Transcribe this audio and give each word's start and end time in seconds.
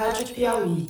Rádio 0.00 0.34
Piauí. 0.34 0.86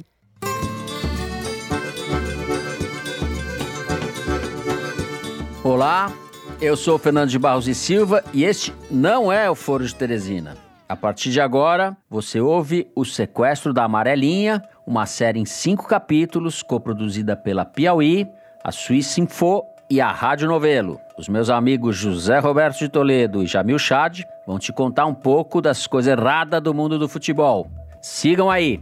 Olá, 5.64 6.12
eu 6.60 6.76
sou 6.76 6.96
Fernando 6.96 7.28
de 7.28 7.36
Barros 7.36 7.66
e 7.66 7.74
Silva 7.74 8.22
e 8.32 8.44
este 8.44 8.72
não 8.88 9.32
é 9.32 9.50
o 9.50 9.56
Foro 9.56 9.84
de 9.84 9.92
Teresina. 9.92 10.56
A 10.88 10.94
partir 10.94 11.32
de 11.32 11.40
agora, 11.40 11.96
você 12.08 12.40
ouve 12.40 12.88
O 12.94 13.04
Sequestro 13.04 13.74
da 13.74 13.82
Amarelinha, 13.82 14.62
uma 14.86 15.07
série 15.07 15.40
em 15.40 15.45
cinco 15.45 15.88
capítulos, 15.88 16.62
coproduzida 16.62 17.34
pela 17.34 17.64
Piauí, 17.64 18.29
a 18.62 18.70
Suíça 18.70 19.20
Info 19.20 19.64
e 19.90 20.00
a 20.00 20.12
Rádio 20.12 20.46
Novelo. 20.46 21.00
Os 21.18 21.29
meus 21.29 21.50
amigos 21.50 21.96
José 21.96 22.38
Roberto 22.38 22.79
de 22.79 22.88
Toledo 22.88 23.42
e 23.42 23.46
Jamil 23.48 23.77
Chad 23.77 24.20
vão 24.46 24.56
te 24.56 24.72
contar 24.72 25.06
um 25.06 25.14
pouco 25.14 25.61
das 25.61 25.84
coisas 25.88 26.16
erradas 26.16 26.62
do 26.62 26.72
mundo 26.72 26.96
do 26.96 27.08
futebol. 27.08 27.68
Sigam 28.00 28.48
aí! 28.48 28.80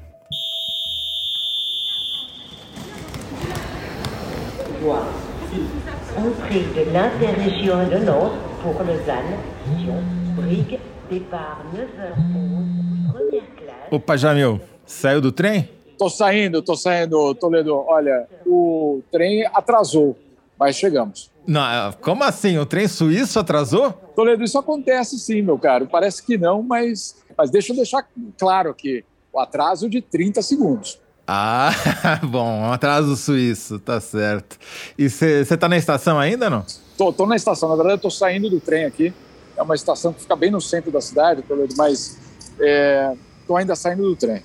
Entrée 6.17 6.63
de 6.73 6.93
l'interrégion 6.93 7.89
de 7.89 7.99
Nantes 8.05 8.33
pour 8.63 8.75
Lausanne, 8.75 9.35
Sion, 9.77 10.01
Brigue, 10.37 10.79
départ 11.11 11.65
9h11, 11.75 13.13
première 13.13 13.55
classe. 13.57 13.91
Opa, 13.91 14.17
Jamil, 14.17 14.61
saiu 14.87 15.21
do 15.21 15.33
trem? 15.33 15.69
Tô 15.99 16.09
saindo, 16.09 16.63
tô 16.63 16.77
saindo, 16.77 17.35
Toledo. 17.35 17.75
Olha, 17.75 18.29
o 18.47 19.03
trem 19.11 19.45
atrasou, 19.47 20.17
mas 20.57 20.77
chegamos. 20.77 21.29
Não, 21.45 21.93
como 22.01 22.23
assim? 22.23 22.57
O 22.59 22.65
trem 22.65 22.87
suíço 22.87 23.41
atrasou? 23.41 23.91
Toledo, 24.15 24.45
isso 24.45 24.59
acontece 24.59 25.19
sim, 25.19 25.43
meu 25.43 25.59
caro. 25.59 25.89
Parece 25.89 26.25
que 26.25 26.39
não, 26.39 26.63
mas, 26.63 27.17
mas 27.37 27.51
deixa 27.51 27.73
eu 27.73 27.77
deixar 27.77 28.09
claro 28.39 28.71
aqui. 28.71 29.05
O 29.33 29.41
atraso 29.41 29.91
de 29.91 30.01
30 30.01 30.41
segundos. 30.41 31.01
Ah, 31.31 31.71
bom, 32.25 32.61
um 32.63 32.73
atraso 32.73 33.15
suíço, 33.15 33.79
tá 33.79 34.01
certo. 34.01 34.57
E 34.97 35.11
você 35.11 35.45
tá 35.59 35.69
na 35.69 35.77
estação 35.77 36.19
ainda, 36.19 36.49
não? 36.49 36.65
Tô, 36.97 37.13
tô 37.13 37.27
na 37.27 37.37
estação, 37.37 37.69
na 37.69 37.77
verdade 37.77 37.97
eu 37.97 38.03
tô 38.03 38.11
saindo 38.11 38.49
do 38.49 38.59
trem 38.59 38.87
aqui. 38.87 39.13
É 39.55 39.63
uma 39.63 39.75
estação 39.75 40.11
que 40.11 40.23
fica 40.23 40.35
bem 40.35 40.51
no 40.51 40.59
centro 40.59 40.91
da 40.91 41.03
cidade, 41.03 41.45
mas 41.77 42.19
é, 42.59 43.15
tô 43.47 43.57
ainda 43.59 43.77
saindo 43.77 44.05
do 44.05 44.17
trem. 44.17 44.43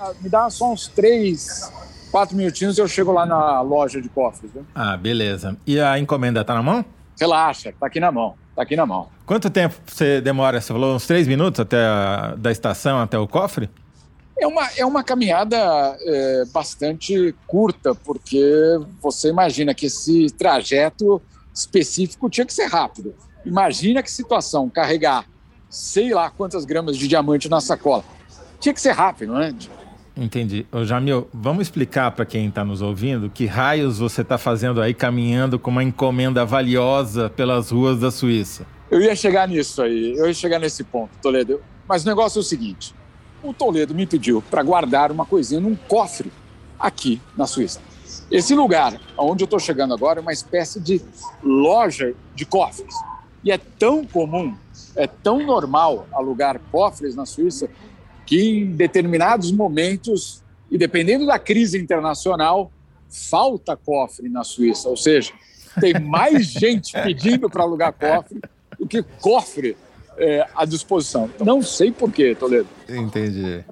Ah, 0.00 0.10
Me 0.20 0.28
dá 0.28 0.50
só 0.50 0.72
uns 0.72 0.88
três, 0.88 1.70
quatro 2.10 2.36
minutinhos 2.36 2.76
e 2.78 2.80
eu 2.80 2.88
chego 2.88 3.12
lá 3.12 3.24
na 3.24 3.60
loja 3.60 4.02
de 4.02 4.08
cofres. 4.08 4.50
Viu? 4.52 4.66
Ah, 4.74 4.96
beleza. 4.96 5.56
E 5.64 5.78
a 5.78 6.00
encomenda 6.00 6.44
tá 6.44 6.52
na 6.54 6.64
mão? 6.64 6.84
Relaxa, 7.20 7.72
tá 7.78 7.86
aqui 7.86 8.00
na 8.00 8.10
mão, 8.10 8.34
tá 8.56 8.62
aqui 8.62 8.74
na 8.74 8.84
mão. 8.84 9.08
Quanto 9.24 9.48
tempo 9.48 9.76
você 9.86 10.20
demora? 10.20 10.60
Você 10.60 10.72
falou 10.72 10.96
uns 10.96 11.06
três 11.06 11.28
minutos 11.28 11.60
até 11.60 11.86
a, 11.86 12.34
da 12.36 12.50
estação 12.50 13.00
até 13.00 13.16
o 13.16 13.28
cofre? 13.28 13.70
É 14.38 14.46
uma, 14.46 14.68
é 14.76 14.84
uma 14.84 15.04
caminhada 15.04 15.56
é, 15.56 16.44
bastante 16.52 17.34
curta, 17.46 17.94
porque 17.94 18.42
você 19.00 19.28
imagina 19.28 19.74
que 19.74 19.86
esse 19.86 20.26
trajeto 20.30 21.22
específico 21.54 22.28
tinha 22.28 22.44
que 22.44 22.52
ser 22.52 22.66
rápido. 22.66 23.14
Imagina 23.44 24.02
que 24.02 24.10
situação, 24.10 24.68
carregar 24.68 25.24
sei 25.74 26.14
lá 26.14 26.30
quantas 26.30 26.64
gramas 26.64 26.96
de 26.96 27.08
diamante 27.08 27.48
na 27.48 27.60
sacola. 27.60 28.04
Tinha 28.60 28.72
que 28.72 28.80
ser 28.80 28.92
rápido, 28.92 29.34
né? 29.34 29.52
Entendi. 30.16 30.64
Ô, 30.70 30.84
Jamil, 30.84 31.28
vamos 31.34 31.62
explicar 31.62 32.12
para 32.12 32.24
quem 32.24 32.46
está 32.46 32.64
nos 32.64 32.80
ouvindo 32.80 33.28
que 33.28 33.46
raios 33.46 33.98
você 33.98 34.20
está 34.22 34.38
fazendo 34.38 34.80
aí 34.80 34.94
caminhando 34.94 35.58
com 35.58 35.72
uma 35.72 35.82
encomenda 35.82 36.44
valiosa 36.44 37.28
pelas 37.28 37.72
ruas 37.72 37.98
da 37.98 38.12
Suíça. 38.12 38.64
Eu 38.88 39.00
ia 39.00 39.16
chegar 39.16 39.48
nisso 39.48 39.82
aí, 39.82 40.16
eu 40.16 40.28
ia 40.28 40.34
chegar 40.34 40.60
nesse 40.60 40.84
ponto, 40.84 41.10
Toledo. 41.20 41.60
Mas 41.88 42.04
o 42.04 42.06
negócio 42.06 42.38
é 42.38 42.40
o 42.40 42.44
seguinte: 42.44 42.94
o 43.44 43.52
Toledo 43.52 43.94
me 43.94 44.06
pediu 44.06 44.42
para 44.42 44.62
guardar 44.62 45.12
uma 45.12 45.26
coisinha 45.26 45.60
num 45.60 45.76
cofre 45.76 46.32
aqui 46.78 47.20
na 47.36 47.46
Suíça. 47.46 47.80
Esse 48.30 48.54
lugar 48.54 48.98
onde 49.16 49.44
eu 49.44 49.46
estou 49.46 49.58
chegando 49.58 49.94
agora 49.94 50.18
é 50.18 50.22
uma 50.22 50.32
espécie 50.32 50.80
de 50.80 51.00
loja 51.42 52.14
de 52.34 52.44
cofres. 52.46 52.94
E 53.42 53.52
é 53.52 53.58
tão 53.58 54.04
comum, 54.06 54.56
é 54.96 55.06
tão 55.06 55.44
normal 55.44 56.06
alugar 56.12 56.58
cofres 56.72 57.14
na 57.14 57.26
Suíça 57.26 57.68
que 58.26 58.60
em 58.60 58.66
determinados 58.72 59.52
momentos, 59.52 60.42
e 60.70 60.78
dependendo 60.78 61.26
da 61.26 61.38
crise 61.38 61.78
internacional, 61.78 62.72
falta 63.10 63.76
cofre 63.76 64.28
na 64.30 64.42
Suíça. 64.42 64.88
Ou 64.88 64.96
seja, 64.96 65.32
tem 65.78 65.98
mais 66.00 66.46
gente 66.50 66.92
pedindo 67.02 67.50
para 67.50 67.62
alugar 67.62 67.92
cofre 67.92 68.40
do 68.78 68.86
que 68.86 69.02
cofre 69.20 69.76
é, 70.18 70.46
à 70.54 70.64
disposição. 70.64 71.30
Não 71.40 71.62
sei 71.62 71.90
por 71.92 72.10
quê, 72.10 72.34
Toledo. 72.34 72.68
Entendi. 72.88 73.64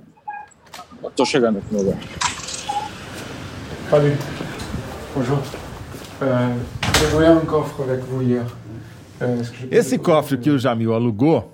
Estou 1.04 1.26
chegando 1.26 1.58
aqui 1.58 1.72
no 1.72 1.82
lugar. 1.82 1.98
Salut. 3.90 4.16
Bonjour. 5.14 5.38
Euh, 6.22 6.56
J'ai 6.98 7.10
loué 7.10 7.26
un 7.26 7.40
coffre 7.40 7.82
avec 7.82 8.00
vous 8.04 8.22
hier. 8.22 8.44
Euh, 9.20 9.42
Esse 9.70 9.98
cofre 9.98 10.36
que 10.38 10.50
o 10.50 10.58
Jamil 10.58 10.92
alugou 10.92 11.50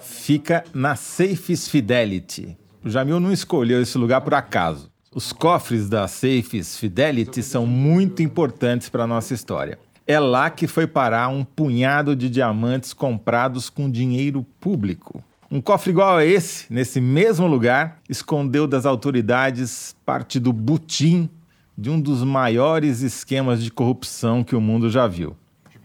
fica 0.00 0.64
na 0.74 0.94
Safes 0.96 1.68
Fidelity. 1.68 2.56
O 2.84 2.88
Jamil 2.90 3.20
não 3.20 3.32
escolheu 3.32 3.80
esse 3.80 3.96
lugar 3.98 4.20
por 4.20 4.34
acaso. 4.34 4.90
Os 5.14 5.32
cofres 5.32 5.88
da 5.88 6.06
Safes 6.06 6.76
Fidelity 6.76 7.42
são 7.42 7.66
muito 7.66 8.22
importantes 8.22 8.88
para 8.88 9.04
a 9.04 9.06
nossa 9.06 9.34
história. 9.34 9.78
É 10.10 10.18
lá 10.18 10.50
que 10.50 10.66
foi 10.66 10.88
parar 10.88 11.28
um 11.28 11.44
punhado 11.44 12.16
de 12.16 12.28
diamantes 12.28 12.92
comprados 12.92 13.70
com 13.70 13.88
dinheiro 13.88 14.44
público. 14.58 15.22
Um 15.48 15.60
cofre 15.60 15.92
igual 15.92 16.16
a 16.16 16.24
esse, 16.24 16.66
nesse 16.68 17.00
mesmo 17.00 17.46
lugar, 17.46 18.00
escondeu 18.08 18.66
das 18.66 18.86
autoridades 18.86 19.94
parte 20.04 20.40
do 20.40 20.52
butim 20.52 21.30
de 21.78 21.90
um 21.90 22.00
dos 22.00 22.24
maiores 22.24 23.02
esquemas 23.02 23.62
de 23.62 23.70
corrupção 23.70 24.42
que 24.42 24.56
o 24.56 24.60
mundo 24.60 24.90
já 24.90 25.06
viu. 25.06 25.36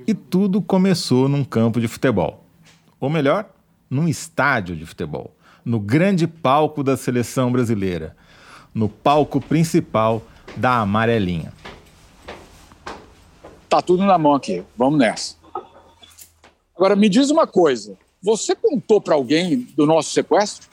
E 0.07 0.15
tudo 0.15 0.59
começou 0.59 1.29
num 1.29 1.43
campo 1.43 1.79
de 1.79 1.87
futebol. 1.87 2.47
Ou 2.99 3.11
melhor, 3.11 3.47
num 3.87 4.07
estádio 4.07 4.75
de 4.75 4.87
futebol. 4.87 5.35
No 5.63 5.79
grande 5.79 6.25
palco 6.25 6.83
da 6.83 6.97
seleção 6.97 7.51
brasileira. 7.51 8.17
No 8.73 8.89
palco 8.89 9.39
principal 9.39 10.23
da 10.57 10.79
Amarelinha. 10.79 11.53
Tá 13.69 13.81
tudo 13.81 14.03
na 14.03 14.17
mão 14.17 14.33
aqui. 14.33 14.63
Vamos 14.77 14.99
nessa. 14.99 15.35
Agora, 16.75 16.95
me 16.95 17.09
diz 17.09 17.29
uma 17.29 17.47
coisa. 17.47 17.97
Você 18.21 18.55
contou 18.55 18.99
para 18.99 19.15
alguém 19.15 19.59
do 19.75 19.85
nosso 19.85 20.11
sequestro? 20.11 20.67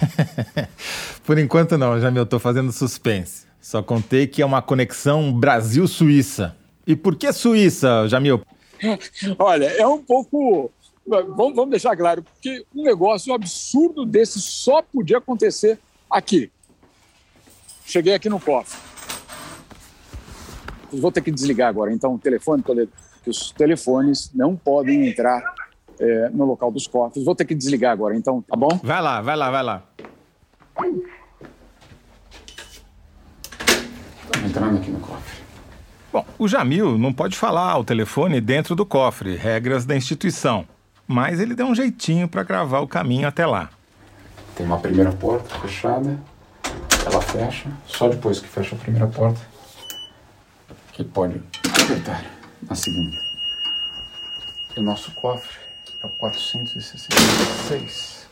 Por 1.24 1.38
enquanto 1.38 1.78
não, 1.78 2.00
Jamil, 2.00 2.24
estou 2.24 2.38
fazendo 2.38 2.72
suspense. 2.72 3.46
Só 3.60 3.82
contei 3.82 4.26
que 4.26 4.42
é 4.42 4.46
uma 4.46 4.60
conexão 4.60 5.32
Brasil-Suíça. 5.32 6.56
E 6.86 6.96
por 6.96 7.14
que 7.14 7.32
Suíça, 7.32 8.08
Jamil? 8.08 8.42
Olha, 9.38 9.66
é 9.66 9.86
um 9.86 10.02
pouco. 10.02 10.70
Vamos, 11.06 11.54
vamos 11.54 11.70
deixar 11.70 11.96
claro, 11.96 12.22
porque 12.22 12.64
um 12.74 12.82
negócio 12.82 13.32
absurdo 13.32 14.04
desse 14.04 14.40
só 14.40 14.82
podia 14.82 15.18
acontecer 15.18 15.78
aqui. 16.10 16.50
Cheguei 17.84 18.14
aqui 18.14 18.28
no 18.28 18.40
cofre. 18.40 18.78
Vou 20.92 21.10
ter 21.10 21.22
que 21.22 21.30
desligar 21.30 21.68
agora, 21.68 21.92
então, 21.92 22.14
o 22.14 22.18
telefone, 22.18 22.62
que 23.22 23.30
os 23.30 23.50
telefones 23.52 24.30
não 24.34 24.54
podem 24.54 25.08
entrar 25.08 25.42
é, 25.98 26.28
no 26.30 26.44
local 26.44 26.70
dos 26.70 26.86
cofres. 26.86 27.24
Vou 27.24 27.34
ter 27.34 27.44
que 27.44 27.54
desligar 27.54 27.92
agora, 27.92 28.16
então, 28.16 28.42
tá 28.42 28.56
bom? 28.56 28.80
Vai 28.82 29.00
lá, 29.00 29.20
vai 29.20 29.36
lá, 29.36 29.50
vai 29.50 29.62
lá. 29.62 29.82
Entrando 34.44 34.78
aqui 34.78 34.90
no 34.90 35.00
cofre. 35.00 35.42
Bom, 36.12 36.26
o 36.38 36.46
Jamil 36.46 36.98
não 36.98 37.12
pode 37.12 37.36
falar 37.36 37.70
ao 37.70 37.84
telefone 37.84 38.40
dentro 38.40 38.74
do 38.74 38.84
cofre, 38.84 39.34
regras 39.34 39.86
da 39.86 39.96
instituição. 39.96 40.66
Mas 41.06 41.40
ele 41.40 41.54
deu 41.54 41.66
um 41.66 41.74
jeitinho 41.74 42.28
para 42.28 42.42
gravar 42.42 42.80
o 42.80 42.88
caminho 42.88 43.26
até 43.26 43.46
lá. 43.46 43.70
Tem 44.54 44.66
uma 44.66 44.78
primeira 44.78 45.10
porta 45.12 45.58
fechada. 45.60 46.18
Ela 47.06 47.20
fecha. 47.20 47.70
Só 47.86 48.08
depois 48.08 48.40
que 48.40 48.46
fecha 48.46 48.76
a 48.76 48.78
primeira 48.78 49.06
porta 49.06 49.40
que 50.92 51.02
pode 51.02 51.40
apertar 51.82 52.24
na 52.68 52.74
segunda. 52.74 53.16
E 54.76 54.80
o 54.80 54.82
nosso 54.82 55.12
cofre 55.12 55.56
é 56.02 56.06
o 56.06 56.10
466. 56.10 58.22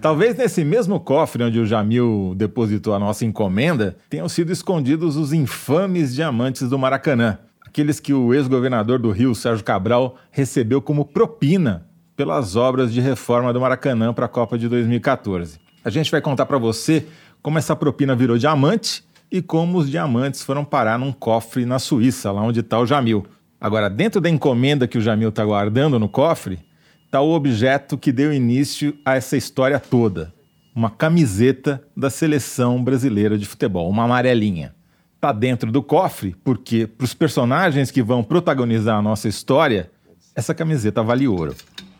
Talvez 0.00 0.36
nesse 0.36 0.64
mesmo 0.64 0.98
cofre 0.98 1.44
onde 1.44 1.60
o 1.60 1.66
Jamil 1.66 2.34
depositou 2.36 2.94
a 2.94 2.98
nossa 2.98 3.24
encomenda 3.24 3.96
tenham 4.10 4.28
sido 4.28 4.50
escondidos 4.50 5.16
os 5.16 5.32
infames 5.32 6.14
diamantes 6.14 6.68
do 6.68 6.78
Maracanã. 6.78 7.38
Aqueles 7.64 8.00
que 8.00 8.12
o 8.12 8.34
ex-governador 8.34 8.98
do 8.98 9.10
Rio, 9.10 9.34
Sérgio 9.34 9.64
Cabral, 9.64 10.16
recebeu 10.30 10.82
como 10.82 11.04
propina 11.04 11.86
pelas 12.16 12.56
obras 12.56 12.92
de 12.92 13.00
reforma 13.00 13.52
do 13.52 13.60
Maracanã 13.60 14.12
para 14.12 14.26
a 14.26 14.28
Copa 14.28 14.58
de 14.58 14.68
2014. 14.68 15.60
A 15.84 15.90
gente 15.90 16.10
vai 16.10 16.20
contar 16.20 16.46
para 16.46 16.58
você 16.58 17.06
como 17.40 17.58
essa 17.58 17.74
propina 17.74 18.14
virou 18.14 18.36
diamante 18.36 19.04
e 19.32 19.40
como 19.40 19.78
os 19.78 19.90
diamantes 19.90 20.42
foram 20.42 20.62
parar 20.62 20.98
num 20.98 21.10
cofre 21.10 21.64
na 21.64 21.78
Suíça, 21.78 22.30
lá 22.30 22.42
onde 22.42 22.60
está 22.60 22.78
o 22.78 22.84
Jamil. 22.86 23.24
Agora, 23.58 23.88
dentro 23.88 24.20
da 24.20 24.28
encomenda 24.28 24.86
que 24.86 24.98
o 24.98 25.00
Jamil 25.00 25.30
está 25.30 25.42
guardando 25.42 25.98
no 25.98 26.06
cofre, 26.06 26.58
está 27.06 27.22
o 27.22 27.32
objeto 27.32 27.96
que 27.96 28.12
deu 28.12 28.30
início 28.30 28.94
a 29.04 29.16
essa 29.16 29.34
história 29.34 29.80
toda. 29.80 30.32
uma 30.74 30.90
camiseta 30.90 31.82
da 31.94 32.08
seleção 32.08 32.82
brasileira 32.82 33.36
de 33.36 33.46
futebol, 33.46 33.88
uma 33.88 34.04
amarelinha. 34.04 34.74
Tá 35.20 35.30
dentro 35.30 35.70
do 35.70 35.82
cofre 35.82 36.34
porque 36.42 36.86
para 36.86 37.04
os 37.04 37.14
personagens 37.14 37.90
que 37.90 38.02
vão 38.02 38.24
protagonizar 38.24 38.98
a 38.98 39.02
nossa 39.02 39.28
história, 39.28 39.90
essa 40.34 40.54
camiseta 40.54 41.02
vale 41.02 41.28
ouro. 41.28 41.54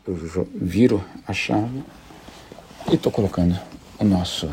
Eu 0.07 0.49
viro 0.55 1.05
a 1.27 1.33
chave 1.33 1.83
e 2.91 2.97
tô 2.97 3.11
colocando 3.11 3.59
o 3.99 4.05
nosso 4.05 4.49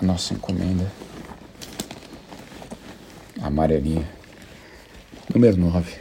a 0.00 0.04
nossa 0.04 0.34
encomenda 0.34 0.90
amarelinha 3.40 4.06
número 5.32 5.56
9 5.56 5.94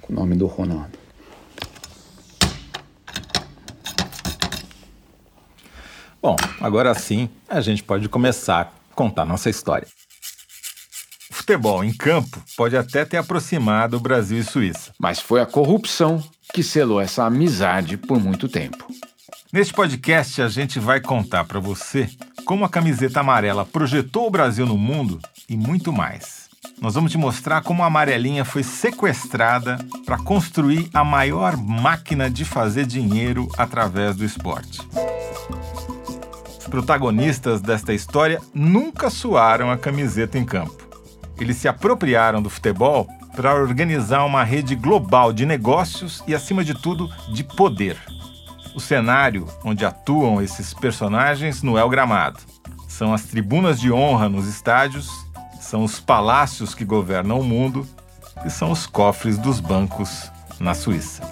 com 0.00 0.12
o 0.12 0.16
nome 0.16 0.34
do 0.34 0.46
Ronaldo. 0.46 0.98
Bom, 6.20 6.36
agora 6.60 6.94
sim 6.94 7.28
a 7.48 7.60
gente 7.60 7.82
pode 7.82 8.08
começar 8.08 8.60
a 8.62 8.94
contar 8.94 9.24
nossa 9.24 9.48
história. 9.48 9.86
O 11.30 11.34
futebol 11.34 11.84
em 11.84 11.92
campo 11.92 12.42
pode 12.56 12.76
até 12.76 13.04
ter 13.04 13.16
aproximado 13.16 14.00
Brasil 14.00 14.38
e 14.38 14.44
Suíça. 14.44 14.92
Mas 14.98 15.20
foi 15.20 15.40
a 15.40 15.46
corrupção 15.46 16.22
que 16.52 16.62
selou 16.62 17.00
essa 17.00 17.24
amizade 17.24 17.96
por 17.96 18.18
muito 18.18 18.48
tempo. 18.48 18.92
Neste 19.52 19.72
podcast, 19.72 20.42
a 20.42 20.48
gente 20.48 20.80
vai 20.80 21.00
contar 21.00 21.44
para 21.44 21.60
você 21.60 22.08
como 22.46 22.64
a 22.64 22.68
camiseta 22.68 23.20
amarela 23.20 23.66
projetou 23.66 24.28
o 24.28 24.30
Brasil 24.30 24.64
no 24.64 24.78
mundo 24.78 25.18
e 25.48 25.56
muito 25.56 25.92
mais. 25.92 26.46
Nós 26.80 26.94
vamos 26.94 27.10
te 27.10 27.18
mostrar 27.18 27.60
como 27.62 27.82
a 27.82 27.86
amarelinha 27.86 28.44
foi 28.44 28.62
sequestrada 28.62 29.78
para 30.06 30.16
construir 30.18 30.88
a 30.94 31.02
maior 31.02 31.56
máquina 31.56 32.30
de 32.30 32.44
fazer 32.44 32.86
dinheiro 32.86 33.48
através 33.58 34.14
do 34.14 34.24
esporte. 34.24 34.80
Os 36.60 36.68
protagonistas 36.68 37.60
desta 37.60 37.92
história 37.92 38.40
nunca 38.54 39.10
suaram 39.10 39.70
a 39.70 39.76
camiseta 39.76 40.38
em 40.38 40.44
campo. 40.44 40.86
Eles 41.38 41.56
se 41.56 41.66
apropriaram 41.66 42.40
do 42.40 42.48
futebol 42.48 43.08
para 43.34 43.54
organizar 43.54 44.24
uma 44.24 44.44
rede 44.44 44.76
global 44.76 45.32
de 45.32 45.44
negócios 45.44 46.22
e, 46.26 46.34
acima 46.34 46.64
de 46.64 46.74
tudo, 46.74 47.10
de 47.32 47.42
poder. 47.42 47.98
O 48.76 48.80
cenário 48.80 49.48
onde 49.64 49.86
atuam 49.86 50.42
esses 50.42 50.74
personagens 50.74 51.62
não 51.62 51.78
é 51.78 51.82
o 51.82 51.88
gramado. 51.88 52.40
São 52.86 53.14
as 53.14 53.22
tribunas 53.22 53.80
de 53.80 53.90
honra 53.90 54.28
nos 54.28 54.46
estádios, 54.46 55.10
são 55.58 55.82
os 55.82 55.98
palácios 55.98 56.74
que 56.74 56.84
governam 56.84 57.40
o 57.40 57.42
mundo 57.42 57.88
e 58.44 58.50
são 58.50 58.70
os 58.70 58.86
cofres 58.86 59.38
dos 59.38 59.60
bancos 59.60 60.30
na 60.60 60.74
Suíça. 60.74 61.22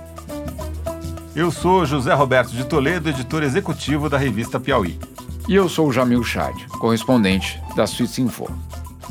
Eu 1.36 1.50
sou 1.50 1.84
José 1.84 2.14
Roberto 2.14 2.52
de 2.52 2.64
Toledo, 2.64 3.10
editor 3.10 3.42
executivo 3.42 4.08
da 4.08 4.16
revista 4.16 4.58
Piauí. 4.58 4.98
E 5.46 5.54
eu 5.54 5.68
sou 5.68 5.88
o 5.88 5.92
Jamil 5.92 6.24
Chad, 6.24 6.56
correspondente 6.78 7.60
da 7.76 7.86
Suíça 7.86 8.22
Info. 8.22 8.48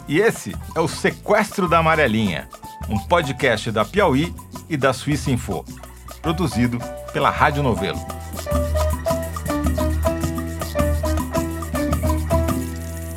E 0.08 0.18
esse 0.18 0.56
é 0.74 0.80
o 0.80 0.88
Sequestro 0.88 1.70
da 1.70 1.78
Amarelinha, 1.78 2.50
um 2.90 2.98
podcast 2.98 3.70
da 3.70 3.86
Piauí 3.86 4.34
e 4.68 4.76
da 4.76 4.92
Suíça 4.92 5.30
Info, 5.30 5.64
produzido 6.24 6.80
pela 7.14 7.30
Rádio 7.30 7.62
Novelo. 7.62 8.00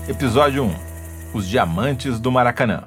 Episódio 0.07 0.65
1 0.65 0.75
Os 1.33 1.49
Diamantes 1.49 2.21
do 2.21 2.31
Maracanã. 2.31 2.85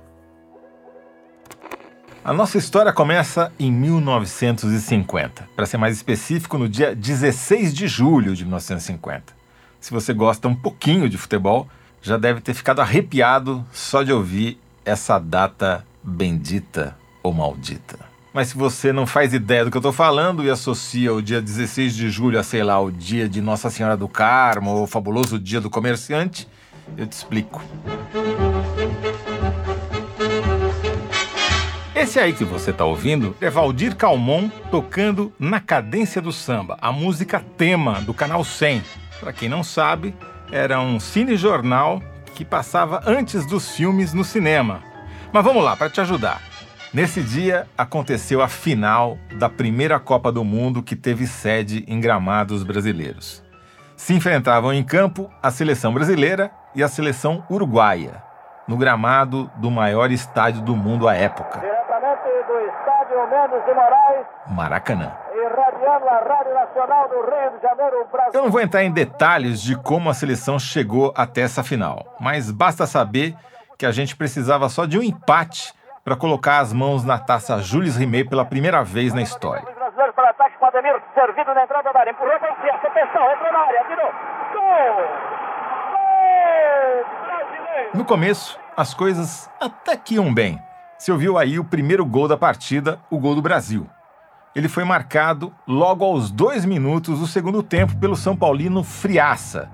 A 2.23 2.31
nossa 2.31 2.59
história 2.59 2.93
começa 2.93 3.51
em 3.57 3.71
1950, 3.71 5.49
para 5.55 5.65
ser 5.65 5.77
mais 5.77 5.95
específico, 5.95 6.59
no 6.59 6.69
dia 6.69 6.95
16 6.95 7.73
de 7.73 7.87
julho 7.87 8.35
de 8.35 8.45
1950 8.45 9.39
se 9.79 9.91
você 9.91 10.13
gosta 10.13 10.47
um 10.47 10.55
pouquinho 10.55 11.09
de 11.09 11.17
futebol, 11.17 11.67
já 12.01 12.17
deve 12.17 12.41
ter 12.41 12.53
ficado 12.53 12.81
arrepiado 12.81 13.65
só 13.71 14.03
de 14.03 14.11
ouvir 14.11 14.59
essa 14.85 15.19
data 15.19 15.85
bendita 16.03 16.95
ou 17.23 17.33
maldita. 17.33 18.08
Mas 18.33 18.49
se 18.49 18.57
você 18.57 18.93
não 18.93 19.07
faz 19.07 19.33
ideia 19.33 19.65
do 19.65 19.71
que 19.71 19.77
eu 19.77 19.79
estou 19.79 19.91
falando 19.91 20.43
e 20.43 20.49
associa 20.49 21.11
o 21.13 21.21
dia 21.21 21.41
16 21.41 21.95
de 21.95 22.09
julho 22.09 22.39
a, 22.39 22.43
sei 22.43 22.63
lá, 22.63 22.79
o 22.79 22.91
dia 22.91 23.27
de 23.27 23.41
Nossa 23.41 23.69
Senhora 23.71 23.97
do 23.97 24.07
Carmo 24.07 24.71
ou 24.71 24.83
o 24.83 24.87
fabuloso 24.87 25.39
dia 25.39 25.59
do 25.59 25.69
comerciante, 25.69 26.47
eu 26.95 27.07
te 27.07 27.13
explico. 27.13 27.61
Esse 31.95 32.19
aí 32.19 32.33
que 32.33 32.45
você 32.45 32.69
está 32.69 32.85
ouvindo 32.85 33.35
é 33.41 33.49
Valdir 33.49 33.95
Calmon 33.95 34.47
tocando 34.71 35.33
na 35.39 35.59
cadência 35.59 36.21
do 36.21 36.31
samba, 36.31 36.77
a 36.81 36.91
música 36.91 37.43
tema 37.57 37.99
do 38.01 38.13
canal 38.13 38.43
100, 38.43 38.83
para 39.19 39.33
quem 39.33 39.49
não 39.49 39.63
sabe, 39.63 40.15
era 40.51 40.79
um 40.79 40.99
cinejornal 40.99 42.01
que 42.35 42.45
passava 42.45 43.01
antes 43.05 43.45
dos 43.45 43.71
filmes 43.71 44.13
no 44.13 44.23
cinema. 44.23 44.81
Mas 45.33 45.43
vamos 45.43 45.63
lá, 45.63 45.75
para 45.75 45.89
te 45.89 45.99
ajudar. 45.99 46.48
Nesse 46.91 47.21
dia 47.21 47.67
aconteceu 47.77 48.41
a 48.41 48.47
final 48.47 49.15
da 49.37 49.47
primeira 49.47 49.99
Copa 49.99 50.31
do 50.31 50.43
Mundo 50.43 50.81
que 50.81 50.95
teve 50.95 51.27
sede 51.27 51.85
em 51.87 52.01
gramados 52.01 52.63
brasileiros. 52.63 53.43
Se 53.95 54.15
enfrentavam 54.15 54.73
em 54.73 54.83
campo 54.83 55.29
a 55.43 55.51
seleção 55.51 55.93
brasileira 55.93 56.49
e 56.73 56.81
a 56.81 56.87
seleção 56.87 57.45
uruguaia, 57.47 58.23
no 58.67 58.75
gramado 58.75 59.51
do 59.57 59.69
maior 59.69 60.09
estádio 60.09 60.63
do 60.63 60.75
mundo 60.75 61.07
à 61.07 61.13
época. 61.13 61.59
Diretamente 61.59 62.47
do 62.47 62.59
estádio 62.59 63.17
Mendes 63.29 63.65
de 63.65 63.73
Moraes. 63.75 64.25
Maracanã. 64.47 65.11
Irradiando 65.31 66.07
a 66.07 66.19
Rádio 66.27 66.53
Nacional 66.55 67.07
do 67.07 67.15
Rio 67.15 67.55
de 67.55 67.61
Janeiro, 67.61 68.07
Brasil. 68.11 68.31
Eu 68.33 68.43
não 68.43 68.49
vou 68.49 68.61
entrar 68.61 68.83
em 68.83 68.91
detalhes 68.91 69.61
de 69.61 69.75
como 69.75 70.09
a 70.09 70.13
seleção 70.15 70.57
chegou 70.57 71.13
até 71.15 71.41
essa 71.41 71.63
final, 71.63 72.15
mas 72.19 72.49
basta 72.49 72.87
saber 72.87 73.35
que 73.77 73.85
a 73.85 73.91
gente 73.91 74.15
precisava 74.15 74.67
só 74.69 74.87
de 74.87 74.97
um 74.97 75.03
empate 75.03 75.77
para 76.03 76.15
colocar 76.15 76.59
as 76.59 76.73
mãos 76.73 77.03
na 77.03 77.17
taça 77.17 77.59
Jules 77.59 77.95
Rimet 77.95 78.29
pela 78.29 78.45
primeira 78.45 78.83
vez 78.83 79.13
na 79.13 79.21
história. 79.21 79.63
Brasileiro 79.75 80.13
para 80.13 80.29
ataque 80.29 80.57
com 80.57 80.65
Ademir, 80.65 81.01
servido 81.13 81.53
na 81.53 81.63
entrada 81.63 81.91
da 81.93 81.99
área. 81.99 82.11
Empurrou 82.11 82.39
para 82.39 82.53
o 82.53 82.61
Ciência, 82.61 82.89
atenção, 82.89 83.31
entrou 83.31 83.51
na 83.51 83.59
área, 83.59 83.83
tirou. 83.87 84.11
Gol! 84.53 84.95
Gol! 85.91 87.05
Brasileiro! 87.25 87.89
No 87.93 88.05
começo, 88.05 88.59
as 88.75 88.93
coisas 88.93 89.49
até 89.59 89.97
que 89.97 90.15
iam 90.15 90.33
bem. 90.33 90.61
Se 90.97 91.11
ouviu 91.11 91.37
aí 91.37 91.57
o 91.57 91.63
primeiro 91.63 92.05
gol 92.05 92.27
da 92.27 92.37
partida, 92.37 92.99
o 93.09 93.17
gol 93.17 93.35
do 93.35 93.41
Brasil. 93.41 93.87
Ele 94.55 94.67
foi 94.67 94.83
marcado 94.83 95.53
logo 95.67 96.03
aos 96.03 96.31
dois 96.31 96.65
minutos 96.65 97.19
do 97.19 97.27
segundo 97.27 97.61
tempo 97.63 97.95
pelo 97.97 98.15
São 98.15 98.35
Paulino 98.35 98.83
Friaça. 98.83 99.69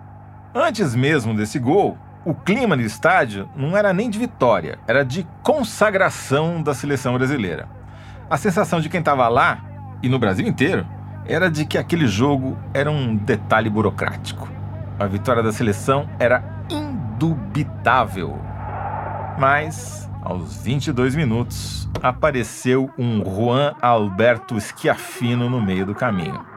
Antes 0.54 0.94
mesmo 0.94 1.33
desse 1.33 1.57
gol, 1.57 1.98
o 2.25 2.33
clima 2.33 2.75
no 2.75 2.81
estádio 2.81 3.48
não 3.55 3.77
era 3.77 3.94
nem 3.94 4.10
de 4.10 4.17
vitória, 4.17 4.79
era 4.88 5.05
de 5.05 5.25
consagração 5.44 6.62
da 6.62 6.74
seleção 6.74 7.13
brasileira. 7.13 7.70
A 8.27 8.36
sensação 8.36 8.82
de 8.82 8.89
quem 8.89 9.00
estava 9.00 9.27
lá, 9.27 9.63
e 10.01 10.10
no 10.10 10.17
Brasil 10.17 10.48
inteiro, 10.48 10.86
era 11.27 11.50
de 11.50 11.65
que 11.65 11.77
aquele 11.77 12.08
jogo 12.08 12.58
era 12.74 12.89
um 12.89 13.15
detalhe 13.15 13.70
burocrático. 13.70 14.50
A 14.98 15.05
vitória 15.05 15.44
da 15.44 15.51
seleção 15.51 16.10
era 16.17 16.44
indubitável. 16.67 18.39
Mas, 19.38 20.10
aos 20.24 20.58
22 20.63 21.15
minutos, 21.15 21.88
apareceu 22.01 22.89
um 22.98 23.24
Juan 23.24 23.75
Alberto 23.79 24.60
Schiaffino 24.60 25.48
no 25.48 25.62
meio 25.62 25.86
do 25.86 25.94
caminho. 25.94 26.55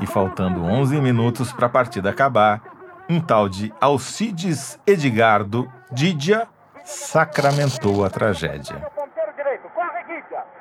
E 0.00 0.06
faltando 0.06 0.64
11 0.64 1.00
minutos 1.00 1.52
para 1.52 1.66
a 1.66 1.70
partida 1.70 2.10
acabar, 2.10 2.62
um 3.08 3.20
tal 3.20 3.48
de 3.48 3.72
Alcides 3.80 4.78
Edgardo 4.86 5.70
Didia 5.92 6.48
sacramentou 6.84 8.04
a 8.04 8.10
tragédia. 8.10 8.76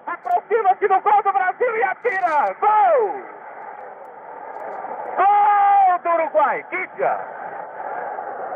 Aproxima-se 0.06 0.88
do 0.88 1.02
gol 1.02 1.24
do 1.24 1.32
Brasil 1.32 1.78
e 1.78 1.84
atira. 1.84 2.54
Gol! 2.60 3.24
Gol 5.18 6.00
do 6.04 6.10
Uruguai, 6.10 6.66
Guidia. 6.70 7.40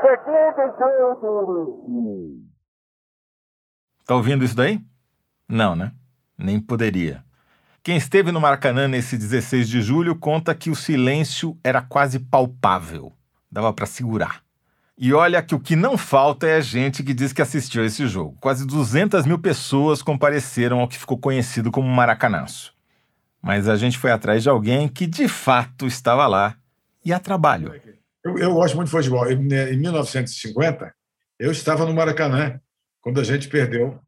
Segundo 0.01 0.73
gol 0.77 2.43
Tá 4.05 4.15
ouvindo 4.15 4.43
isso 4.43 4.55
daí? 4.55 4.81
Não, 5.47 5.75
né? 5.75 5.93
Nem 6.37 6.59
poderia. 6.59 7.22
Quem 7.83 7.97
esteve 7.97 8.31
no 8.31 8.39
Maracanã 8.39 8.87
nesse 8.87 9.17
16 9.17 9.67
de 9.67 9.81
julho 9.81 10.15
conta 10.15 10.55
que 10.55 10.69
o 10.69 10.75
silêncio 10.75 11.59
era 11.61 11.81
quase 11.81 12.17
palpável. 12.17 13.11
Dava 13.51 13.73
para 13.73 13.85
segurar. 13.85 14.41
E 14.97 15.13
olha 15.13 15.43
que 15.43 15.53
o 15.53 15.59
que 15.59 15.75
não 15.75 15.97
falta 15.97 16.47
é 16.47 16.55
a 16.55 16.61
gente 16.61 17.03
que 17.03 17.13
diz 17.13 17.33
que 17.33 17.41
assistiu 17.41 17.83
a 17.83 17.85
esse 17.85 18.07
jogo. 18.07 18.37
Quase 18.39 18.65
200 18.65 19.25
mil 19.25 19.37
pessoas 19.37 20.01
compareceram 20.01 20.79
ao 20.79 20.87
que 20.87 20.97
ficou 20.97 21.17
conhecido 21.17 21.71
como 21.71 21.85
Maracanaço. 21.89 22.73
Mas 23.41 23.67
a 23.67 23.75
gente 23.75 23.97
foi 23.97 24.11
atrás 24.11 24.41
de 24.41 24.47
alguém 24.47 24.87
que 24.87 25.05
de 25.05 25.27
fato 25.27 25.85
estava 25.85 26.25
lá 26.25 26.55
e 27.03 27.11
a 27.11 27.19
trabalho. 27.19 27.73
Eu, 28.23 28.37
eu 28.37 28.53
gosto 28.53 28.77
muito 28.77 28.87
de 28.87 28.91
futebol. 28.91 29.29
Em 29.29 29.77
1950, 29.77 30.93
eu 31.37 31.51
estava 31.51 31.85
no 31.85 31.93
Maracanã 31.93 32.61
quando 33.01 33.19
a 33.19 33.25
gente 33.25 33.49
perdeu. 33.49 33.99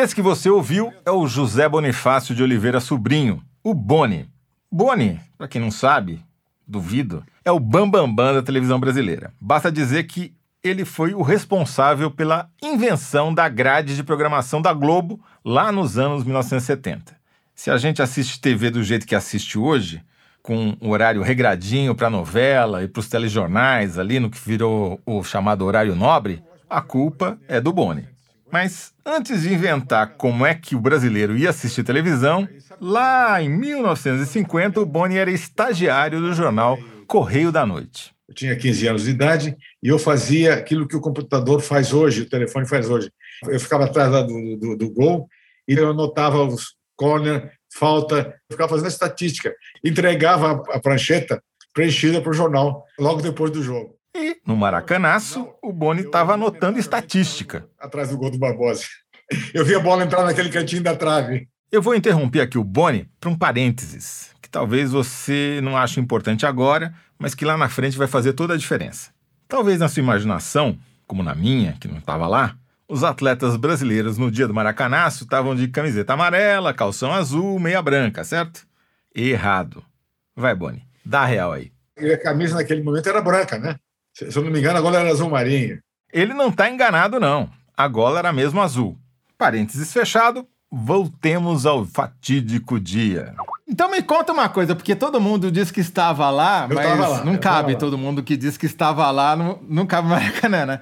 Esse 0.00 0.14
que 0.14 0.22
você 0.22 0.48
ouviu 0.48 0.92
é 1.04 1.10
o 1.10 1.26
José 1.26 1.68
Bonifácio 1.68 2.32
de 2.32 2.40
Oliveira 2.40 2.78
Sobrinho, 2.78 3.42
o 3.64 3.74
Boni. 3.74 4.30
Boni, 4.70 5.18
para 5.36 5.48
quem 5.48 5.60
não 5.60 5.72
sabe, 5.72 6.24
duvido, 6.64 7.24
é 7.44 7.50
o 7.50 7.58
bambambam 7.58 8.06
bam, 8.06 8.26
bam 8.26 8.34
da 8.34 8.40
televisão 8.40 8.78
brasileira. 8.78 9.34
Basta 9.40 9.72
dizer 9.72 10.04
que 10.04 10.32
ele 10.62 10.84
foi 10.84 11.14
o 11.14 11.22
responsável 11.22 12.12
pela 12.12 12.48
invenção 12.62 13.34
da 13.34 13.48
grade 13.48 13.96
de 13.96 14.04
programação 14.04 14.62
da 14.62 14.72
Globo 14.72 15.20
lá 15.44 15.72
nos 15.72 15.98
anos 15.98 16.22
1970. 16.22 17.16
Se 17.52 17.68
a 17.68 17.76
gente 17.76 18.00
assiste 18.00 18.40
TV 18.40 18.70
do 18.70 18.84
jeito 18.84 19.04
que 19.04 19.16
assiste 19.16 19.58
hoje, 19.58 20.00
com 20.40 20.76
um 20.80 20.90
horário 20.90 21.22
regradinho 21.22 21.92
para 21.92 22.08
novela 22.08 22.84
e 22.84 22.86
para 22.86 23.00
os 23.00 23.08
telejornais, 23.08 23.98
ali 23.98 24.20
no 24.20 24.30
que 24.30 24.38
virou 24.38 25.00
o 25.04 25.24
chamado 25.24 25.64
horário 25.64 25.96
nobre, 25.96 26.40
a 26.70 26.80
culpa 26.80 27.36
é 27.48 27.60
do 27.60 27.72
Boni. 27.72 28.06
Mas 28.50 28.92
antes 29.04 29.42
de 29.42 29.52
inventar 29.52 30.14
como 30.16 30.46
é 30.46 30.54
que 30.54 30.74
o 30.74 30.80
brasileiro 30.80 31.36
ia 31.36 31.50
assistir 31.50 31.82
televisão, 31.84 32.48
lá 32.80 33.42
em 33.42 33.48
1950 33.48 34.80
o 34.80 34.86
Boni 34.86 35.16
era 35.16 35.30
estagiário 35.30 36.20
do 36.20 36.32
jornal 36.32 36.78
Correio 37.06 37.52
da 37.52 37.66
Noite. 37.66 38.12
Eu 38.28 38.34
tinha 38.34 38.56
15 38.56 38.88
anos 38.88 39.04
de 39.04 39.10
idade 39.10 39.56
e 39.82 39.88
eu 39.88 39.98
fazia 39.98 40.54
aquilo 40.54 40.86
que 40.86 40.96
o 40.96 41.00
computador 41.00 41.60
faz 41.60 41.92
hoje, 41.92 42.22
o 42.22 42.28
telefone 42.28 42.66
faz 42.66 42.88
hoje. 42.88 43.10
Eu 43.46 43.58
ficava 43.58 43.84
atrás 43.84 44.10
do, 44.26 44.56
do, 44.56 44.76
do 44.76 44.90
gol 44.90 45.28
e 45.66 45.74
eu 45.74 45.90
anotava 45.90 46.44
os 46.44 46.76
corner, 46.96 47.52
falta, 47.72 48.34
ficava 48.50 48.68
fazendo 48.68 48.88
estatística. 48.88 49.54
Entregava 49.84 50.62
a 50.70 50.80
prancheta 50.80 51.42
preenchida 51.72 52.20
para 52.20 52.30
o 52.30 52.34
jornal 52.34 52.84
logo 52.98 53.22
depois 53.22 53.50
do 53.50 53.62
jogo. 53.62 53.97
E 54.18 54.36
no 54.44 54.56
Maracanaço, 54.56 55.48
o 55.62 55.72
Boni 55.72 56.02
estava 56.02 56.34
anotando 56.34 56.76
estatística. 56.76 57.68
Atrás 57.78 58.10
do 58.10 58.18
gol 58.18 58.32
do 58.32 58.38
Barbosa. 58.38 58.82
Eu 59.54 59.64
vi 59.64 59.76
a 59.76 59.80
bola 59.80 60.02
entrar 60.02 60.24
naquele 60.24 60.50
cantinho 60.50 60.82
da 60.82 60.96
trave. 60.96 61.48
Eu 61.70 61.80
vou 61.80 61.94
interromper 61.94 62.40
aqui 62.40 62.58
o 62.58 62.64
Boni 62.64 63.08
para 63.20 63.30
um 63.30 63.38
parênteses, 63.38 64.30
que 64.42 64.48
talvez 64.50 64.90
você 64.90 65.60
não 65.62 65.76
ache 65.76 66.00
importante 66.00 66.44
agora, 66.44 66.92
mas 67.16 67.32
que 67.32 67.44
lá 67.44 67.56
na 67.56 67.68
frente 67.68 67.96
vai 67.96 68.08
fazer 68.08 68.32
toda 68.32 68.54
a 68.54 68.56
diferença. 68.56 69.10
Talvez 69.46 69.78
na 69.78 69.86
sua 69.86 70.02
imaginação, 70.02 70.76
como 71.06 71.22
na 71.22 71.34
minha, 71.34 71.74
que 71.74 71.86
não 71.86 71.98
estava 71.98 72.26
lá, 72.26 72.56
os 72.88 73.04
atletas 73.04 73.56
brasileiros 73.56 74.18
no 74.18 74.32
dia 74.32 74.48
do 74.48 74.54
Maracanaço 74.54 75.24
estavam 75.24 75.54
de 75.54 75.68
camiseta 75.68 76.14
amarela, 76.14 76.74
calção 76.74 77.12
azul, 77.12 77.60
meia 77.60 77.80
branca, 77.80 78.24
certo? 78.24 78.66
Errado. 79.14 79.84
Vai, 80.34 80.56
Boni, 80.56 80.82
dá 81.04 81.24
real 81.24 81.52
aí. 81.52 81.70
E 81.96 82.12
a 82.12 82.20
camisa 82.20 82.56
naquele 82.56 82.82
momento 82.82 83.08
era 83.08 83.20
branca, 83.20 83.58
né? 83.58 83.76
Se 84.26 84.36
eu 84.36 84.42
não 84.42 84.50
me 84.50 84.58
engano, 84.58 84.78
a 84.78 84.80
gola 84.80 84.98
era 84.98 85.10
azul 85.10 85.30
marinho. 85.30 85.78
Ele 86.12 86.34
não 86.34 86.48
está 86.48 86.68
enganado, 86.68 87.20
não. 87.20 87.48
A 87.76 87.86
gola 87.86 88.18
era 88.18 88.32
mesmo 88.32 88.60
azul. 88.60 88.98
Parênteses 89.36 89.92
fechado, 89.92 90.44
voltemos 90.70 91.64
ao 91.64 91.84
fatídico 91.84 92.80
dia. 92.80 93.34
Então 93.68 93.88
me 93.88 94.02
conta 94.02 94.32
uma 94.32 94.48
coisa, 94.48 94.74
porque 94.74 94.96
todo 94.96 95.20
mundo 95.20 95.52
diz 95.52 95.70
que 95.70 95.80
estava 95.80 96.28
lá, 96.30 96.66
eu 96.68 96.74
mas 96.74 96.98
lá, 96.98 97.24
não 97.24 97.36
cabe 97.36 97.76
todo 97.76 97.96
mundo 97.96 98.22
que 98.22 98.36
diz 98.36 98.56
que 98.56 98.66
estava 98.66 99.08
lá, 99.12 99.36
não, 99.36 99.60
não 99.68 99.86
cabe 99.86 100.08
Maracanã, 100.08 100.66
né? 100.66 100.80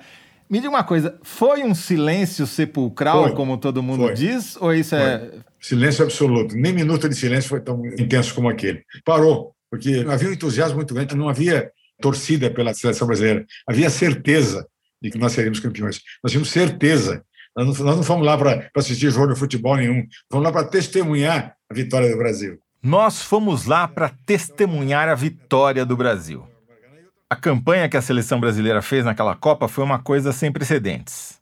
Me 0.48 0.58
diga 0.58 0.70
uma 0.70 0.84
coisa, 0.84 1.18
foi 1.22 1.64
um 1.64 1.74
silêncio 1.74 2.46
sepulcral, 2.46 3.24
foi, 3.24 3.34
como 3.34 3.58
todo 3.58 3.82
mundo 3.82 4.04
foi. 4.04 4.14
diz, 4.14 4.56
ou 4.56 4.72
isso 4.72 4.94
é 4.94 5.18
foi. 5.18 5.28
é... 5.28 5.40
Silêncio 5.60 6.04
absoluto. 6.04 6.56
Nem 6.56 6.72
minuto 6.72 7.08
de 7.08 7.16
silêncio 7.16 7.50
foi 7.50 7.60
tão 7.60 7.84
intenso 7.84 8.32
como 8.32 8.48
aquele. 8.48 8.82
Parou, 9.04 9.52
porque 9.68 10.06
havia 10.08 10.28
um 10.28 10.32
entusiasmo 10.32 10.76
muito 10.76 10.94
grande, 10.94 11.16
não 11.16 11.28
havia 11.28 11.70
torcida 12.00 12.50
pela 12.50 12.74
seleção 12.74 13.06
brasileira, 13.06 13.46
havia 13.66 13.90
certeza 13.90 14.66
de 15.00 15.10
que 15.10 15.18
nós 15.18 15.32
seríamos 15.32 15.60
campeões. 15.60 16.00
Nós 16.22 16.32
tínhamos 16.32 16.50
certeza. 16.50 17.24
Nós 17.56 17.78
não, 17.78 17.86
nós 17.86 17.96
não 17.96 18.02
fomos 18.02 18.26
lá 18.26 18.36
para 18.36 18.68
assistir 18.76 19.10
jogo 19.10 19.32
de 19.32 19.38
futebol 19.38 19.76
nenhum, 19.76 20.06
fomos 20.30 20.44
lá 20.44 20.52
para 20.52 20.68
testemunhar 20.68 21.56
a 21.70 21.74
vitória 21.74 22.10
do 22.10 22.16
Brasil. 22.16 22.58
Nós 22.82 23.22
fomos 23.22 23.64
lá 23.64 23.88
para 23.88 24.10
testemunhar 24.26 25.08
a 25.08 25.14
vitória 25.14 25.84
do 25.84 25.96
Brasil. 25.96 26.46
A 27.28 27.34
campanha 27.34 27.88
que 27.88 27.96
a 27.96 28.02
seleção 28.02 28.38
brasileira 28.38 28.80
fez 28.80 29.04
naquela 29.04 29.34
Copa 29.34 29.66
foi 29.66 29.82
uma 29.82 29.98
coisa 29.98 30.32
sem 30.32 30.52
precedentes. 30.52 31.40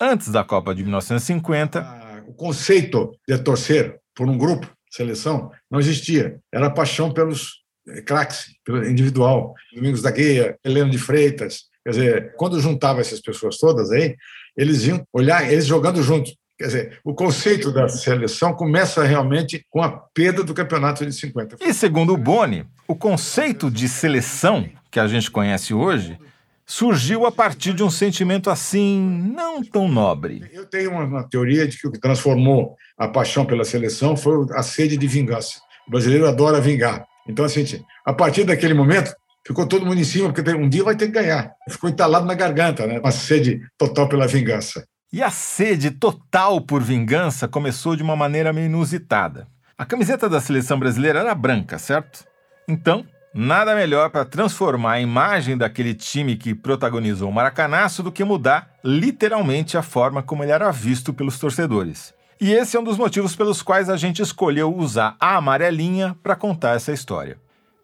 Antes 0.00 0.30
da 0.30 0.42
Copa 0.42 0.74
de 0.74 0.82
1950. 0.82 1.80
Ah, 1.80 2.22
o 2.26 2.32
conceito 2.32 3.12
de 3.28 3.36
torcer 3.38 3.98
por 4.14 4.28
um 4.28 4.38
grupo, 4.38 4.66
seleção, 4.90 5.50
não 5.70 5.78
existia. 5.78 6.38
Era 6.50 6.70
paixão 6.70 7.12
pelos 7.12 7.65
craques, 8.04 8.46
pelo 8.64 8.86
individual. 8.86 9.54
Domingos 9.74 10.02
da 10.02 10.10
Guia, 10.10 10.56
Heleno 10.64 10.90
de 10.90 10.98
Freitas. 10.98 11.64
Quer 11.84 11.90
dizer, 11.90 12.34
quando 12.36 12.60
juntava 12.60 13.00
essas 13.00 13.20
pessoas 13.20 13.58
todas 13.58 13.90
aí, 13.92 14.16
eles 14.56 14.84
iam 14.86 15.06
olhar, 15.12 15.50
eles 15.50 15.66
jogando 15.66 16.02
juntos. 16.02 16.36
Quer 16.58 16.66
dizer, 16.66 17.00
o 17.04 17.14
conceito 17.14 17.70
da 17.70 17.88
seleção 17.88 18.54
começa 18.54 19.04
realmente 19.04 19.64
com 19.68 19.82
a 19.82 19.90
perda 19.90 20.42
do 20.42 20.54
campeonato 20.54 21.04
de 21.04 21.12
50. 21.12 21.56
E 21.60 21.74
segundo 21.74 22.14
o 22.14 22.16
Boni, 22.16 22.66
o 22.88 22.96
conceito 22.96 23.70
de 23.70 23.88
seleção 23.88 24.66
que 24.90 24.98
a 24.98 25.06
gente 25.06 25.30
conhece 25.30 25.74
hoje 25.74 26.18
surgiu 26.64 27.26
a 27.26 27.30
partir 27.30 27.72
de 27.74 27.82
um 27.82 27.90
sentimento 27.90 28.50
assim 28.50 28.98
não 29.32 29.62
tão 29.62 29.86
nobre. 29.86 30.50
Eu 30.52 30.66
tenho 30.66 30.90
uma, 30.90 31.22
teoria 31.28 31.68
de 31.68 31.78
que 31.78 31.86
o 31.86 31.92
que 31.92 32.00
transformou 32.00 32.74
a 32.98 33.06
paixão 33.06 33.46
pela 33.46 33.64
seleção 33.64 34.16
foi 34.16 34.46
a 34.52 34.62
sede 34.62 34.96
de 34.96 35.06
vingança. 35.06 35.60
O 35.86 35.90
brasileiro 35.90 36.26
adora 36.26 36.60
vingar. 36.60 37.06
Então, 37.28 37.44
assim, 37.44 37.64
a 38.04 38.12
partir 38.12 38.44
daquele 38.44 38.74
momento, 38.74 39.12
ficou 39.46 39.66
todo 39.66 39.84
mundo 39.84 40.00
em 40.00 40.04
cima, 40.04 40.32
porque 40.32 40.50
um 40.52 40.68
dia 40.68 40.84
vai 40.84 40.96
ter 40.96 41.06
que 41.06 41.12
ganhar. 41.12 41.52
Ficou 41.68 41.88
entalado 41.90 42.26
na 42.26 42.34
garganta, 42.34 42.86
né? 42.86 42.98
Uma 42.98 43.10
sede 43.10 43.60
total 43.78 44.08
pela 44.08 44.26
vingança. 44.26 44.84
E 45.12 45.22
a 45.22 45.30
sede 45.30 45.90
total 45.90 46.60
por 46.60 46.82
vingança 46.82 47.46
começou 47.46 47.96
de 47.96 48.02
uma 48.02 48.16
maneira 48.16 48.52
meio 48.52 48.66
inusitada. 48.66 49.46
A 49.78 49.84
camiseta 49.84 50.28
da 50.28 50.40
seleção 50.40 50.78
brasileira 50.78 51.20
era 51.20 51.34
branca, 51.34 51.78
certo? 51.78 52.24
Então, 52.68 53.06
nada 53.34 53.74
melhor 53.74 54.10
para 54.10 54.24
transformar 54.24 54.92
a 54.92 55.00
imagem 55.00 55.56
daquele 55.56 55.94
time 55.94 56.36
que 56.36 56.54
protagonizou 56.54 57.28
o 57.28 57.32
Maracanaço 57.32 58.02
do 58.02 58.10
que 58.10 58.24
mudar 58.24 58.70
literalmente 58.82 59.76
a 59.76 59.82
forma 59.82 60.22
como 60.22 60.42
ele 60.42 60.52
era 60.52 60.70
visto 60.72 61.12
pelos 61.12 61.38
torcedores. 61.38 62.14
E 62.38 62.52
esse 62.52 62.76
é 62.76 62.80
um 62.80 62.84
dos 62.84 62.98
motivos 62.98 63.34
pelos 63.34 63.62
quais 63.62 63.88
a 63.88 63.96
gente 63.96 64.20
escolheu 64.20 64.74
usar 64.74 65.16
a 65.18 65.36
amarelinha 65.36 66.14
para 66.22 66.36
contar 66.36 66.76
essa 66.76 66.92
história. 66.92 67.38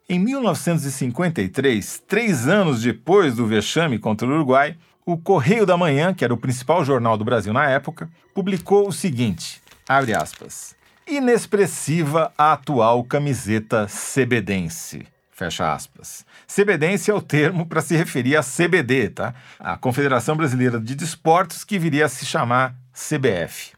Em 0.07 0.19
1953, 0.19 2.03
três 2.07 2.47
anos 2.47 2.83
depois 2.83 3.37
do 3.37 3.47
vexame 3.47 3.99
contra 3.99 4.29
o 4.29 4.31
Uruguai, 4.31 4.77
o 5.07 5.17
Correio 5.17 5.65
da 5.65 5.77
Manhã, 5.77 6.13
que 6.13 6.23
era 6.23 6.35
o 6.35 6.37
principal 6.37 6.85
jornal 6.85 7.17
do 7.17 7.25
Brasil 7.25 7.53
na 7.53 7.67
época, 7.67 8.11
publicou 8.35 8.87
o 8.87 8.93
seguinte: 8.93 9.63
abre 9.89 10.15
aspas. 10.15 10.77
Inexpressiva 11.09 12.31
a 12.37 12.53
atual 12.53 13.03
camiseta 13.05 13.89
cebedense. 13.89 15.07
Fecha 15.31 15.73
aspas. 15.73 16.27
Cebedense 16.47 17.11
é 17.11 17.15
o 17.15 17.23
termo 17.23 17.67
para 17.67 17.81
se 17.81 17.97
referir 17.97 18.37
à 18.37 18.43
CBD, 18.43 19.09
tá? 19.09 19.35
A 19.59 19.79
Confederação 19.79 20.37
Brasileira 20.37 20.79
de 20.79 20.95
Desportos, 20.95 21.65
que 21.65 21.79
viria 21.79 22.05
a 22.05 22.09
se 22.09 22.27
chamar 22.27 22.77
CBF. 22.93 23.73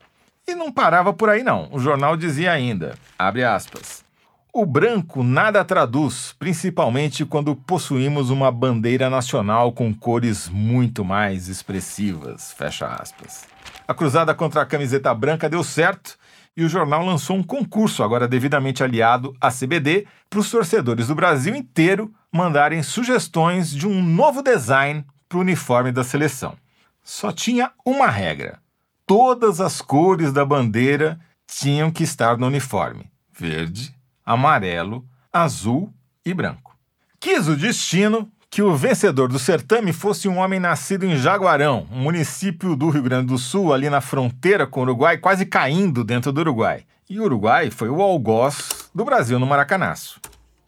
E 0.46 0.54
não 0.54 0.70
parava 0.70 1.12
por 1.12 1.28
aí 1.28 1.42
não. 1.42 1.68
O 1.72 1.78
jornal 1.78 2.16
dizia 2.16 2.52
ainda, 2.52 2.98
abre 3.18 3.44
aspas, 3.44 4.04
o 4.52 4.64
branco 4.64 5.24
nada 5.24 5.64
traduz, 5.64 6.32
principalmente 6.38 7.24
quando 7.24 7.56
possuímos 7.56 8.30
uma 8.30 8.52
bandeira 8.52 9.10
nacional 9.10 9.72
com 9.72 9.92
cores 9.92 10.48
muito 10.48 11.04
mais 11.04 11.48
expressivas. 11.48 12.52
Fecha 12.52 12.86
aspas. 12.86 13.46
A 13.88 13.92
cruzada 13.92 14.32
contra 14.32 14.62
a 14.62 14.66
camiseta 14.66 15.12
branca 15.12 15.48
deu 15.48 15.64
certo 15.64 16.16
e 16.56 16.64
o 16.64 16.68
jornal 16.68 17.04
lançou 17.04 17.36
um 17.36 17.42
concurso, 17.42 18.04
agora 18.04 18.28
devidamente 18.28 18.84
aliado 18.84 19.34
à 19.40 19.50
CBD, 19.50 20.06
para 20.30 20.38
os 20.38 20.48
torcedores 20.48 21.08
do 21.08 21.16
Brasil 21.16 21.56
inteiro 21.56 22.14
mandarem 22.30 22.80
sugestões 22.82 23.70
de 23.70 23.88
um 23.88 24.00
novo 24.00 24.40
design 24.40 25.04
para 25.28 25.38
o 25.38 25.40
uniforme 25.40 25.90
da 25.90 26.04
seleção. 26.04 26.54
Só 27.02 27.32
tinha 27.32 27.72
uma 27.84 28.06
regra: 28.06 28.60
todas 29.06 29.60
as 29.60 29.80
cores 29.80 30.32
da 30.32 30.44
bandeira 30.44 31.18
tinham 31.46 31.90
que 31.90 32.02
estar 32.02 32.36
no 32.36 32.46
uniforme: 32.46 33.10
verde, 33.32 33.94
amarelo, 34.24 35.04
azul 35.32 35.92
e 36.24 36.32
branco. 36.32 36.76
Quis 37.20 37.48
o 37.48 37.56
destino 37.56 38.30
que 38.50 38.62
o 38.62 38.76
vencedor 38.76 39.28
do 39.28 39.38
certame 39.38 39.92
fosse 39.92 40.28
um 40.28 40.38
homem 40.38 40.60
nascido 40.60 41.04
em 41.04 41.16
Jaguarão, 41.16 41.88
um 41.90 41.98
município 41.98 42.76
do 42.76 42.88
Rio 42.88 43.02
Grande 43.02 43.26
do 43.26 43.38
Sul, 43.38 43.72
ali 43.72 43.90
na 43.90 44.00
fronteira 44.00 44.64
com 44.64 44.80
o 44.80 44.82
Uruguai, 44.84 45.18
quase 45.18 45.44
caindo 45.44 46.04
dentro 46.04 46.30
do 46.30 46.40
Uruguai. 46.40 46.84
E 47.10 47.18
o 47.18 47.24
Uruguai 47.24 47.70
foi 47.70 47.88
o 47.88 48.00
algoz 48.00 48.88
do 48.94 49.04
Brasil 49.04 49.40
no 49.40 49.46
Maracanaço. 49.46 50.20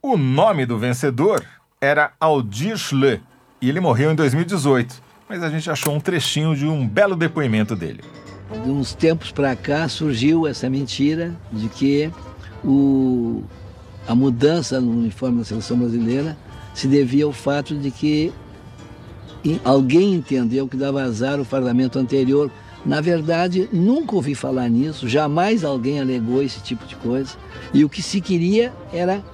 O 0.02 0.16
nome 0.16 0.66
do 0.66 0.78
vencedor 0.78 1.44
era 1.80 2.12
Aldir 2.18 2.76
Schle, 2.76 3.22
e 3.60 3.68
ele 3.68 3.78
morreu 3.78 4.10
em 4.10 4.16
2018, 4.16 5.00
mas 5.28 5.42
a 5.42 5.48
gente 5.48 5.70
achou 5.70 5.94
um 5.94 6.00
trechinho 6.00 6.56
de 6.56 6.66
um 6.66 6.86
belo 6.86 7.14
depoimento 7.14 7.76
dele. 7.76 8.02
De 8.50 8.70
uns 8.70 8.94
tempos 8.94 9.32
para 9.32 9.54
cá 9.56 9.88
surgiu 9.88 10.46
essa 10.46 10.70
mentira 10.70 11.34
de 11.52 11.68
que 11.68 12.10
o, 12.64 13.42
a 14.06 14.14
mudança 14.14 14.80
no 14.80 14.92
uniforme 14.92 15.38
da 15.38 15.44
seleção 15.44 15.78
brasileira 15.78 16.36
se 16.74 16.86
devia 16.86 17.24
ao 17.24 17.32
fato 17.32 17.74
de 17.74 17.90
que 17.90 18.32
alguém 19.64 20.14
entendeu 20.14 20.68
que 20.68 20.76
dava 20.76 21.02
azar 21.02 21.40
o 21.40 21.44
parlamento 21.44 21.98
anterior 21.98 22.50
Na 22.86 23.00
verdade, 23.00 23.68
nunca 23.72 24.14
ouvi 24.14 24.32
falar 24.36 24.68
nisso, 24.68 25.08
jamais 25.08 25.64
alguém 25.64 26.00
alegou 26.00 26.40
esse 26.40 26.60
tipo 26.60 26.86
de 26.86 26.94
coisa. 26.94 27.36
E 27.74 27.84
o 27.84 27.88
que 27.88 28.00
se 28.00 28.20
queria 28.20 28.72
era 28.92 29.24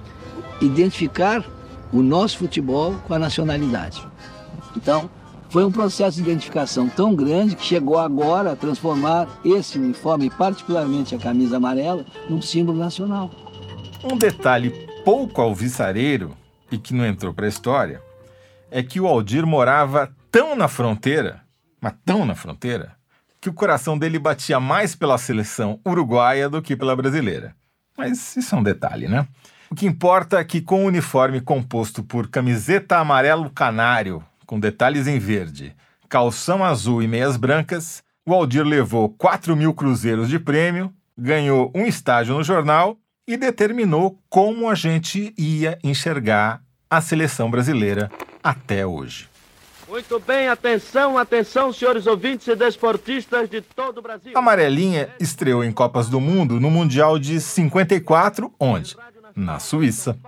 identificar 0.59 1.45
o 1.93 2.03
nosso 2.03 2.39
futebol 2.39 2.95
com 3.07 3.13
a 3.13 3.19
nacionalidade. 3.19 4.03
Então, 4.75 5.11
foi 5.53 5.67
um 5.67 5.71
processo 5.71 6.17
de 6.17 6.23
identificação 6.23 6.89
tão 6.89 7.15
grande 7.15 7.55
que 7.55 7.63
chegou 7.63 7.99
agora 7.99 8.53
a 8.53 8.57
transformar 8.57 9.29
esse 9.45 9.77
uniforme, 9.77 10.31
particularmente 10.31 11.15
a 11.15 11.19
camisa 11.19 11.59
amarela, 11.59 12.07
num 12.27 12.41
símbolo 12.41 12.79
nacional. 12.79 13.31
Um 14.03 14.17
detalhe 14.17 14.71
pouco 15.05 15.43
alvissareiro 15.43 16.35
e 16.71 16.79
que 16.79 16.95
não 16.95 17.05
entrou 17.05 17.35
para 17.35 17.45
a 17.45 17.51
história 17.51 18.01
é 18.71 18.83
que 18.83 18.99
o 18.99 19.07
Aldir 19.07 19.47
morava 19.47 20.11
tão 20.31 20.57
na 20.57 20.69
fronteira, 20.69 21.43
mas 21.79 21.93
tão 22.03 22.25
na 22.25 22.35
fronteira, 22.35 22.97
que 23.39 23.51
o 23.51 23.53
coração 23.53 23.99
dele 23.99 24.19
batia 24.19 24.59
mais 24.59 24.95
pela 24.95 25.19
seleção 25.19 25.79
uruguaia 25.87 26.49
do 26.49 26.63
que 26.63 26.75
pela 26.75 26.97
brasileira. 26.97 27.55
Mas 27.99 28.35
isso 28.39 28.55
é 28.55 28.59
um 28.59 28.63
detalhe, 28.63 29.07
né? 29.07 29.29
O 29.71 29.75
que 29.75 29.85
importa 29.85 30.39
é 30.39 30.45
que, 30.45 30.63
com 30.63 30.85
o 30.85 30.87
uniforme 30.87 31.43
composto 31.43 32.03
por 32.03 32.29
camiseta 32.29 32.97
amarelo 32.97 33.51
canário, 33.51 34.25
com 34.53 34.61
detalhes 34.61 35.07
em 35.07 35.19
verde, 35.19 35.75
calção 36.11 36.63
azul 36.63 37.03
e 37.03 37.09
meias 37.09 37.39
brancas, 37.39 38.03
o 38.27 38.35
Aldir 38.35 38.67
levou 38.67 39.09
4 39.09 39.57
mil 39.57 39.73
cruzeiros 39.73 40.29
de 40.29 40.39
prêmio, 40.39 40.93
ganhou 41.17 41.73
um 41.75 41.87
estágio 41.87 42.35
no 42.35 42.45
jornal 42.45 42.99
e 43.27 43.39
determinou 43.39 44.19
como 44.29 44.69
a 44.69 44.75
gente 44.75 45.33
ia 45.39 45.79
enxergar 45.83 46.61
a 46.91 47.01
seleção 47.01 47.51
brasileira 47.51 48.11
até 48.45 48.87
hoje. 48.87 49.27
Muito 49.89 50.21
bem, 50.21 50.49
atenção, 50.49 51.17
atenção, 51.17 51.73
senhores 51.73 52.07
ouvintes 52.07 52.47
e 52.47 52.55
desportistas 52.55 53.49
de 53.49 53.63
todo 53.63 53.97
o 53.97 54.03
Brasil. 54.03 54.33
A 54.35 54.39
Amarelinha 54.39 55.09
estreou 55.19 55.65
em 55.65 55.73
Copas 55.73 56.11
do 56.11 56.21
Mundo 56.21 56.61
no 56.61 56.71
Mundial 56.71 57.19
de 57.19 57.41
54, 57.41 58.53
onde? 58.61 58.99
Na 59.35 59.59
Suíça. 59.59 60.19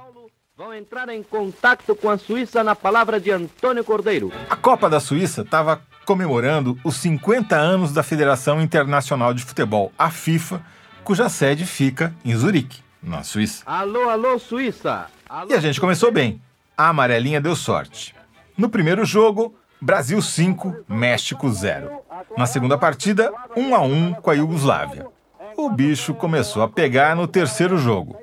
Vão 0.56 0.72
entrar 0.72 1.08
em 1.08 1.20
contato 1.20 1.96
com 1.96 2.08
a 2.08 2.16
Suíça 2.16 2.62
na 2.62 2.76
palavra 2.76 3.18
de 3.18 3.28
Antônio 3.28 3.82
Cordeiro. 3.82 4.30
A 4.48 4.54
Copa 4.54 4.88
da 4.88 5.00
Suíça 5.00 5.42
estava 5.42 5.82
comemorando 6.06 6.78
os 6.84 6.94
50 6.98 7.56
anos 7.56 7.92
da 7.92 8.04
Federação 8.04 8.62
Internacional 8.62 9.34
de 9.34 9.42
Futebol, 9.42 9.90
a 9.98 10.12
FIFA, 10.12 10.64
cuja 11.02 11.28
sede 11.28 11.66
fica 11.66 12.14
em 12.24 12.36
Zurique, 12.36 12.80
na 13.02 13.24
Suíça. 13.24 13.64
Alô, 13.66 14.08
alô, 14.08 14.38
Suíça. 14.38 15.06
Alô, 15.28 15.50
E 15.50 15.54
a 15.54 15.60
gente 15.60 15.80
começou 15.80 16.12
bem. 16.12 16.40
A 16.78 16.90
amarelinha 16.90 17.40
deu 17.40 17.56
sorte. 17.56 18.14
No 18.56 18.68
primeiro 18.68 19.04
jogo, 19.04 19.56
Brasil 19.80 20.22
5, 20.22 20.84
México 20.88 21.50
0. 21.50 21.90
Na 22.38 22.46
segunda 22.46 22.78
partida, 22.78 23.32
1 23.56 23.74
a 23.74 23.80
1 23.80 24.14
com 24.14 24.30
a 24.30 24.34
Iugoslávia. 24.34 25.08
O 25.56 25.68
bicho 25.68 26.14
começou 26.14 26.62
a 26.62 26.68
pegar 26.68 27.16
no 27.16 27.26
terceiro 27.26 27.76
jogo. 27.76 28.16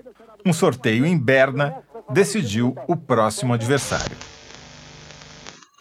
Um 0.46 0.54
sorteio 0.54 1.06
em 1.06 1.18
Berna 1.20 1.84
decidiu 2.12 2.76
o 2.88 2.96
próximo 2.96 3.54
adversário. 3.54 4.16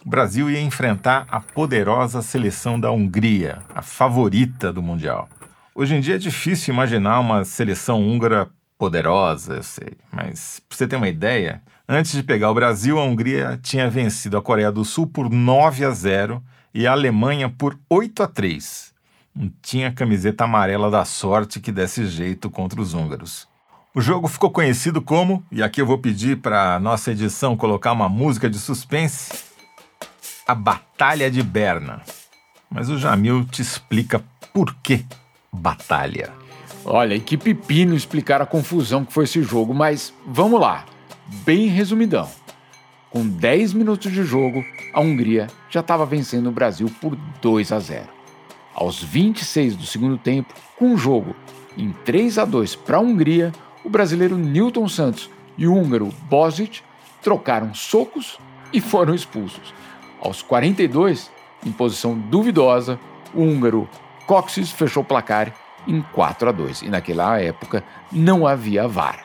O 0.04 0.08
Brasil 0.08 0.50
ia 0.50 0.60
enfrentar 0.60 1.26
a 1.28 1.40
poderosa 1.40 2.22
seleção 2.22 2.80
da 2.80 2.90
Hungria, 2.90 3.58
a 3.74 3.82
favorita 3.82 4.72
do 4.72 4.80
Mundial. 4.80 5.28
Hoje 5.74 5.94
em 5.94 6.00
dia 6.00 6.14
é 6.14 6.18
difícil 6.18 6.72
imaginar 6.72 7.20
uma 7.20 7.44
seleção 7.44 8.00
húngara 8.00 8.48
poderosa, 8.78 9.56
eu 9.56 9.62
sei, 9.62 9.98
mas 10.10 10.62
para 10.66 10.78
você 10.78 10.88
ter 10.88 10.96
uma 10.96 11.08
ideia, 11.08 11.62
antes 11.86 12.12
de 12.12 12.22
pegar 12.22 12.50
o 12.50 12.54
Brasil, 12.54 12.98
a 12.98 13.04
Hungria 13.04 13.60
tinha 13.62 13.90
vencido 13.90 14.38
a 14.38 14.42
Coreia 14.42 14.72
do 14.72 14.84
Sul 14.84 15.06
por 15.06 15.28
9 15.28 15.84
a 15.84 15.90
0 15.90 16.42
e 16.72 16.86
a 16.86 16.92
Alemanha 16.92 17.50
por 17.50 17.78
8 17.90 18.22
a 18.22 18.26
3. 18.26 18.94
Não 19.34 19.52
tinha 19.60 19.92
camiseta 19.92 20.44
amarela 20.44 20.90
da 20.90 21.04
sorte 21.04 21.60
que 21.60 21.70
desse 21.70 22.06
jeito 22.06 22.48
contra 22.48 22.80
os 22.80 22.94
húngaros. 22.94 23.49
O 23.92 24.00
jogo 24.00 24.28
ficou 24.28 24.50
conhecido 24.50 25.02
como, 25.02 25.44
e 25.50 25.64
aqui 25.64 25.80
eu 25.80 25.86
vou 25.86 25.98
pedir 25.98 26.36
para 26.36 26.78
nossa 26.78 27.10
edição 27.10 27.56
colocar 27.56 27.90
uma 27.90 28.08
música 28.08 28.48
de 28.48 28.56
suspense, 28.56 29.32
a 30.46 30.54
Batalha 30.54 31.28
de 31.28 31.42
Berna. 31.42 32.00
Mas 32.70 32.88
o 32.88 32.96
Jamil 32.96 33.44
te 33.44 33.60
explica 33.60 34.22
por 34.54 34.76
que 34.76 35.04
batalha. 35.52 36.32
Olha, 36.84 37.16
e 37.16 37.20
que 37.20 37.36
pepino 37.36 37.96
explicar 37.96 38.40
a 38.40 38.46
confusão 38.46 39.04
que 39.04 39.12
foi 39.12 39.24
esse 39.24 39.42
jogo, 39.42 39.74
mas 39.74 40.14
vamos 40.24 40.60
lá, 40.60 40.84
bem 41.44 41.66
resumidão. 41.66 42.30
Com 43.10 43.26
10 43.26 43.72
minutos 43.72 44.12
de 44.12 44.22
jogo, 44.22 44.64
a 44.94 45.00
Hungria 45.00 45.48
já 45.68 45.80
estava 45.80 46.06
vencendo 46.06 46.46
o 46.46 46.52
Brasil 46.52 46.88
por 47.00 47.16
2 47.42 47.72
a 47.72 47.80
0. 47.80 48.06
Aos 48.72 49.02
26 49.02 49.74
do 49.74 49.84
segundo 49.84 50.16
tempo, 50.16 50.54
com 50.78 50.94
o 50.94 50.96
jogo 50.96 51.34
em 51.76 51.90
3 52.04 52.38
a 52.38 52.44
2 52.44 52.76
para 52.76 52.98
a 52.98 53.00
Hungria, 53.00 53.50
o 53.84 53.90
brasileiro 53.90 54.36
Newton 54.36 54.88
Santos 54.88 55.30
e 55.56 55.66
o 55.66 55.74
húngaro 55.74 56.12
Bosic 56.28 56.80
trocaram 57.22 57.74
socos 57.74 58.38
e 58.72 58.80
foram 58.80 59.14
expulsos. 59.14 59.74
Aos 60.20 60.42
42, 60.42 61.30
em 61.64 61.72
posição 61.72 62.18
duvidosa, 62.18 62.98
o 63.34 63.42
húngaro 63.42 63.88
Coxes 64.26 64.70
fechou 64.70 65.02
o 65.02 65.06
placar 65.06 65.54
em 65.86 66.02
4 66.02 66.48
a 66.48 66.52
2 66.52 66.82
e 66.82 66.88
naquela 66.88 67.38
época 67.40 67.82
não 68.12 68.46
havia 68.46 68.86
VAR. 68.86 69.24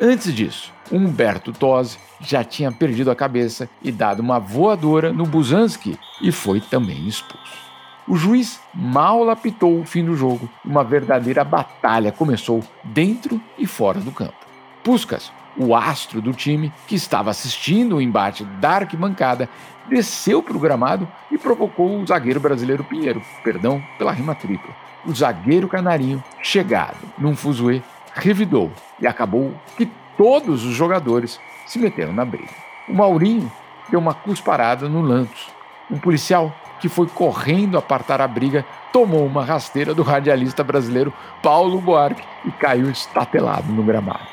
Antes 0.00 0.34
disso, 0.34 0.72
Humberto 0.90 1.52
Tosi 1.52 1.98
já 2.20 2.42
tinha 2.42 2.72
perdido 2.72 3.10
a 3.10 3.16
cabeça 3.16 3.68
e 3.82 3.92
dado 3.92 4.20
uma 4.20 4.38
voadora 4.38 5.12
no 5.12 5.24
Busanski 5.24 5.98
e 6.20 6.32
foi 6.32 6.60
também 6.60 7.06
expulso. 7.06 7.61
O 8.06 8.16
juiz 8.16 8.60
mal 8.74 9.30
apitou 9.30 9.80
o 9.80 9.84
fim 9.84 10.04
do 10.04 10.16
jogo 10.16 10.50
uma 10.64 10.82
verdadeira 10.82 11.44
batalha 11.44 12.10
começou 12.10 12.62
dentro 12.82 13.40
e 13.56 13.66
fora 13.66 14.00
do 14.00 14.10
campo. 14.10 14.34
Puskas, 14.82 15.30
o 15.56 15.74
astro 15.74 16.20
do 16.20 16.32
time, 16.32 16.72
que 16.88 16.96
estava 16.96 17.30
assistindo 17.30 17.96
o 17.96 18.02
embate 18.02 18.44
da 18.44 18.76
arquibancada, 18.76 19.48
desceu 19.88 20.42
para 20.42 20.56
o 20.56 20.60
gramado 20.60 21.06
e 21.30 21.38
provocou 21.38 22.00
o 22.00 22.06
zagueiro 22.06 22.40
brasileiro 22.40 22.82
Pinheiro, 22.82 23.22
perdão 23.44 23.80
pela 23.98 24.12
rima 24.12 24.34
tripla. 24.34 24.74
O 25.06 25.14
zagueiro 25.14 25.68
canarinho, 25.68 26.22
chegado 26.42 26.96
num 27.18 27.36
fuzuê, 27.36 27.82
revidou 28.14 28.72
e 29.00 29.06
acabou 29.06 29.54
que 29.76 29.86
todos 30.16 30.64
os 30.64 30.74
jogadores 30.74 31.38
se 31.66 31.78
meteram 31.78 32.12
na 32.12 32.24
briga. 32.24 32.52
O 32.88 32.94
Maurinho 32.94 33.50
deu 33.88 34.00
uma 34.00 34.14
cusparada 34.14 34.88
no 34.88 35.00
Lantos. 35.00 35.50
Um 35.90 35.98
policial 35.98 36.54
que 36.82 36.88
foi 36.88 37.06
correndo 37.06 37.78
apartar 37.78 38.20
a 38.20 38.26
briga, 38.26 38.66
tomou 38.92 39.24
uma 39.24 39.44
rasteira 39.44 39.94
do 39.94 40.02
radialista 40.02 40.64
brasileiro 40.64 41.14
Paulo 41.40 41.80
Buarque 41.80 42.24
e 42.44 42.50
caiu 42.50 42.90
estatelado 42.90 43.72
no 43.72 43.84
gramado. 43.84 44.26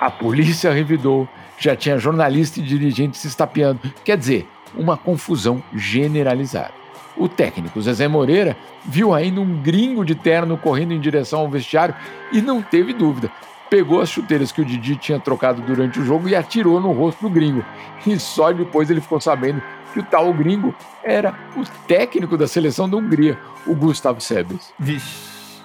A 0.00 0.10
polícia 0.10 0.72
revidou, 0.72 1.28
já 1.56 1.76
tinha 1.76 1.96
jornalista 1.96 2.58
e 2.58 2.64
dirigente 2.64 3.16
se 3.16 3.28
estapeando, 3.28 3.80
quer 4.04 4.18
dizer, 4.18 4.48
uma 4.74 4.96
confusão 4.96 5.62
generalizada. 5.72 6.72
O 7.16 7.28
técnico 7.28 7.80
Zezé 7.80 8.08
Moreira 8.08 8.56
viu 8.84 9.14
ainda 9.14 9.40
um 9.40 9.62
gringo 9.62 10.04
de 10.04 10.16
terno 10.16 10.58
correndo 10.58 10.92
em 10.92 10.98
direção 10.98 11.38
ao 11.38 11.48
vestiário 11.48 11.94
e 12.32 12.42
não 12.42 12.60
teve 12.60 12.92
dúvida. 12.92 13.30
Pegou 13.74 14.00
as 14.00 14.08
chuteiras 14.08 14.52
que 14.52 14.60
o 14.60 14.64
Didi 14.64 14.94
tinha 14.94 15.18
trocado 15.18 15.60
durante 15.60 15.98
o 15.98 16.04
jogo 16.04 16.28
e 16.28 16.36
atirou 16.36 16.80
no 16.80 16.92
rosto 16.92 17.22
do 17.22 17.28
gringo. 17.28 17.64
E 18.06 18.16
só 18.20 18.52
depois 18.52 18.88
ele 18.88 19.00
ficou 19.00 19.20
sabendo 19.20 19.60
que 19.92 19.98
o 19.98 20.02
tal 20.04 20.32
gringo 20.32 20.72
era 21.02 21.34
o 21.56 21.64
técnico 21.88 22.36
da 22.36 22.46
seleção 22.46 22.88
da 22.88 22.96
Hungria, 22.96 23.36
o 23.66 23.74
Gustavo 23.74 24.20
Sebes. 24.20 24.72
Vixe, 24.78 25.60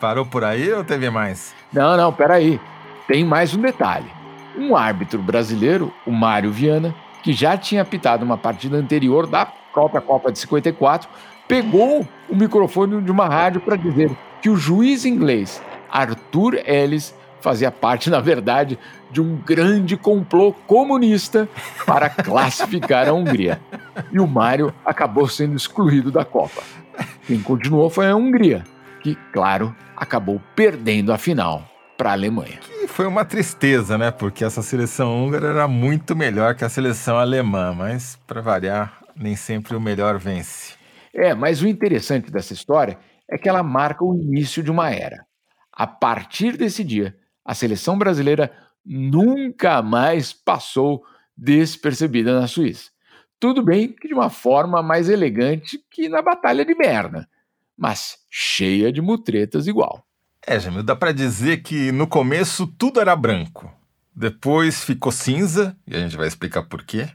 parou 0.00 0.26
por 0.26 0.42
aí 0.42 0.72
ou 0.72 0.82
teve 0.82 1.08
mais? 1.08 1.54
Não, 1.72 1.96
não, 1.96 2.12
peraí. 2.12 2.60
Tem 3.06 3.24
mais 3.24 3.54
um 3.54 3.60
detalhe. 3.60 4.10
Um 4.58 4.74
árbitro 4.74 5.22
brasileiro, 5.22 5.94
o 6.04 6.10
Mário 6.10 6.50
Viana, 6.50 6.92
que 7.22 7.32
já 7.32 7.56
tinha 7.56 7.82
apitado 7.82 8.24
uma 8.24 8.36
partida 8.36 8.76
anterior 8.76 9.24
da 9.24 9.46
própria 9.46 10.00
Copa 10.00 10.32
de 10.32 10.40
54, 10.40 11.08
pegou 11.46 12.04
o 12.28 12.34
microfone 12.34 13.00
de 13.00 13.12
uma 13.12 13.28
rádio 13.28 13.60
para 13.60 13.76
dizer 13.76 14.10
que 14.40 14.50
o 14.50 14.56
juiz 14.56 15.04
inglês 15.04 15.62
Arthur 15.88 16.60
Ellis 16.66 17.14
fazia 17.42 17.70
parte, 17.70 18.08
na 18.10 18.20
verdade, 18.20 18.78
de 19.10 19.20
um 19.20 19.36
grande 19.36 19.96
complô 19.96 20.52
comunista 20.52 21.48
para 21.84 22.08
classificar 22.22 23.08
a 23.08 23.12
Hungria. 23.12 23.60
E 24.10 24.18
o 24.18 24.26
Mário 24.26 24.72
acabou 24.84 25.28
sendo 25.28 25.56
excluído 25.56 26.10
da 26.10 26.24
Copa. 26.24 26.62
Quem 27.26 27.40
continuou 27.40 27.90
foi 27.90 28.08
a 28.08 28.16
Hungria, 28.16 28.64
que, 29.02 29.16
claro, 29.32 29.74
acabou 29.96 30.40
perdendo 30.54 31.12
a 31.12 31.18
final 31.18 31.62
para 31.96 32.10
a 32.10 32.12
Alemanha. 32.14 32.58
E 32.82 32.88
foi 32.88 33.06
uma 33.06 33.24
tristeza, 33.24 33.96
né? 33.96 34.10
Porque 34.10 34.44
essa 34.44 34.62
seleção 34.62 35.24
húngara 35.24 35.48
era 35.48 35.68
muito 35.68 36.16
melhor 36.16 36.54
que 36.54 36.64
a 36.64 36.68
seleção 36.68 37.16
alemã, 37.16 37.72
mas, 37.72 38.18
para 38.26 38.40
variar, 38.40 39.02
nem 39.14 39.36
sempre 39.36 39.76
o 39.76 39.80
melhor 39.80 40.18
vence. 40.18 40.74
É, 41.14 41.34
mas 41.34 41.62
o 41.62 41.68
interessante 41.68 42.30
dessa 42.30 42.52
história 42.52 42.98
é 43.30 43.38
que 43.38 43.48
ela 43.48 43.62
marca 43.62 44.04
o 44.04 44.14
início 44.14 44.62
de 44.62 44.70
uma 44.70 44.90
era. 44.90 45.24
A 45.72 45.86
partir 45.86 46.56
desse 46.56 46.82
dia, 46.82 47.14
a 47.44 47.54
seleção 47.54 47.98
brasileira 47.98 48.52
nunca 48.84 49.82
mais 49.82 50.32
passou 50.32 51.04
despercebida 51.36 52.38
na 52.38 52.46
Suíça. 52.46 52.90
Tudo 53.40 53.62
bem 53.62 53.92
que 53.92 54.08
de 54.08 54.14
uma 54.14 54.30
forma 54.30 54.82
mais 54.82 55.08
elegante 55.08 55.82
que 55.90 56.08
na 56.08 56.22
Batalha 56.22 56.64
de 56.64 56.74
Berna. 56.74 57.28
mas 57.76 58.18
cheia 58.30 58.92
de 58.92 59.00
mutretas 59.00 59.66
igual. 59.66 60.06
É, 60.46 60.58
Jamil, 60.60 60.82
dá 60.82 60.94
para 60.94 61.12
dizer 61.12 61.62
que 61.62 61.90
no 61.90 62.06
começo 62.06 62.66
tudo 62.66 63.00
era 63.00 63.16
branco. 63.16 63.72
Depois 64.14 64.84
ficou 64.84 65.10
cinza, 65.10 65.76
e 65.86 65.96
a 65.96 65.98
gente 65.98 66.16
vai 66.16 66.28
explicar 66.28 66.62
por 66.62 66.84
quê. 66.84 67.08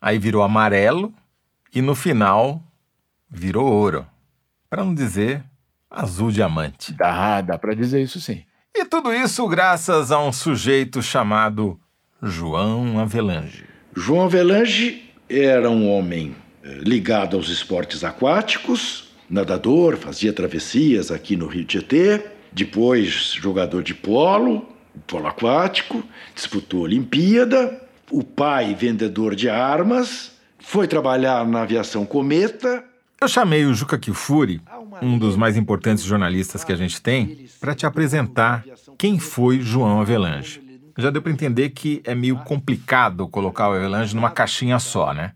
Aí 0.00 0.18
virou 0.18 0.42
amarelo 0.42 1.12
e 1.74 1.82
no 1.82 1.94
final 1.94 2.62
virou 3.28 3.66
ouro. 3.70 4.06
Para 4.70 4.84
não 4.84 4.94
dizer 4.94 5.44
azul 5.90 6.30
diamante. 6.30 6.92
Dá, 6.94 7.40
dá 7.40 7.58
para 7.58 7.74
dizer 7.74 8.00
isso 8.00 8.20
sim. 8.20 8.44
E 8.74 8.84
tudo 8.84 9.12
isso 9.12 9.46
graças 9.48 10.12
a 10.12 10.22
um 10.22 10.32
sujeito 10.32 11.02
chamado 11.02 11.78
João 12.22 13.00
Avelange. 13.00 13.64
João 13.94 14.22
Avelange 14.22 15.12
era 15.28 15.68
um 15.68 15.90
homem 15.90 16.36
eh, 16.62 16.78
ligado 16.82 17.36
aos 17.36 17.48
esportes 17.48 18.04
aquáticos, 18.04 19.10
nadador, 19.28 19.96
fazia 19.96 20.32
travessias 20.32 21.10
aqui 21.10 21.36
no 21.36 21.46
Rio 21.46 21.64
Tietê, 21.64 22.22
depois 22.52 23.32
jogador 23.32 23.82
de 23.82 23.94
polo, 23.94 24.68
polo 25.06 25.26
aquático, 25.26 26.02
disputou 26.34 26.80
a 26.80 26.84
Olimpíada, 26.84 27.80
o 28.10 28.22
pai 28.22 28.74
vendedor 28.74 29.34
de 29.34 29.48
armas, 29.48 30.32
foi 30.58 30.86
trabalhar 30.86 31.46
na 31.46 31.62
aviação 31.62 32.04
Cometa. 32.04 32.84
Eu 33.22 33.28
chamei 33.28 33.66
o 33.66 33.74
Juca 33.74 33.98
Kifuri, 33.98 34.62
um 35.02 35.18
dos 35.18 35.36
mais 35.36 35.54
importantes 35.54 36.02
jornalistas 36.02 36.64
que 36.64 36.72
a 36.72 36.76
gente 36.76 37.02
tem, 37.02 37.46
para 37.60 37.74
te 37.74 37.84
apresentar 37.84 38.64
quem 38.96 39.18
foi 39.18 39.60
João 39.60 40.00
Avelange. 40.00 40.62
Já 40.96 41.10
deu 41.10 41.20
para 41.20 41.30
entender 41.30 41.68
que 41.68 42.00
é 42.04 42.14
meio 42.14 42.38
complicado 42.38 43.28
colocar 43.28 43.68
o 43.68 43.72
Avelange 43.72 44.16
numa 44.16 44.30
caixinha 44.30 44.78
só, 44.78 45.12
né? 45.12 45.32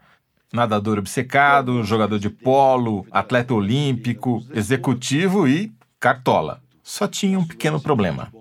Nadador 0.51 0.99
obcecado, 0.99 1.85
jogador 1.85 2.18
de 2.18 2.31
polo, 2.31 3.07
atleta 3.11 3.53
olímpico, 3.53 4.42
executivo 4.55 5.47
e 5.47 5.70
cartola. 6.01 6.62
Só 6.83 7.07
tinha 7.07 7.38
um 7.38 7.47
pequeno 7.47 7.79
problema. 7.79 8.33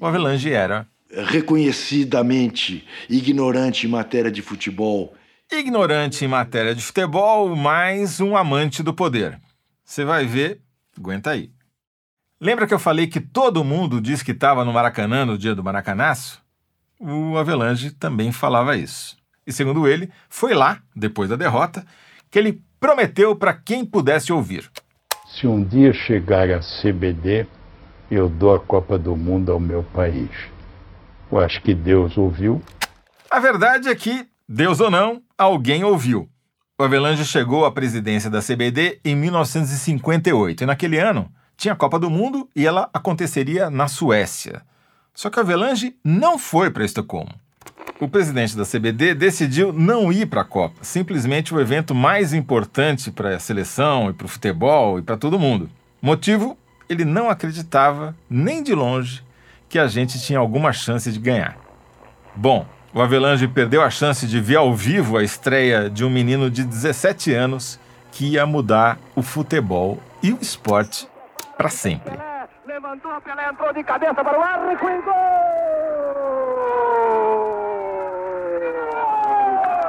O 0.00 0.04
Avelange 0.04 0.50
era 0.50 0.84
reconhecidamente 1.16 2.84
ignorante 3.08 3.86
em 3.86 3.90
matéria 3.90 4.32
de 4.32 4.42
futebol. 4.42 5.14
Ignorante 5.52 6.24
em 6.24 6.28
matéria 6.28 6.74
de 6.74 6.82
futebol, 6.82 7.54
mas 7.54 8.20
um 8.20 8.36
amante 8.36 8.82
do 8.82 8.94
poder. 8.94 9.40
Você 9.84 10.04
vai 10.04 10.24
ver, 10.24 10.60
aguenta 10.98 11.30
aí. 11.30 11.50
Lembra 12.40 12.66
que 12.66 12.74
eu 12.74 12.78
falei 12.78 13.06
que 13.06 13.20
todo 13.20 13.64
mundo 13.64 14.00
diz 14.00 14.22
que 14.22 14.32
estava 14.32 14.64
no 14.64 14.72
Maracanã 14.72 15.24
no 15.24 15.38
dia 15.38 15.54
do 15.54 15.62
Maracanaço? 15.62 16.42
O 16.98 17.36
Avelange 17.36 17.90
também 17.90 18.32
falava 18.32 18.76
isso. 18.76 19.16
E 19.46 19.52
segundo 19.52 19.86
ele, 19.86 20.10
foi 20.28 20.54
lá, 20.54 20.80
depois 20.96 21.28
da 21.28 21.36
derrota, 21.36 21.84
que 22.30 22.38
ele 22.38 22.62
prometeu 22.80 23.36
para 23.36 23.54
quem 23.54 23.84
pudesse 23.84 24.32
ouvir. 24.32 24.70
Se 25.26 25.46
um 25.46 25.62
dia 25.62 25.92
chegar 25.92 26.50
a 26.50 26.60
CBD, 26.60 27.46
eu 28.10 28.28
dou 28.28 28.54
a 28.54 28.60
Copa 28.60 28.98
do 28.98 29.16
Mundo 29.16 29.52
ao 29.52 29.60
meu 29.60 29.82
país. 29.82 30.30
Eu 31.30 31.38
acho 31.38 31.60
que 31.62 31.74
Deus 31.74 32.16
ouviu. 32.16 32.62
A 33.30 33.40
verdade 33.40 33.88
é 33.88 33.94
que, 33.94 34.26
Deus 34.48 34.80
ou 34.80 34.90
não, 34.90 35.22
alguém 35.36 35.84
ouviu. 35.84 36.28
O 36.78 36.82
Avelange 36.82 37.24
chegou 37.24 37.64
à 37.64 37.72
presidência 37.72 38.30
da 38.30 38.42
CBD 38.42 39.00
em 39.04 39.14
1958 39.14 40.62
e 40.62 40.66
naquele 40.66 40.98
ano 40.98 41.30
tinha 41.56 41.72
a 41.72 41.76
Copa 41.76 41.98
do 41.98 42.10
Mundo 42.10 42.48
e 42.54 42.66
ela 42.66 42.88
aconteceria 42.92 43.70
na 43.70 43.86
Suécia. 43.86 44.62
Só 45.14 45.30
que 45.30 45.38
o 45.38 45.40
Avelange 45.40 45.96
não 46.02 46.38
foi 46.38 46.70
para 46.70 46.84
Estocolmo. 46.84 47.32
O 48.00 48.08
presidente 48.08 48.56
da 48.56 48.64
CBD 48.64 49.14
decidiu 49.14 49.72
não 49.72 50.12
ir 50.12 50.26
para 50.26 50.40
a 50.40 50.44
Copa, 50.44 50.82
simplesmente 50.82 51.54
o 51.54 51.60
evento 51.60 51.94
mais 51.94 52.34
importante 52.34 53.10
para 53.12 53.36
a 53.36 53.38
seleção 53.38 54.10
e 54.10 54.12
para 54.12 54.24
o 54.24 54.28
futebol 54.28 54.98
e 54.98 55.02
para 55.02 55.16
todo 55.16 55.38
mundo. 55.38 55.70
Motivo 56.02 56.58
ele 56.88 57.04
não 57.04 57.30
acreditava, 57.30 58.14
nem 58.28 58.62
de 58.62 58.74
longe, 58.74 59.22
que 59.68 59.78
a 59.78 59.86
gente 59.86 60.20
tinha 60.20 60.38
alguma 60.38 60.72
chance 60.72 61.10
de 61.10 61.18
ganhar. 61.18 61.56
Bom, 62.34 62.66
o 62.94 63.02
Avelange 63.02 63.48
perdeu 63.48 63.82
a 63.82 63.90
chance 63.90 64.24
de 64.24 64.40
ver 64.40 64.56
ao 64.56 64.72
vivo 64.72 65.18
a 65.18 65.24
estreia 65.24 65.90
de 65.90 66.04
um 66.04 66.10
menino 66.10 66.48
de 66.48 66.62
17 66.62 67.34
anos 67.34 67.80
que 68.12 68.34
ia 68.34 68.46
mudar 68.46 68.98
o 69.16 69.22
futebol 69.22 69.98
e 70.22 70.32
o 70.32 70.38
esporte 70.40 71.08
para 71.56 71.68
sempre. 71.68 72.16
Levantou, 72.64 73.20
Pelé 73.20 73.48
entrou 73.50 73.72
de 73.72 73.82
cabeça 73.82 74.14
para 74.14 74.38
o 74.38 74.42
arco 74.42 74.88
e 74.88 75.02
gol! 75.02 75.14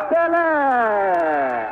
Pelé! 0.09 1.69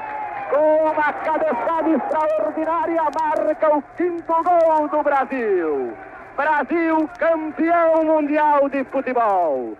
Com 0.51 0.91
uma 0.91 1.13
cabeçada 1.13 1.89
extraordinária, 1.89 3.01
marca 3.19 3.75
o 3.75 3.81
quinto 3.97 4.33
gol 4.43 4.87
do 4.87 5.01
Brasil. 5.01 5.97
Brasil 6.37 7.09
campeão 7.17 8.03
mundial 8.05 8.69
de 8.69 8.83
futebol. 8.83 9.75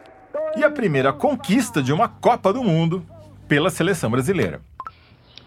E 0.56 0.64
a 0.64 0.72
primeira 0.72 1.12
conquista 1.12 1.82
de 1.82 1.92
uma 1.92 2.08
Copa 2.08 2.54
do 2.54 2.64
Mundo 2.64 3.06
pela 3.48 3.70
seleção 3.70 4.10
brasileira. 4.10 4.62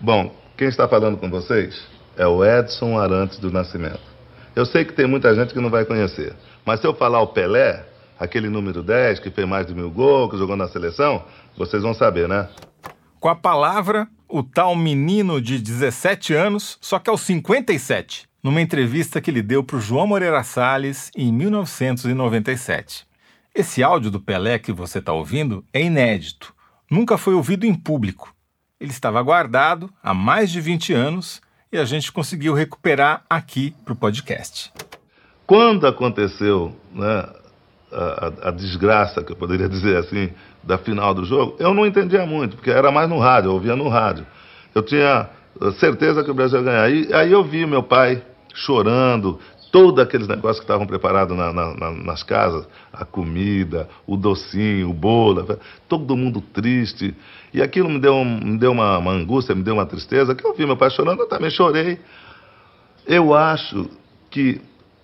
Bom, 0.00 0.34
quem 0.56 0.68
está 0.68 0.88
falando 0.88 1.16
com 1.16 1.30
vocês 1.30 1.86
é 2.16 2.26
o 2.26 2.44
Edson 2.44 2.98
Arantes 2.98 3.38
do 3.38 3.50
Nascimento. 3.50 4.00
Eu 4.54 4.64
sei 4.64 4.84
que 4.84 4.92
tem 4.92 5.06
muita 5.06 5.34
gente 5.34 5.52
que 5.52 5.60
não 5.60 5.70
vai 5.70 5.84
conhecer, 5.84 6.34
mas 6.64 6.80
se 6.80 6.86
eu 6.86 6.94
falar 6.94 7.20
o 7.20 7.28
Pelé, 7.28 7.84
aquele 8.18 8.48
número 8.48 8.82
10 8.82 9.20
que 9.20 9.30
fez 9.30 9.46
mais 9.46 9.66
de 9.66 9.74
mil 9.74 9.90
gols, 9.90 10.30
que 10.30 10.38
jogou 10.38 10.56
na 10.56 10.68
seleção, 10.68 11.24
vocês 11.56 11.82
vão 11.82 11.94
saber, 11.94 12.28
né? 12.28 12.48
Com 13.20 13.28
a 13.28 13.34
palavra, 13.36 14.08
o 14.28 14.42
tal 14.42 14.74
menino 14.74 15.40
de 15.40 15.58
17 15.58 16.34
anos, 16.34 16.78
só 16.80 16.98
que 16.98 17.10
aos 17.10 17.20
57, 17.22 18.26
numa 18.42 18.60
entrevista 18.60 19.20
que 19.20 19.30
ele 19.30 19.42
deu 19.42 19.62
para 19.62 19.76
o 19.76 19.80
João 19.80 20.06
Moreira 20.06 20.42
Salles 20.42 21.10
em 21.16 21.32
1997. 21.32 23.05
Esse 23.56 23.82
áudio 23.82 24.10
do 24.10 24.20
Pelé 24.20 24.58
que 24.58 24.70
você 24.70 24.98
está 24.98 25.14
ouvindo 25.14 25.64
é 25.72 25.82
inédito, 25.82 26.52
nunca 26.90 27.16
foi 27.16 27.32
ouvido 27.32 27.64
em 27.64 27.72
público. 27.72 28.34
Ele 28.78 28.90
estava 28.90 29.22
guardado 29.22 29.88
há 30.02 30.12
mais 30.12 30.50
de 30.50 30.60
20 30.60 30.92
anos 30.92 31.40
e 31.72 31.78
a 31.78 31.84
gente 31.86 32.12
conseguiu 32.12 32.52
recuperar 32.52 33.24
aqui 33.30 33.74
para 33.82 33.94
o 33.94 33.96
podcast. 33.96 34.70
Quando 35.46 35.86
aconteceu 35.86 36.76
né, 36.92 37.26
a, 37.90 38.48
a, 38.48 38.50
desgraça, 38.50 39.24
que 39.24 39.32
eu 39.32 39.36
poderia 39.36 39.70
dizer 39.70 39.96
assim, 39.96 40.28
da 40.62 40.76
final 40.76 41.14
do 41.14 41.24
jogo, 41.24 41.56
eu 41.58 41.72
não 41.72 41.86
entendia 41.86 42.26
muito, 42.26 42.56
porque 42.56 42.70
era 42.70 42.92
mais 42.92 43.08
no 43.08 43.18
rádio, 43.18 43.48
eu 43.48 43.54
ouvia 43.54 43.74
no 43.74 43.88
rádio. 43.88 44.26
Eu 44.74 44.82
tinha 44.82 45.30
certeza 45.78 46.22
que 46.22 46.30
o 46.30 46.34
Brasil 46.34 46.58
ia 46.58 46.64
ganhar. 46.64 46.82
Aí, 46.82 47.08
aí 47.10 47.32
eu 47.32 47.42
vi 47.42 47.64
meu 47.64 47.82
pai 47.82 48.22
chorando, 48.52 49.40
todos 49.76 50.02
aqueles 50.02 50.26
negócios 50.26 50.60
que 50.60 50.64
estavam 50.64 50.86
preparados 50.86 51.36
na, 51.36 51.52
na, 51.52 51.90
nas 51.90 52.22
casas, 52.22 52.66
a 52.90 53.04
comida, 53.04 53.86
o 54.06 54.16
docinho, 54.16 54.88
o 54.88 54.94
bolo, 54.94 55.46
todo 55.86 56.16
mundo 56.16 56.40
triste. 56.40 57.14
E 57.52 57.60
aquilo 57.60 57.90
me 57.90 57.98
deu, 57.98 58.24
me 58.24 58.56
deu 58.56 58.72
uma, 58.72 58.96
uma 58.96 59.12
angústia, 59.12 59.54
me 59.54 59.62
deu 59.62 59.74
uma 59.74 59.84
tristeza, 59.84 60.34
que 60.34 60.46
eu 60.46 60.54
vi 60.54 60.64
meu 60.64 60.78
pai 60.78 60.88
chorando, 60.88 61.20
eu 61.20 61.28
também 61.28 61.50
chorei. 61.50 62.00
Eu 63.06 63.34
acho 63.34 63.90
que, 64.30 64.62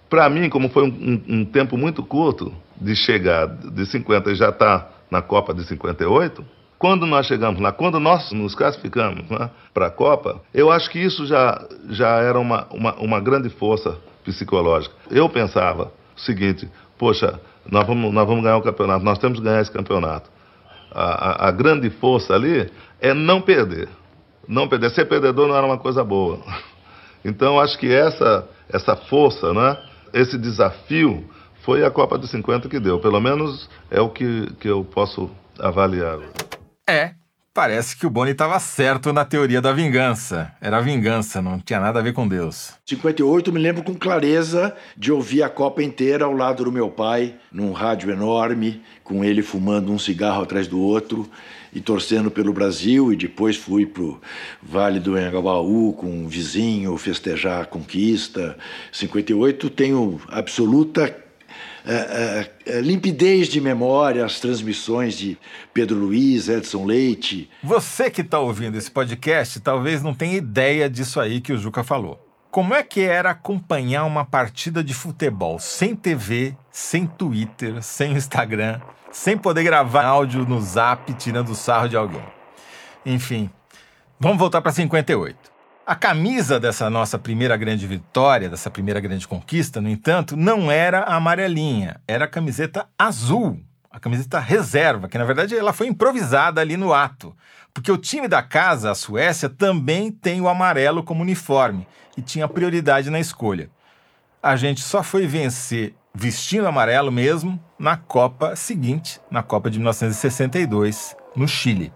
para 0.09 0.31
mim, 0.31 0.49
como 0.49 0.71
foi 0.71 0.85
um, 0.85 1.23
um, 1.29 1.45
tempo 1.45 1.77
muito 1.77 2.03
curto 2.03 2.51
de 2.81 2.97
chegar 2.97 3.47
de 3.49 3.85
50 3.85 4.31
e 4.31 4.35
já 4.35 4.49
estar 4.49 4.79
tá 4.79 4.91
na 5.11 5.21
Copa 5.21 5.53
de 5.53 5.65
58, 5.65 6.43
quando 6.83 7.07
nós 7.07 7.27
chegamos 7.27 7.61
lá, 7.61 7.71
quando 7.71 8.01
nós 8.01 8.33
nos 8.33 8.57
classificamos 8.57 9.31
né, 9.31 9.49
para 9.73 9.87
a 9.87 9.91
Copa, 9.91 10.43
eu 10.53 10.69
acho 10.69 10.91
que 10.91 10.99
isso 10.99 11.25
já, 11.25 11.65
já 11.91 12.17
era 12.17 12.37
uma, 12.41 12.67
uma, 12.73 12.95
uma 12.97 13.21
grande 13.21 13.49
força 13.51 13.97
psicológica. 14.25 14.93
Eu 15.09 15.29
pensava 15.29 15.93
o 16.17 16.21
seguinte: 16.21 16.69
poxa, 16.99 17.41
nós 17.71 17.87
vamos, 17.87 18.13
nós 18.13 18.27
vamos 18.27 18.43
ganhar 18.43 18.57
o 18.57 18.63
campeonato, 18.63 19.05
nós 19.05 19.17
temos 19.19 19.39
que 19.39 19.45
ganhar 19.45 19.61
esse 19.61 19.71
campeonato. 19.71 20.29
A, 20.91 21.45
a, 21.45 21.49
a 21.49 21.51
grande 21.53 21.89
força 21.89 22.35
ali 22.35 22.69
é 23.01 23.15
não 23.15 23.41
perder. 23.41 23.89
Não 24.49 24.67
perder. 24.67 24.91
Ser 24.91 25.05
perdedor 25.05 25.47
não 25.47 25.55
era 25.55 25.65
uma 25.65 25.79
coisa 25.79 26.03
boa. 26.03 26.41
Então, 27.25 27.61
acho 27.61 27.79
que 27.79 27.87
essa, 27.87 28.49
essa 28.69 28.97
força, 28.97 29.55
né, 29.55 29.79
esse 30.13 30.37
desafio, 30.37 31.25
foi 31.61 31.85
a 31.85 31.91
Copa 31.93 32.19
dos 32.19 32.29
50 32.33 32.69
que 32.69 32.81
deu. 32.81 32.99
Pelo 32.99 33.21
menos 33.21 33.71
é 33.89 34.01
o 34.01 34.09
que, 34.09 34.53
que 34.59 34.67
eu 34.67 34.83
posso 34.83 35.31
avaliar. 35.57 36.19
É, 36.89 37.15
Parece 37.55 37.99
que 37.99 38.07
o 38.07 38.11
Boni 38.11 38.31
estava 38.31 38.59
certo 38.59 39.13
na 39.13 39.27
teoria 39.27 39.61
da 39.61 39.75
vingança. 39.75 40.51
Era 40.59 40.81
vingança, 40.81 41.43
não 41.43 41.61
tinha 41.61 41.79
nada 41.79 41.99
a 41.99 42.03
ver 42.03 42.15
com 42.15 42.27
Deus. 42.27 42.73
58 42.87 43.53
me 43.53 43.61
lembro 43.61 43.83
com 43.83 43.95
clareza 43.95 44.75
de 44.97 45.13
ouvir 45.13 45.43
a 45.43 45.51
Copa 45.51 45.83
inteira 45.83 46.25
ao 46.25 46.33
lado 46.33 46.65
do 46.65 46.73
meu 46.73 46.89
pai, 46.89 47.35
num 47.53 47.73
rádio 47.73 48.11
enorme, 48.11 48.83
com 49.05 49.23
ele 49.23 49.43
fumando 49.43 49.93
um 49.93 49.99
cigarro 49.99 50.43
atrás 50.43 50.67
do 50.67 50.81
outro 50.81 51.29
e 51.75 51.79
torcendo 51.79 52.31
pelo 52.31 52.55
Brasil. 52.55 53.13
E 53.13 53.17
depois 53.17 53.55
fui 53.55 53.85
pro 53.85 54.19
Vale 54.63 54.99
do 54.99 55.19
Engabaú 55.19 55.93
com 55.93 56.07
um 56.07 56.29
vizinho 56.29 56.97
festejar 56.97 57.61
a 57.61 57.67
conquista. 57.67 58.57
58 58.91 59.69
tenho 59.69 60.19
absoluta 60.29 61.22
limpidez 62.83 63.49
de 63.49 63.61
memória, 63.61 64.25
as 64.25 64.39
transmissões 64.41 65.15
de 65.15 65.37
Pedro 65.75 65.97
Luiz, 65.99 66.49
Edson 66.49 66.85
Leite. 66.85 67.51
Você 67.63 68.11
que 68.11 68.21
está 68.21 68.39
ouvindo 68.39 68.77
esse 68.79 68.91
podcast 68.91 69.61
talvez 69.61 70.03
não 70.03 70.15
tenha 70.15 70.37
ideia 70.37 70.89
disso 70.89 71.21
aí 71.21 71.41
que 71.41 71.53
o 71.53 71.59
Juca 71.59 71.83
falou. 71.83 72.29
Como 72.51 72.75
é 72.75 72.83
que 72.83 73.01
era 73.01 73.31
acompanhar 73.31 74.05
uma 74.05 74.25
partida 74.25 74.85
de 74.85 74.93
futebol 74.93 75.59
sem 75.59 75.97
TV, 75.97 76.55
sem 76.71 77.07
Twitter, 77.07 77.83
sem 77.83 78.13
Instagram, 78.13 78.79
sem 79.11 79.39
poder 79.39 79.65
gravar 79.65 80.05
áudio 80.05 80.45
no 80.45 80.61
zap 80.61 81.13
tirando 81.15 81.55
sarro 81.55 81.89
de 81.89 81.97
alguém? 81.97 82.23
Enfim, 83.07 83.51
vamos 84.21 84.39
voltar 84.39 84.61
para 84.61 84.71
58. 84.71 85.52
A 85.93 85.95
camisa 85.95 86.59
dessa 86.59 86.89
nossa 86.89 87.19
primeira 87.19 87.55
grande 87.55 87.87
vitória, 87.87 88.49
dessa 88.49 88.71
primeira 88.71 88.99
grande 88.99 89.29
conquista, 89.29 89.79
no 89.79 89.91
entanto, 89.91 90.35
não 90.39 90.71
era 90.71 91.01
a 91.01 91.17
amarelinha, 91.17 92.01
era 92.09 92.25
a 92.25 92.29
camiseta 92.29 92.87
azul, 92.99 93.61
a 93.91 94.01
camiseta 94.01 94.39
reserva, 94.41 95.07
que 95.07 95.19
na 95.19 95.25
verdade 95.25 95.55
ela 95.55 95.71
foi 95.71 95.89
improvisada 95.89 96.63
ali 96.63 96.79
no 96.79 96.95
ato, 96.95 97.37
porque 97.75 97.93
o 97.93 97.99
time 97.99 98.27
da 98.27 98.43
casa, 98.43 98.91
a 98.91 98.95
Suécia, 98.95 99.51
também 99.51 100.11
tem 100.11 100.41
o 100.41 100.49
amarelo 100.49 101.03
como 101.03 101.21
uniforme 101.21 101.87
e 102.17 102.23
tinha 102.23 102.49
prioridade 102.49 103.11
na 103.11 103.21
escolha. 103.21 103.69
A 104.43 104.57
gente 104.57 104.81
só 104.81 105.03
foi 105.03 105.27
vencer 105.27 105.95
vestindo 106.15 106.67
amarelo 106.67 107.13
mesmo 107.13 107.63
na 107.79 107.99
Copa 107.99 108.57
seguinte, 108.57 109.21
na 109.31 109.43
Copa 109.43 109.71
de 109.71 109.79
1962, 109.79 111.15
no 111.37 111.47
Chile. 111.47 111.93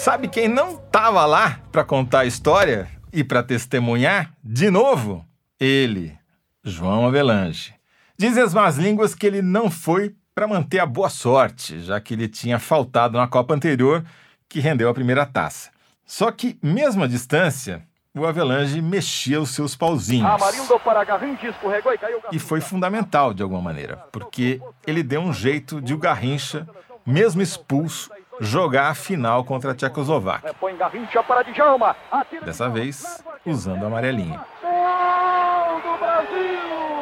Sabe 0.00 0.28
quem 0.28 0.48
não 0.48 0.76
estava 0.76 1.26
lá 1.26 1.60
para 1.70 1.84
contar 1.84 2.20
a 2.20 2.24
história 2.24 2.88
e 3.12 3.22
para 3.22 3.42
testemunhar? 3.42 4.32
De 4.42 4.70
novo, 4.70 5.26
ele, 5.60 6.18
João 6.64 7.06
Avelange. 7.06 7.74
Dizem 8.16 8.42
as 8.42 8.54
más 8.54 8.78
línguas 8.78 9.14
que 9.14 9.26
ele 9.26 9.42
não 9.42 9.70
foi 9.70 10.14
para 10.34 10.48
manter 10.48 10.78
a 10.78 10.86
boa 10.86 11.10
sorte, 11.10 11.80
já 11.80 12.00
que 12.00 12.14
ele 12.14 12.28
tinha 12.28 12.58
faltado 12.58 13.18
na 13.18 13.28
Copa 13.28 13.52
anterior, 13.52 14.02
que 14.48 14.58
rendeu 14.58 14.88
a 14.88 14.94
primeira 14.94 15.26
taça. 15.26 15.68
Só 16.06 16.32
que, 16.32 16.58
mesmo 16.62 17.04
à 17.04 17.06
distância, 17.06 17.82
o 18.14 18.24
Avelange 18.24 18.80
mexia 18.80 19.38
os 19.38 19.50
seus 19.50 19.76
pauzinhos. 19.76 20.30
E 22.32 22.38
foi 22.38 22.62
fundamental 22.62 23.34
de 23.34 23.42
alguma 23.42 23.60
maneira, 23.60 23.98
porque 24.10 24.62
ele 24.86 25.02
deu 25.02 25.20
um 25.20 25.34
jeito 25.34 25.78
de 25.78 25.92
o 25.92 25.98
Garrincha, 25.98 26.66
mesmo 27.04 27.42
expulso, 27.42 28.10
jogar 28.40 28.88
a 28.88 28.94
final 28.94 29.44
contra 29.44 29.72
a 29.72 29.74
Tchecoslováquia. 29.74 30.54
Dessa 32.44 32.68
vez, 32.68 33.22
usando 33.44 33.84
a 33.84 33.86
amarelinha. 33.86 34.40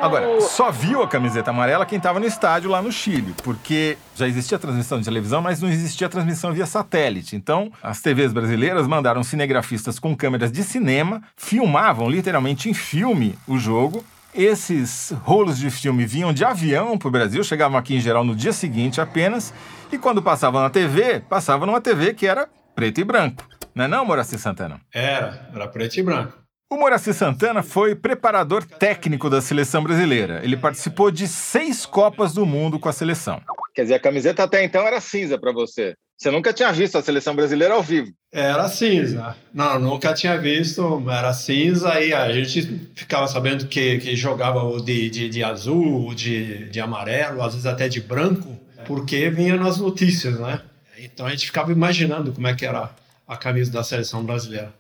Agora, 0.01 0.41
só 0.41 0.71
viu 0.71 1.03
a 1.03 1.09
camiseta 1.09 1.51
amarela 1.51 1.85
quem 1.85 1.99
estava 1.99 2.21
no 2.21 2.27
estádio 2.27 2.71
lá 2.71 2.81
no 2.81 2.93
Chile, 2.93 3.35
porque 3.43 3.99
já 4.15 4.29
existia 4.29 4.59
transmissão 4.59 4.99
de 4.99 5.05
televisão, 5.05 5.43
mas 5.43 5.61
não 5.61 5.69
existia 5.69 6.09
transmissão 6.09 6.53
via 6.53 6.67
satélite. 6.67 7.35
Então, 7.35 7.73
as 7.83 8.01
TVs 8.01 8.33
brasileiras 8.33 8.87
mandaram 8.87 9.25
cinegrafistas 9.25 9.99
com 9.99 10.17
câmeras 10.17 10.53
de 10.53 10.63
cinema, 10.63 11.21
filmavam 11.37 12.09
literalmente 12.09 12.71
em 12.71 12.75
filme 12.75 13.37
o 13.47 13.59
jogo. 13.59 14.05
Esses 14.39 15.11
rolos 15.25 15.59
de 15.59 15.69
filme 15.69 16.07
vinham 16.07 16.33
de 16.33 16.45
avião 16.45 16.97
para 16.97 17.09
o 17.09 17.11
Brasil, 17.11 17.43
chegavam 17.43 17.77
aqui 17.77 17.97
em 17.97 18.01
geral 18.01 18.23
no 18.23 18.37
dia 18.37 18.53
seguinte 18.53 19.01
apenas, 19.01 19.53
e 19.91 19.99
quando 19.99 20.23
passavam 20.23 20.63
na 20.63 20.71
TV, 20.71 21.19
passavam 21.19 21.67
numa 21.67 21.81
TV 21.81 22.15
que 22.15 22.25
era 22.25 22.49
preto 22.73 23.01
e 23.01 23.05
branco. 23.05 23.43
Não 23.75 23.87
é 23.87 23.89
não, 23.89 24.05
Moraci 24.05 24.39
Santana? 24.39 24.81
Era, 24.95 25.51
era 25.53 25.67
preto 25.67 25.97
e 25.97 26.05
branco. 26.05 26.39
O 26.71 26.77
Moraci 26.77 27.13
Santana 27.13 27.65
foi 27.65 27.97
preparador 27.97 28.65
técnico 28.65 29.29
da 29.29 29.41
seleção 29.41 29.83
brasileira. 29.83 30.41
Ele 30.45 30.57
participou 30.57 31.11
de 31.11 31.27
seis 31.27 31.85
Copas 31.85 32.33
do 32.33 32.47
Mundo 32.47 32.79
com 32.79 32.89
a 32.89 32.93
seleção. 32.93 33.43
Quer 33.75 33.83
dizer, 33.83 33.95
a 33.95 34.01
camiseta 34.01 34.45
até 34.45 34.63
então 34.63 34.87
era 34.87 35.01
cinza 35.01 35.37
para 35.37 35.51
você. 35.51 35.97
Você 36.19 36.33
nunca 36.33 36.53
tinha 36.53 36.73
visto 36.73 36.99
a 36.99 37.03
seleção 37.03 37.33
brasileira 37.37 37.75
ao 37.75 37.83
vivo? 37.83 38.13
Era 38.33 38.69
cinza. 38.69 39.37
Não, 39.55 39.79
nunca 39.79 40.13
tinha 40.13 40.37
visto. 40.37 41.09
Era 41.09 41.33
cinza 41.33 42.01
e 42.01 42.13
a 42.13 42.33
gente 42.33 42.91
ficava 42.97 43.29
sabendo 43.29 43.69
que, 43.69 43.99
que 43.99 44.17
jogava 44.17 44.83
de, 44.83 45.09
de, 45.09 45.29
de 45.29 45.45
azul, 45.45 46.13
de, 46.13 46.69
de 46.71 46.81
amarelo, 46.81 47.41
às 47.41 47.53
vezes 47.53 47.67
até 47.67 47.89
de 47.89 48.01
branco, 48.01 48.59
porque 48.85 49.31
vinha 49.31 49.57
nas 49.57 49.79
notícias, 49.79 50.41
né? 50.41 50.61
Então 50.99 51.25
a 51.25 51.31
gente 51.31 51.47
ficava 51.47 51.71
imaginando 51.71 52.33
como 52.33 52.49
é 52.49 52.55
que 52.55 52.67
era 52.67 52.91
a 53.27 53.37
camisa 53.37 53.71
da 53.71 53.85
seleção 53.85 54.25
brasileira. 54.25 54.75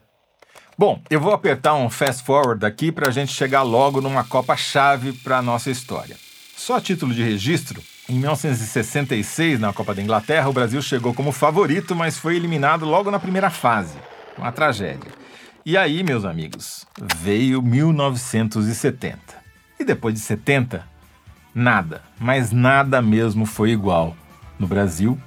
Bom, 0.77 1.01
eu 1.09 1.21
vou 1.21 1.33
apertar 1.33 1.75
um 1.75 1.89
fast 1.89 2.25
forward 2.25 2.67
aqui 2.67 2.91
para 2.91 3.09
a 3.09 3.13
gente 3.13 3.33
chegar 3.33 3.63
logo 3.63 4.01
numa 4.01 4.25
Copa-chave 4.25 5.13
para 5.13 5.39
a 5.39 5.43
nossa 5.43 5.71
história. 5.71 6.17
Só 6.57 6.77
a 6.77 6.81
título 6.81 7.15
de 7.15 7.23
registro, 7.23 7.81
em 8.09 8.15
1966, 8.15 9.61
na 9.61 9.71
Copa 9.73 9.95
da 9.95 10.03
Inglaterra, 10.03 10.49
o 10.49 10.53
Brasil 10.53 10.81
chegou 10.81 11.13
como 11.13 11.31
favorito, 11.31 11.95
mas 11.95 12.19
foi 12.19 12.37
eliminado 12.37 12.87
logo 12.87 13.11
na 13.11 13.19
primeira 13.19 13.51
fase. 13.51 13.99
Uma 14.37 14.51
tragédia. 14.51 15.11
E 15.65 15.77
aí, 15.77 16.03
meus 16.03 16.25
amigos, 16.25 16.87
veio 17.19 17.61
1970. 17.61 19.19
E 19.79 19.85
depois 19.85 20.15
de 20.15 20.21
70, 20.21 20.83
nada, 21.55 22.03
mas 22.19 22.51
nada 22.51 23.03
mesmo 23.03 23.45
foi 23.45 23.73
igual. 23.73 24.17
No 24.59 24.67
Brasil, 24.67 25.19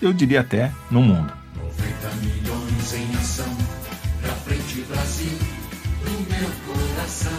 eu 0.00 0.12
diria 0.12 0.42
até 0.42 0.70
no 0.90 1.00
mundo. 1.00 1.32
90 1.56 2.16
milhões 2.16 2.92
em 2.92 3.16
ação 3.16 3.56
frente, 4.44 4.84
Brasil, 4.88 5.38
meu 6.28 6.50
coração. 6.66 7.32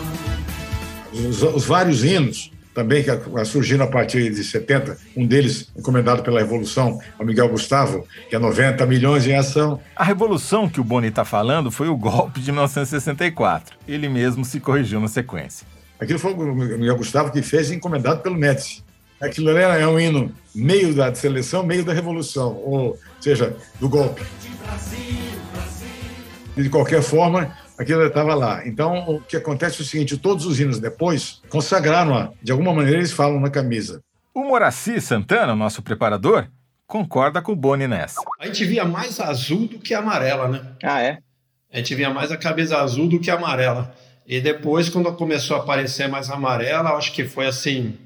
Os, 1.14 1.44
os 1.44 1.66
vários 1.66 2.04
hinos 2.04 2.52
também 2.74 3.04
que 3.04 3.12
surgiram 3.46 3.86
a 3.86 3.88
partir 3.88 4.32
de 4.32 4.44
70, 4.44 4.98
um 5.18 5.26
deles 5.26 5.70
encomendado 5.78 6.24
pela 6.24 6.40
Revolução, 6.40 7.00
o 7.20 7.24
Miguel 7.24 7.50
Gustavo, 7.50 8.06
que 8.30 8.36
é 8.36 8.40
90 8.40 8.86
milhões 8.86 9.26
em 9.28 9.36
ação. 9.36 9.80
A 9.96 10.04
revolução 10.04 10.70
que 10.70 10.80
o 10.80 10.84
Boni 10.84 11.08
está 11.08 11.26
falando 11.26 11.72
foi 11.72 11.90
o 11.90 11.98
golpe 11.98 12.40
de 12.40 12.52
1964. 12.52 13.78
Ele 13.88 14.08
mesmo 14.08 14.46
se 14.46 14.60
corrigiu 14.60 15.00
na 15.00 15.08
sequência. 15.08 15.68
Aquilo 16.00 16.20
foi 16.20 16.34
o 16.34 16.56
Miguel 16.56 16.96
Gustavo 16.96 17.32
que 17.32 17.42
fez 17.42 17.72
encomendado 17.72 18.22
pelo 18.22 18.36
Médici. 18.36 18.84
Aquilo 19.22 19.50
é 19.50 19.86
um 19.86 20.00
hino 20.00 20.32
meio 20.56 20.94
da 20.94 21.14
seleção, 21.14 21.62
meio 21.66 21.84
da 21.84 21.92
revolução, 21.92 22.56
ou 22.64 22.98
seja, 23.20 23.54
do 23.80 23.90
golpe. 23.90 24.24
De 26.56 26.70
qualquer 26.70 27.02
forma, 27.02 27.54
aquilo 27.80 28.06
estava 28.06 28.36
lá. 28.36 28.68
Então, 28.68 29.10
o 29.10 29.22
que 29.22 29.38
acontece 29.38 29.80
é 29.80 29.82
o 29.82 29.86
seguinte: 29.86 30.18
todos 30.18 30.46
os 30.46 30.60
hinos 30.60 30.80
depois 30.80 31.42
consagraram-a. 31.50 32.32
De 32.42 32.52
alguma 32.52 32.74
maneira, 32.74 33.00
eles 33.00 33.12
falam 33.12 33.40
na 33.40 33.50
camisa. 33.50 34.02
O 34.34 34.44
Moraci 34.44 35.00
Santana, 35.02 35.56
nosso 35.56 35.82
preparador, 35.82 36.48
concorda 36.86 37.42
com 37.42 37.54
o 37.54 37.56
Boni 37.56 37.88
nessa. 37.88 38.22
A 38.40 38.46
gente 38.46 38.66
via 38.66 38.86
mais 38.86 39.20
azul 39.20 39.68
do 39.68 39.80
que 39.80 39.94
amarela, 39.94 40.48
né? 40.48 40.62
Ah, 40.84 41.02
é? 41.02 41.20
A 41.72 41.78
gente 41.78 41.96
via 41.96 42.10
mais 42.10 42.32
a 42.32 42.38
camisa 42.38 42.80
azul 42.80 43.08
do 43.08 43.20
que 43.20 43.32
amarela. 43.32 43.94
E 44.28 44.40
depois, 44.40 44.90
quando 44.90 45.12
começou 45.14 45.58
a 45.58 45.60
aparecer 45.62 46.08
mais 46.08 46.30
amarela, 46.30 46.92
acho 46.92 47.14
que 47.14 47.26
foi 47.26 47.48
assim, 47.48 47.98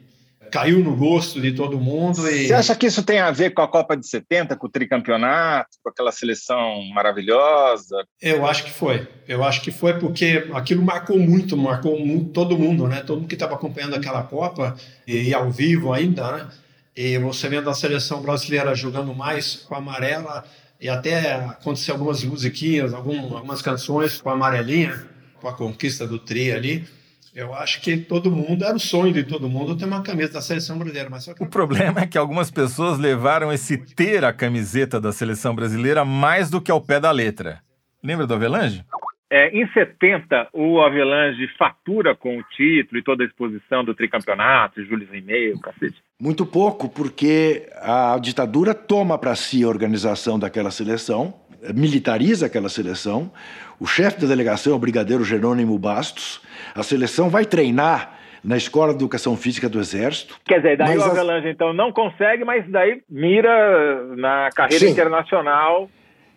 caiu 0.54 0.78
no 0.82 0.96
gosto 0.96 1.42
de 1.42 1.52
todo 1.52 1.80
mundo. 1.80 2.30
E... 2.30 2.46
Você 2.46 2.54
acha 2.54 2.76
que 2.76 2.86
isso 2.86 3.02
tem 3.02 3.20
a 3.20 3.32
ver 3.32 3.56
com 3.56 3.64
a 3.64 3.68
Copa 3.68 3.98
de 3.98 4.08
70, 4.08 4.56
com 4.56 4.68
o 4.68 4.70
tricampeonato, 4.70 5.70
com 5.82 5.90
aquela 5.90 6.12
seleção 6.12 6.80
maravilhosa? 6.94 8.06
Eu 8.22 8.46
acho 8.46 8.64
que 8.64 8.70
foi. 8.70 9.08
Eu 9.28 9.44
acho 9.44 9.62
que 9.62 9.72
foi 9.72 9.98
porque 9.98 10.48
aquilo 10.54 10.84
marcou 10.84 11.18
muito, 11.18 11.58
marcou 11.58 12.00
muito 12.00 12.30
todo 12.30 12.56
mundo, 12.56 12.88
né? 12.88 13.02
Todo 13.02 13.18
mundo 13.18 13.28
que 13.28 13.34
estava 13.34 13.56
acompanhando 13.56 13.96
aquela 13.96 14.22
Copa 14.22 14.76
e 15.08 15.34
ao 15.34 15.50
vivo 15.50 15.92
ainda, 15.92 16.32
né? 16.32 16.48
E 16.96 17.18
você 17.18 17.50
vendo 17.50 17.68
a 17.68 17.74
seleção 17.74 18.22
brasileira 18.22 18.76
jogando 18.76 19.12
mais 19.16 19.56
com 19.56 19.74
a 19.74 19.80
amarela 19.80 20.46
e 20.80 20.88
até 20.88 21.34
aconteceu 21.34 21.96
algumas 21.96 22.24
musiquinhas, 22.24 22.94
algumas 22.94 23.64
canções 23.64 24.22
com 24.22 24.30
a 24.30 24.34
amarelinha, 24.34 25.04
com 25.42 25.48
a 25.48 25.54
conquista 25.54 26.06
do 26.06 26.20
tri 26.20 26.52
ali. 26.52 26.88
Eu 27.36 27.54
acho 27.56 27.82
que 27.82 27.98
todo 27.98 28.30
mundo, 28.30 28.64
era 28.64 28.76
o 28.76 28.80
sonho 28.80 29.12
de 29.12 29.24
todo 29.24 29.50
mundo 29.50 29.76
ter 29.76 29.86
uma 29.86 30.04
camisa 30.04 30.34
da 30.34 30.42
seleção 30.42 30.78
brasileira. 30.78 31.10
Mas 31.10 31.26
que... 31.26 31.44
O 31.44 31.48
problema 31.48 32.02
é 32.02 32.08
que 32.08 32.18
algumas 32.18 32.52
pessoas 32.52 33.00
levaram 33.00 33.52
esse 33.52 33.78
ter 33.78 34.24
a 34.24 34.32
camiseta 34.32 35.02
da 35.02 35.12
seleção 35.12 35.56
brasileira 35.56 36.06
mais 36.06 36.50
do 36.52 36.62
que 36.62 36.70
ao 36.70 36.80
pé 36.80 37.00
da 37.00 37.10
letra. 37.10 37.60
Lembra 38.04 38.28
do 38.28 38.36
Avelange? 38.36 38.86
É, 39.32 39.50
em 39.50 39.68
70, 39.74 40.50
o 40.54 40.80
Avelange 40.80 41.48
fatura 41.58 42.16
com 42.16 42.38
o 42.38 42.44
título 42.56 43.00
e 43.00 43.04
toda 43.04 43.24
a 43.24 43.26
exposição 43.26 43.84
do 43.84 43.96
tricampeonato, 43.96 44.86
Júlio 44.86 45.08
e-mail, 45.12 45.60
cacete. 45.60 46.04
Muito 46.22 46.46
pouco, 46.46 46.88
porque 46.88 47.68
a 47.82 48.16
ditadura 48.22 48.76
toma 48.76 49.18
para 49.18 49.34
si 49.34 49.64
a 49.64 49.68
organização 49.68 50.38
daquela 50.38 50.70
seleção, 50.70 51.34
militariza 51.74 52.46
aquela 52.46 52.70
seleção. 52.70 53.32
O 53.80 53.86
chefe 53.86 54.22
da 54.22 54.28
delegação 54.28 54.74
é 54.74 54.76
o 54.76 54.80
brigadeiro 54.80 55.24
Jerônimo 55.24 55.78
Bastos. 55.78 56.42
A 56.76 56.84
seleção 56.84 57.30
vai 57.30 57.46
treinar 57.46 58.20
na 58.44 58.58
Escola 58.58 58.94
de 58.94 59.00
Educação 59.00 59.38
Física 59.38 59.70
do 59.70 59.80
Exército. 59.80 60.38
Quer 60.46 60.58
dizer, 60.58 60.78
daí 60.78 60.98
o 60.98 61.04
Avelange, 61.04 61.48
as... 61.48 61.54
então, 61.54 61.74
não 61.74 61.92
consegue, 61.92 62.44
mas 62.44 62.70
daí 62.70 63.02
mira 63.10 64.16
na 64.16 64.50
carreira 64.54 64.86
Sim. 64.86 64.92
internacional. 64.92 65.90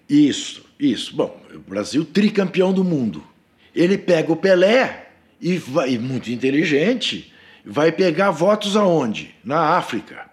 Isso, 0.09 0.65
isso. 0.79 1.17
Bom, 1.17 1.37
o 1.53 1.71
Brasil 1.71 2.05
tricampeão 2.05 2.73
do 2.73 2.85
mundo. 2.85 3.23
Ele 3.75 3.99
pega 3.99 4.33
o 4.33 4.37
Pelé 4.37 5.09
e 5.41 5.59
vai, 5.59 5.99
muito 5.99 6.31
inteligente, 6.31 7.33
vai 7.65 7.91
pegar 7.91 8.31
votos 8.31 8.77
aonde? 8.77 9.35
Na 9.45 9.77
África, 9.77 10.31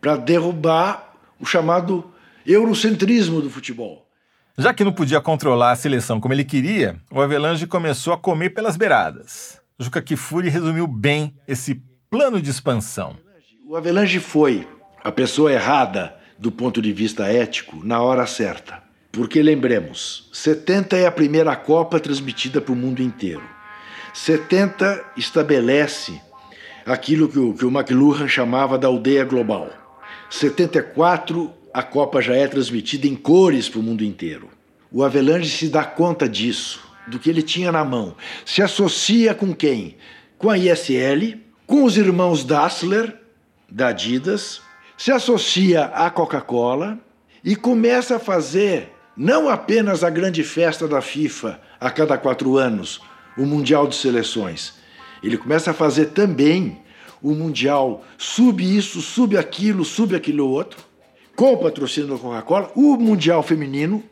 para 0.00 0.16
derrubar 0.16 1.14
o 1.40 1.46
chamado 1.46 2.12
eurocentrismo 2.46 3.40
do 3.40 3.48
futebol. 3.48 4.03
Já 4.56 4.72
que 4.72 4.84
não 4.84 4.92
podia 4.92 5.20
controlar 5.20 5.72
a 5.72 5.76
seleção 5.76 6.20
como 6.20 6.32
ele 6.32 6.44
queria, 6.44 6.96
o 7.10 7.20
Avelange 7.20 7.66
começou 7.66 8.12
a 8.12 8.18
comer 8.18 8.50
pelas 8.50 8.76
beiradas. 8.76 9.60
Juca 9.80 10.00
Kifuri 10.00 10.48
resumiu 10.48 10.86
bem 10.86 11.34
esse 11.48 11.82
plano 12.08 12.40
de 12.40 12.50
expansão. 12.50 13.16
O 13.66 13.74
Avelange 13.76 14.20
foi 14.20 14.64
a 15.02 15.10
pessoa 15.10 15.52
errada 15.52 16.14
do 16.38 16.52
ponto 16.52 16.80
de 16.80 16.92
vista 16.92 17.26
ético 17.26 17.84
na 17.84 18.00
hora 18.00 18.26
certa. 18.26 18.80
Porque 19.10 19.42
lembremos, 19.42 20.30
70 20.32 20.96
é 20.98 21.06
a 21.06 21.12
primeira 21.12 21.56
Copa 21.56 21.98
transmitida 21.98 22.60
para 22.60 22.72
o 22.72 22.76
mundo 22.76 23.02
inteiro. 23.02 23.42
70 24.12 25.04
estabelece 25.16 26.20
aquilo 26.86 27.28
que 27.28 27.38
o, 27.40 27.54
que 27.54 27.64
o 27.64 27.70
McLuhan 27.70 28.28
chamava 28.28 28.78
da 28.78 28.86
aldeia 28.86 29.24
global. 29.24 29.68
74 30.30 31.52
a 31.74 31.82
Copa 31.82 32.22
já 32.22 32.36
é 32.36 32.46
transmitida 32.46 33.08
em 33.08 33.16
cores 33.16 33.68
para 33.68 33.80
o 33.80 33.82
mundo 33.82 34.04
inteiro. 34.04 34.48
O 34.92 35.02
Avelange 35.02 35.50
se 35.50 35.68
dá 35.68 35.84
conta 35.84 36.28
disso, 36.28 36.80
do 37.08 37.18
que 37.18 37.28
ele 37.28 37.42
tinha 37.42 37.72
na 37.72 37.84
mão. 37.84 38.14
Se 38.46 38.62
associa 38.62 39.34
com 39.34 39.52
quem? 39.52 39.96
Com 40.38 40.50
a 40.50 40.56
ISL, 40.56 41.36
com 41.66 41.82
os 41.82 41.96
irmãos 41.96 42.44
Dassler, 42.44 43.18
da 43.68 43.88
Adidas, 43.88 44.62
se 44.96 45.10
associa 45.10 45.86
à 45.86 46.08
Coca-Cola 46.10 46.96
e 47.42 47.56
começa 47.56 48.16
a 48.16 48.20
fazer 48.20 48.92
não 49.16 49.48
apenas 49.48 50.04
a 50.04 50.10
grande 50.10 50.44
festa 50.44 50.86
da 50.86 51.00
FIFA 51.00 51.60
a 51.80 51.90
cada 51.90 52.16
quatro 52.16 52.56
anos, 52.56 53.00
o 53.36 53.44
Mundial 53.44 53.88
de 53.88 53.96
Seleções. 53.96 54.74
Ele 55.24 55.36
começa 55.36 55.72
a 55.72 55.74
fazer 55.74 56.06
também 56.10 56.80
o 57.20 57.32
Mundial 57.32 58.04
sub 58.16 58.62
isso, 58.62 59.00
sub 59.00 59.36
aquilo, 59.36 59.84
sub 59.84 60.14
aquilo 60.14 60.48
outro 60.48 60.93
com 61.36 61.52
o 61.52 61.58
patrocínio 61.58 62.10
da 62.10 62.18
Coca-Cola, 62.18 62.70
o 62.74 62.96
Mundial 62.96 63.42
Feminino 63.42 64.02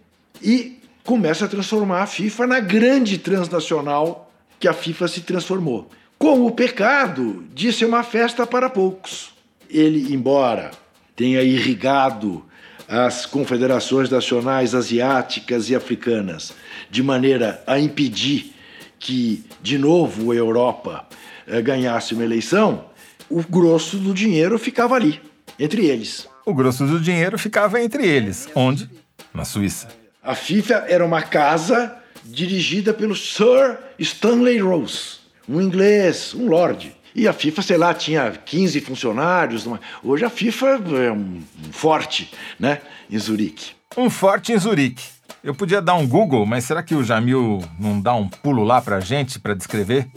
e 0.42 0.78
começa 1.04 1.44
a 1.44 1.48
transformar 1.48 2.02
a 2.02 2.06
FIFA 2.06 2.46
na 2.46 2.60
grande 2.60 3.18
transnacional 3.18 4.30
que 4.58 4.68
a 4.68 4.72
FIFA 4.72 5.08
se 5.08 5.20
transformou. 5.22 5.90
Com 6.18 6.46
o 6.46 6.50
pecado 6.50 7.44
de 7.52 7.72
ser 7.72 7.86
uma 7.86 8.02
festa 8.02 8.46
para 8.46 8.70
poucos. 8.70 9.32
Ele, 9.68 10.14
embora 10.14 10.70
tenha 11.16 11.42
irrigado 11.42 12.44
as 12.88 13.26
confederações 13.26 14.10
nacionais 14.10 14.74
asiáticas 14.74 15.70
e 15.70 15.74
africanas 15.74 16.52
de 16.90 17.02
maneira 17.02 17.62
a 17.66 17.78
impedir 17.78 18.52
que, 18.98 19.44
de 19.60 19.78
novo, 19.78 20.30
a 20.30 20.34
Europa 20.34 21.06
eh, 21.46 21.60
ganhasse 21.60 22.14
uma 22.14 22.22
eleição, 22.22 22.84
o 23.28 23.42
grosso 23.42 23.96
do 23.96 24.12
dinheiro 24.12 24.58
ficava 24.58 24.94
ali, 24.94 25.20
entre 25.58 25.86
eles. 25.86 26.28
O 26.44 26.52
grosso 26.52 26.84
do 26.86 26.98
dinheiro 26.98 27.38
ficava 27.38 27.80
entre 27.80 28.04
eles. 28.04 28.48
Onde? 28.54 28.90
Na 29.32 29.44
Suíça. 29.44 29.88
A 30.20 30.34
FIFA 30.34 30.86
era 30.88 31.04
uma 31.04 31.22
casa 31.22 31.96
dirigida 32.24 32.92
pelo 32.92 33.14
Sir 33.14 33.78
Stanley 33.98 34.58
Rose, 34.58 35.18
um 35.48 35.60
inglês, 35.60 36.34
um 36.34 36.48
lord. 36.48 36.94
E 37.14 37.28
a 37.28 37.32
FIFA, 37.32 37.62
sei 37.62 37.76
lá, 37.76 37.94
tinha 37.94 38.30
15 38.30 38.80
funcionários. 38.80 39.66
Hoje 40.02 40.24
a 40.24 40.30
FIFA 40.30 40.80
é 41.04 41.12
um 41.12 41.42
forte, 41.70 42.32
né, 42.58 42.80
em 43.10 43.18
Zurique. 43.18 43.72
Um 43.96 44.10
forte 44.10 44.52
em 44.52 44.58
Zurique. 44.58 45.04
Eu 45.44 45.54
podia 45.54 45.82
dar 45.82 45.94
um 45.94 46.06
Google, 46.06 46.46
mas 46.46 46.64
será 46.64 46.82
que 46.82 46.94
o 46.94 47.04
Jamil 47.04 47.62
não 47.78 48.00
dá 48.00 48.14
um 48.14 48.28
pulo 48.28 48.64
lá 48.64 48.80
pra 48.80 48.98
gente 49.00 49.38
para 49.38 49.54
descrever? 49.54 50.08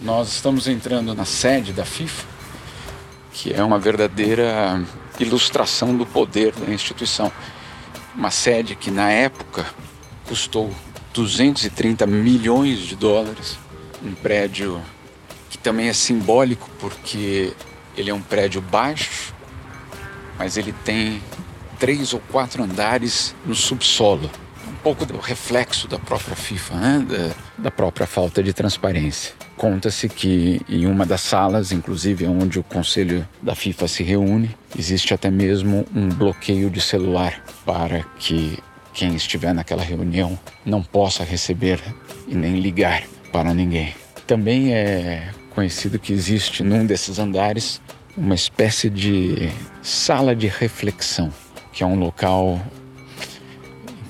Nós 0.00 0.28
estamos 0.28 0.68
entrando 0.68 1.14
na 1.14 1.24
sede 1.24 1.72
da 1.72 1.84
FIFA 1.84 2.39
que 3.40 3.54
é 3.54 3.64
uma 3.64 3.78
verdadeira 3.78 4.84
ilustração 5.18 5.96
do 5.96 6.04
poder 6.04 6.52
da 6.52 6.70
instituição. 6.70 7.32
Uma 8.14 8.30
sede 8.30 8.76
que 8.76 8.90
na 8.90 9.10
época 9.10 9.64
custou 10.28 10.70
230 11.14 12.06
milhões 12.06 12.80
de 12.80 12.94
dólares, 12.94 13.58
um 14.04 14.12
prédio 14.12 14.82
que 15.48 15.56
também 15.56 15.88
é 15.88 15.92
simbólico 15.94 16.68
porque 16.78 17.54
ele 17.96 18.10
é 18.10 18.14
um 18.14 18.20
prédio 18.20 18.60
baixo, 18.60 19.34
mas 20.38 20.58
ele 20.58 20.74
tem 20.84 21.22
três 21.78 22.12
ou 22.12 22.20
quatro 22.30 22.62
andares 22.62 23.34
no 23.46 23.54
subsolo. 23.54 24.30
Um 24.68 24.74
pouco 24.82 25.06
do 25.06 25.18
reflexo 25.18 25.88
da 25.88 25.98
própria 25.98 26.36
FIFA, 26.36 26.74
né? 26.74 27.06
da, 27.08 27.62
da 27.64 27.70
própria 27.70 28.06
falta 28.06 28.42
de 28.42 28.52
transparência. 28.52 29.39
Conta-se 29.60 30.08
que 30.08 30.62
em 30.70 30.86
uma 30.86 31.04
das 31.04 31.20
salas, 31.20 31.70
inclusive 31.70 32.26
onde 32.26 32.58
o 32.58 32.62
conselho 32.62 33.28
da 33.42 33.54
FIFA 33.54 33.88
se 33.88 34.02
reúne, 34.02 34.56
existe 34.74 35.12
até 35.12 35.30
mesmo 35.30 35.84
um 35.94 36.08
bloqueio 36.08 36.70
de 36.70 36.80
celular 36.80 37.44
para 37.66 38.02
que 38.18 38.58
quem 38.94 39.14
estiver 39.14 39.52
naquela 39.52 39.82
reunião 39.82 40.38
não 40.64 40.82
possa 40.82 41.24
receber 41.24 41.78
e 42.26 42.34
nem 42.34 42.58
ligar 42.58 43.02
para 43.30 43.52
ninguém. 43.52 43.92
Também 44.26 44.72
é 44.72 45.30
conhecido 45.50 45.98
que 45.98 46.14
existe 46.14 46.62
num 46.62 46.86
desses 46.86 47.18
andares 47.18 47.82
uma 48.16 48.34
espécie 48.34 48.88
de 48.88 49.50
sala 49.82 50.34
de 50.34 50.46
reflexão, 50.46 51.30
que 51.70 51.82
é 51.82 51.86
um 51.86 51.98
local 51.98 52.58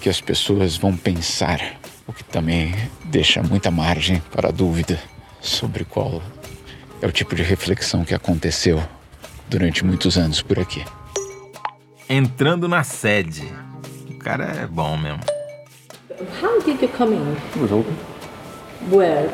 que 0.01 0.09
as 0.09 0.21
pessoas 0.21 0.77
vão 0.77 0.97
pensar, 0.97 1.61
o 2.07 2.13
que 2.13 2.23
também 2.23 2.73
deixa 3.07 3.43
muita 3.43 3.69
margem 3.73 4.23
para 4.31 4.53
dúvida 4.53 4.97
sobre 5.41 5.85
qual 5.85 6.23
é 7.03 7.07
o 7.07 7.13
tipo 7.13 7.35
de 7.35 7.43
reflexão 7.43 8.05
que 8.05 8.15
aconteceu 8.15 8.83
durante 9.49 9.85
muitos 9.85 10.17
anos 10.17 10.43
por 10.43 10.59
aqui. 10.59 10.85
Entrando 12.09 12.69
na 12.69 12.83
sede. 12.83 13.45
O 14.11 14.19
cara 14.19 14.45
é 14.63 14.67
bom 14.67 14.97
mesmo. 14.97 15.21
How 16.43 16.61
did 16.63 16.81
you 16.83 16.89
come 16.89 17.15
in? 17.17 17.37
It 17.55 17.59
was 17.61 17.73
open. 17.73 17.95
Where? 18.91 19.31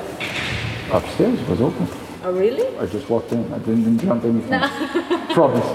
Upstairs, 0.93 1.41
it 1.41 1.49
was 1.51 1.61
open. 1.61 1.89
Oh, 2.25 2.33
really? 2.33 2.67
I 2.81 2.87
just 2.87 3.09
walked 3.11 3.33
in. 3.33 3.41
I 3.53 3.59
didn't, 3.59 3.85
didn't 3.85 4.01
jump 4.03 4.25
anything. 4.25 4.51
No. 5.29 5.35
Promise. 5.35 5.67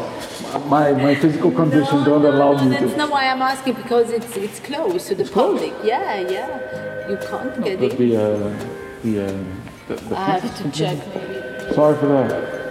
My, 0.70 0.91
my 0.94 1.15
physical 1.15 1.52
condition 1.52 2.00
no, 2.00 2.06
don't 2.06 2.26
allow 2.26 2.54
no, 2.54 2.63
me 2.65 2.72
that's 2.72 2.91
to. 2.94 2.98
not 2.98 3.12
why 3.12 3.28
I'm 3.28 3.41
asking 3.41 3.76
because 3.76 4.10
it's 4.10 4.36
it's 4.36 4.60
closed 4.60 5.08
to 5.10 5.15
the 5.15 5.26
public. 5.26 5.72
Yeah, 5.84 6.20
yeah. 6.22 7.10
You 7.10 7.17
can't 7.17 7.63
get 7.63 7.80
But 7.80 7.91
in. 7.94 7.98
the, 8.10 8.15
uh, 8.17 8.54
the, 9.04 9.26
uh, 9.28 9.44
I 10.12 10.32
have 10.32 10.63
to 10.63 10.69
check. 10.71 10.97
Sorry 11.73 11.97
for 11.97 12.08
that. 12.08 12.62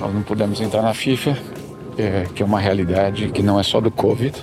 Nós 0.00 0.14
não 0.14 0.22
pudemos 0.22 0.60
entrar 0.60 0.80
na 0.80 0.94
FIFA, 0.94 1.36
é, 1.98 2.24
que 2.34 2.42
é 2.42 2.46
uma 2.46 2.58
realidade 2.58 3.28
que 3.28 3.42
não 3.42 3.60
é 3.60 3.62
só 3.62 3.80
do 3.80 3.90
Covid. 3.90 4.34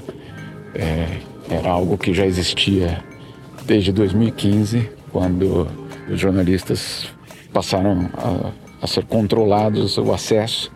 É, 0.76 1.20
era 1.50 1.70
algo 1.70 1.98
que 1.98 2.14
já 2.14 2.26
existia 2.26 3.04
desde 3.66 3.92
2015, 3.92 4.90
quando 5.12 5.68
os 6.08 6.20
jornalistas 6.20 7.08
passaram 7.52 8.10
a, 8.14 8.52
a 8.84 8.88
ser 8.88 9.06
controlados 9.06 9.98
o 9.98 10.14
acesso. 10.14 10.72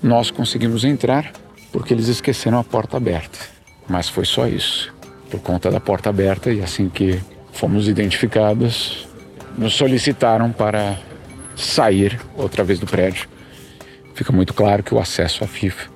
Nós 0.00 0.30
conseguimos 0.30 0.84
entrar 0.84 1.32
porque 1.72 1.92
eles 1.92 2.06
esqueceram 2.06 2.58
a 2.58 2.64
porta 2.64 2.96
aberta. 2.96 3.38
Mas 3.88 4.08
foi 4.08 4.24
só 4.24 4.46
isso. 4.46 4.94
Por 5.28 5.40
conta 5.40 5.70
da 5.70 5.80
porta 5.80 6.08
aberta 6.08 6.52
e 6.52 6.62
assim 6.62 6.88
que 6.88 7.20
fomos 7.52 7.88
identificados, 7.88 9.08
nos 9.56 9.74
solicitaram 9.74 10.52
para 10.52 10.98
sair 11.56 12.20
outra 12.36 12.64
vez 12.64 12.78
do 12.78 12.86
prédio. 12.86 13.28
Fica 14.14 14.32
muito 14.32 14.54
claro 14.54 14.82
que 14.82 14.94
o 14.94 14.98
acesso 14.98 15.44
à 15.44 15.46
FIFA 15.46 15.90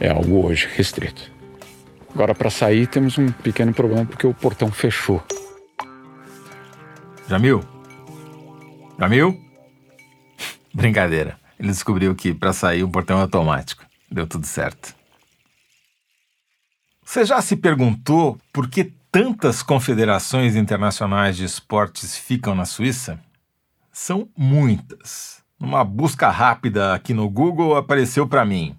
é 0.00 0.10
algo 0.10 0.46
hoje 0.46 0.68
restrito. 0.74 1.32
Agora, 2.14 2.34
para 2.34 2.50
sair, 2.50 2.86
temos 2.86 3.18
um 3.18 3.26
pequeno 3.30 3.74
problema 3.74 4.06
porque 4.06 4.26
o 4.26 4.34
portão 4.34 4.70
fechou. 4.70 5.22
Jamil? 7.28 7.64
Jamil? 8.98 9.40
Brincadeira. 10.72 11.38
Ele 11.58 11.68
descobriu 11.68 12.14
que 12.14 12.34
para 12.34 12.52
sair 12.52 12.82
o 12.82 12.88
portão 12.88 13.18
é 13.18 13.22
automático. 13.22 13.84
Deu 14.10 14.26
tudo 14.26 14.46
certo. 14.46 14.94
Você 17.04 17.24
já 17.24 17.40
se 17.40 17.56
perguntou 17.56 18.38
por 18.52 18.68
que 18.68 18.92
tantas 19.14 19.62
confederações 19.62 20.56
internacionais 20.56 21.36
de 21.36 21.44
esportes 21.44 22.18
ficam 22.18 22.52
na 22.52 22.64
Suíça? 22.64 23.20
São 23.92 24.28
muitas. 24.36 25.40
Numa 25.56 25.84
busca 25.84 26.28
rápida 26.30 26.92
aqui 26.92 27.14
no 27.14 27.30
Google 27.30 27.76
apareceu 27.76 28.26
para 28.26 28.44
mim 28.44 28.76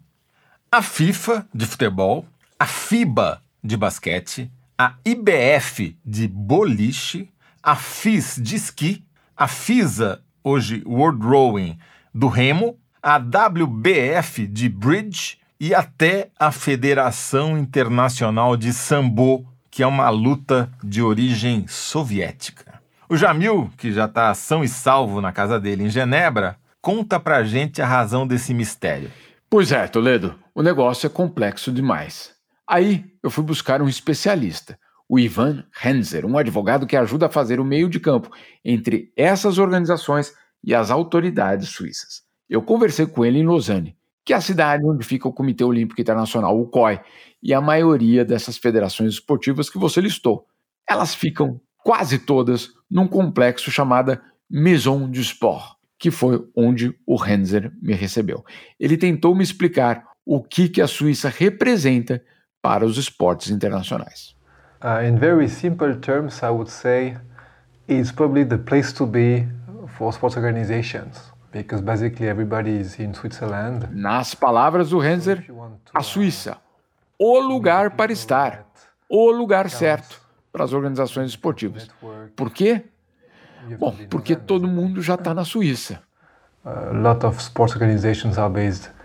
a 0.70 0.82
FIFA 0.82 1.48
de 1.54 1.66
futebol, 1.66 2.26
a 2.60 2.66
FIBA 2.66 3.42
de 3.64 3.78
basquete, 3.78 4.52
a 4.78 4.96
IBF 5.06 5.98
de 6.06 6.28
boliche, 6.28 7.30
a 7.64 7.78
FIS 7.78 8.38
de 8.38 8.58
esqui, 8.58 9.06
a 9.38 9.48
FISA, 9.48 10.22
hoje 10.44 10.84
World 10.86 11.26
Rowing, 11.26 11.78
do 12.14 12.28
remo, 12.28 12.78
a 13.02 13.16
WBF 13.16 14.46
de 14.48 14.68
bridge 14.68 15.38
e 15.58 15.74
até 15.74 16.30
a 16.38 16.52
Federação 16.52 17.58
Internacional 17.58 18.58
de 18.58 18.74
Sambo, 18.74 19.55
que 19.76 19.84
é 19.84 19.88
uma 19.88 20.10
luta 20.10 20.72
de 20.84 21.04
origem 21.04 21.68
soviética. 21.68 22.82
O 23.10 23.16
Jamil, 23.16 23.70
que 23.78 23.92
já 23.92 24.06
está 24.06 24.34
são 24.34 24.64
e 24.64 24.68
salvo 24.68 25.22
na 25.22 25.32
casa 25.32 25.60
dele 25.60 25.84
em 25.84 25.90
Genebra, 25.90 26.58
Conta 26.86 27.20
pra 27.20 27.44
gente 27.44 27.82
a 27.82 27.88
razão 27.88 28.28
desse 28.28 28.54
mistério. 28.54 29.12
Pois 29.50 29.72
é, 29.72 29.88
Toledo, 29.88 30.36
o 30.54 30.62
negócio 30.62 31.08
é 31.08 31.10
complexo 31.10 31.72
demais. 31.72 32.36
Aí 32.68 33.04
eu 33.24 33.32
fui 33.32 33.44
buscar 33.44 33.82
um 33.82 33.90
especialista, 33.90 34.78
o 35.10 35.18
Ivan 35.18 35.64
Henzer, 35.84 36.28
um 36.28 36.38
advogado 36.38 36.86
que 36.86 36.96
ajuda 36.96 37.26
a 37.26 37.32
fazer 37.32 37.60
o 37.60 37.66
meio 37.66 37.90
de 37.90 38.00
campo 38.00 38.30
entre 38.64 39.12
essas 39.18 39.58
organizações 39.58 40.32
e 40.64 40.76
as 40.76 40.92
autoridades 40.92 41.70
suíças. 41.70 42.22
Eu 42.48 42.62
conversei 42.62 43.08
com 43.08 43.26
ele 43.26 43.40
em 43.40 43.48
Lausanne, 43.48 43.98
que 44.26 44.34
é 44.34 44.36
a 44.36 44.42
cidade 44.42 44.84
onde 44.84 45.06
fica 45.06 45.28
o 45.28 45.34
Comitê 45.34 45.64
Olímpico 45.64 46.02
Internacional, 46.02 46.60
o 46.60 46.66
COI, 46.66 47.00
e 47.44 47.54
a 47.54 47.62
maioria 47.62 48.26
dessas 48.26 48.58
federações 48.58 49.14
esportivas 49.14 49.70
que 49.70 49.78
você 49.78 50.02
listou. 50.02 50.48
Elas 50.90 51.14
ficam 51.14 51.62
quase 51.84 52.18
todas 52.18 52.70
num 52.90 53.08
complexo 53.08 53.70
chamado 53.70 54.20
Maison 54.50 55.08
du 55.08 55.20
Sport, 55.20 55.76
que 56.00 56.10
foi 56.10 56.44
onde 56.56 56.98
o 57.06 57.24
Henzer 57.24 57.72
me 57.80 57.94
recebeu. 57.94 58.44
Ele 58.80 58.98
tentou 58.98 59.36
me 59.36 59.44
explicar 59.44 60.04
o 60.26 60.42
que, 60.42 60.70
que 60.70 60.82
a 60.82 60.88
Suíça 60.88 61.30
representa 61.30 62.24
para 62.64 62.84
os 62.84 62.98
esportes 62.98 63.52
internacionais. 63.52 64.36
Uh, 64.84 65.06
in 65.06 65.18
very 65.18 65.48
simple 65.48 65.96
terms, 65.98 66.42
I 66.42 66.50
would 66.50 66.70
say 66.70 67.16
it's 67.88 68.12
probably 68.12 68.44
the 68.44 68.58
place 68.58 68.92
to 68.94 69.06
be 69.06 69.48
for 69.88 70.12
sports 70.12 70.36
organizations 70.36 71.35
because 71.64 71.82
basically 71.82 72.28
everybody 72.28 72.80
is 72.80 73.00
in 73.00 73.14
Switzerland. 73.14 73.88
Nas 73.92 74.36
palavras 74.36 74.90
do 74.90 75.04
Henzer, 75.04 75.46
a 75.94 76.02
Suíça, 76.02 76.58
o 77.18 77.40
lugar 77.40 77.92
para 77.92 78.12
estar, 78.12 78.66
o 79.10 79.32
lugar 79.32 79.70
certo 79.70 80.22
para 80.52 80.64
as 80.64 80.74
organizações 80.74 81.32
esportivas. 81.32 81.90
Por 82.36 82.50
quê? 82.52 82.84
Bom, 83.80 83.96
porque 84.10 84.36
todo 84.36 84.68
mundo 84.68 85.02
já 85.02 85.16
está 85.16 85.34
na 85.34 85.46
Suíça. 85.46 86.02
A 86.64 86.92
lot 86.92 87.26
of 87.26 87.40
sports 87.40 87.76
organizations 87.76 88.38
are 88.38 88.52
based 88.52 88.96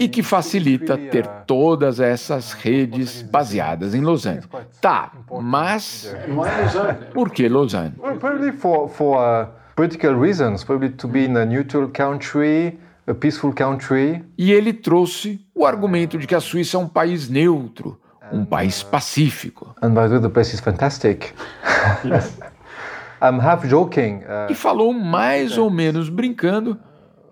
e 0.00 0.08
que 0.08 0.24
facilita 0.24 0.98
ter 0.98 1.24
todas 1.46 2.00
essas 2.00 2.52
redes 2.52 3.22
baseadas 3.22 3.94
em 3.94 4.00
Lausanne. 4.00 4.42
Tá, 4.80 5.12
mas 5.40 6.12
por 7.14 7.30
que 7.30 7.48
Lausanne? 7.48 7.94
Uh, 9.76 9.82
political 9.82 10.14
reasons, 10.14 10.64
probably 10.64 10.90
to 10.90 11.06
be 11.06 11.24
in 11.24 11.36
a 11.36 11.44
neutral 11.44 11.88
country, 11.88 12.78
a 13.06 13.14
peaceful 13.14 13.52
country. 13.52 14.24
E 14.36 14.52
ele 14.52 14.72
trouxe 14.72 15.40
o 15.54 15.64
argumento 15.64 16.18
de 16.18 16.26
que 16.26 16.34
a 16.34 16.40
Suíça 16.40 16.76
é 16.76 16.80
um 16.80 16.88
país 16.88 17.28
neutro, 17.28 18.00
um 18.32 18.44
país 18.44 18.82
pacífico. 18.82 19.74
And 19.82 19.90
by 19.90 20.02
the 20.02 20.08
way, 20.08 20.20
the 20.20 20.28
place 20.28 20.54
is 20.54 20.60
fantastic. 20.60 21.34
yes. 22.04 22.36
I'm 23.22 23.40
half 23.40 23.66
joking. 23.66 24.22
Uh, 24.24 24.50
e 24.50 24.54
falou 24.54 24.92
mais 24.92 25.56
ou 25.56 25.70
menos 25.70 26.08
brincando 26.08 26.78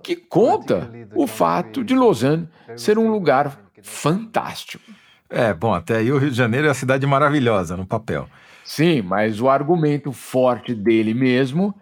que 0.02 0.16
conta 0.16 0.90
o 1.14 1.26
fato 1.26 1.82
de 1.82 1.94
Lausanne 1.94 2.48
ser 2.76 2.98
um 2.98 3.10
lugar 3.10 3.58
fantástico. 3.82 4.84
É, 5.28 5.52
bom, 5.52 5.74
até 5.74 5.96
aí 5.96 6.12
o 6.12 6.18
Rio 6.18 6.30
de 6.30 6.36
Janeiro 6.36 6.68
é 6.68 6.70
a 6.70 6.74
cidade 6.74 7.06
maravilhosa 7.06 7.76
no 7.76 7.86
papel. 7.86 8.28
Sim, 8.64 9.02
mas 9.02 9.40
o 9.40 9.48
argumento 9.48 10.12
forte 10.12 10.74
dele 10.74 11.12
mesmo 11.12 11.74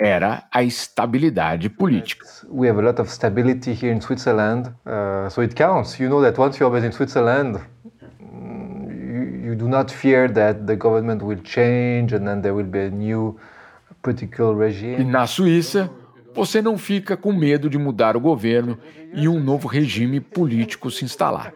era 0.00 0.44
a 0.50 0.62
estabilidade 0.62 1.68
política. 1.68 2.24
We 2.48 2.68
have 2.68 2.80
a 2.80 2.82
lot 2.82 3.00
of 3.02 3.10
stability 3.12 3.72
here 3.72 3.92
in 3.92 4.00
Switzerland, 4.00 4.72
uh, 4.86 5.28
so 5.28 5.42
it 5.42 5.54
counts. 5.54 6.00
You 6.00 6.08
know 6.08 6.22
that 6.22 6.40
once 6.40 6.58
you're 6.58 6.72
based 6.72 6.86
in 6.86 6.92
Switzerland, 6.92 7.60
you, 8.18 9.48
you 9.48 9.54
do 9.54 9.68
not 9.68 9.92
fear 9.92 10.32
that 10.32 10.66
the 10.66 10.74
government 10.74 11.22
will 11.22 11.42
change 11.42 12.14
and 12.14 12.26
then 12.26 12.40
there 12.40 12.54
will 12.54 12.64
be 12.64 12.86
a 12.86 12.90
new 12.90 13.38
political 14.02 14.54
regime. 14.54 15.02
E 15.02 15.04
na 15.04 15.26
Suíça, 15.26 15.90
você 16.34 16.62
não 16.62 16.78
fica 16.78 17.14
com 17.14 17.32
medo 17.32 17.68
de 17.68 17.76
mudar 17.76 18.16
o 18.16 18.20
governo 18.20 18.78
e 19.12 19.28
um 19.28 19.38
novo 19.38 19.68
regime 19.68 20.18
político 20.18 20.90
se 20.90 21.04
instalar. 21.04 21.52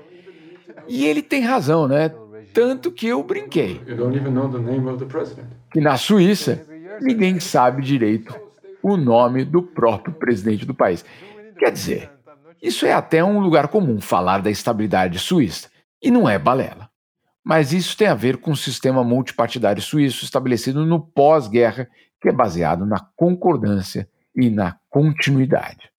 E 0.86 1.06
ele 1.06 1.22
tem 1.22 1.40
razão, 1.40 1.88
né? 1.88 2.10
Tanto 2.52 2.92
que 2.92 3.06
eu 3.06 3.22
brinquei. 3.22 3.80
Que 5.72 5.80
na 5.80 5.96
Suíça, 5.96 6.64
ninguém 7.00 7.40
sabe 7.40 7.82
direito 7.82 8.34
o 8.82 8.96
nome 8.96 9.44
do 9.44 9.62
próprio 9.62 10.14
presidente 10.14 10.66
do 10.66 10.74
país. 10.74 11.04
Quer 11.58 11.72
dizer, 11.72 12.10
isso 12.62 12.86
é 12.86 12.92
até 12.92 13.24
um 13.24 13.40
lugar 13.40 13.68
comum 13.68 14.00
falar 14.00 14.42
da 14.42 14.50
estabilidade 14.50 15.18
suíça. 15.18 15.70
E 16.02 16.10
não 16.10 16.28
é 16.28 16.38
balela. 16.38 16.90
Mas 17.44 17.72
isso 17.72 17.96
tem 17.96 18.08
a 18.08 18.14
ver 18.14 18.38
com 18.38 18.52
o 18.52 18.56
sistema 18.56 19.04
multipartidário 19.04 19.82
suíço 19.82 20.24
estabelecido 20.24 20.84
no 20.84 21.00
pós-guerra, 21.00 21.88
que 22.20 22.28
é 22.28 22.32
baseado 22.32 22.86
na 22.86 23.00
concordância 23.16 24.08
e 24.34 24.48
na 24.48 24.78
continuidade. 24.88 25.90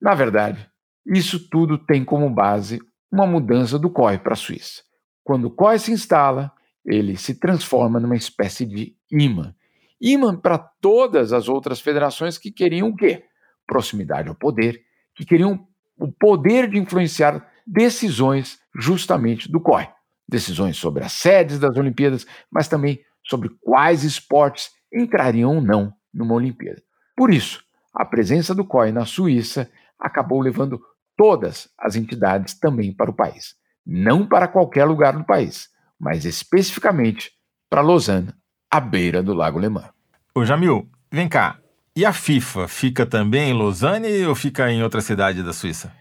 Na 0.00 0.14
verdade, 0.14 0.68
isso 1.06 1.48
tudo 1.48 1.78
tem 1.78 2.04
como 2.04 2.30
base 2.30 2.80
uma 3.10 3.26
mudança 3.26 3.78
do 3.78 3.90
COI 3.90 4.18
para 4.18 4.32
a 4.32 4.36
Suíça. 4.36 4.82
Quando 5.24 5.46
o 5.46 5.50
COI 5.50 5.78
se 5.78 5.92
instala, 5.92 6.52
ele 6.84 7.16
se 7.16 7.34
transforma 7.34 8.00
numa 8.00 8.16
espécie 8.16 8.64
de 8.64 8.94
imã. 9.10 9.54
Imã 10.02 10.36
para 10.36 10.58
todas 10.58 11.32
as 11.32 11.48
outras 11.48 11.80
federações 11.80 12.36
que 12.36 12.50
queriam 12.50 12.88
o 12.88 12.96
quê? 12.96 13.24
Proximidade 13.64 14.28
ao 14.28 14.34
poder, 14.34 14.82
que 15.14 15.24
queriam 15.24 15.64
o 15.96 16.10
poder 16.10 16.68
de 16.68 16.76
influenciar 16.76 17.48
decisões 17.64 18.58
justamente 18.74 19.50
do 19.50 19.60
COI. 19.60 19.88
Decisões 20.28 20.76
sobre 20.76 21.04
as 21.04 21.12
sedes 21.12 21.60
das 21.60 21.76
Olimpíadas, 21.76 22.26
mas 22.50 22.66
também 22.66 23.00
sobre 23.24 23.50
quais 23.60 24.02
esportes 24.02 24.70
entrariam 24.92 25.54
ou 25.54 25.60
não 25.62 25.92
numa 26.12 26.34
Olimpíada. 26.34 26.82
Por 27.16 27.32
isso, 27.32 27.62
a 27.94 28.04
presença 28.04 28.52
do 28.54 28.64
COI 28.64 28.90
na 28.90 29.06
Suíça 29.06 29.70
acabou 29.98 30.40
levando 30.40 30.82
todas 31.16 31.68
as 31.78 31.94
entidades 31.94 32.58
também 32.58 32.92
para 32.92 33.10
o 33.10 33.14
país. 33.14 33.54
Não 33.86 34.26
para 34.26 34.48
qualquer 34.48 34.84
lugar 34.84 35.16
do 35.16 35.24
país, 35.24 35.68
mas 35.98 36.24
especificamente 36.24 37.30
para 37.70 37.82
Lausanne, 37.82 38.32
à 38.72 38.80
beira 38.80 39.22
do 39.22 39.34
Lago 39.34 39.58
Lemã. 39.58 39.90
Ô 40.34 40.46
Jamil, 40.46 40.88
vem 41.10 41.28
cá. 41.28 41.58
E 41.94 42.06
a 42.06 42.12
FIFA 42.12 42.66
fica 42.66 43.04
também 43.04 43.50
em 43.50 43.52
Lausanne 43.52 44.24
ou 44.24 44.34
fica 44.34 44.72
em 44.72 44.82
outra 44.82 45.02
cidade 45.02 45.42
da 45.42 45.52
Suíça? 45.52 45.92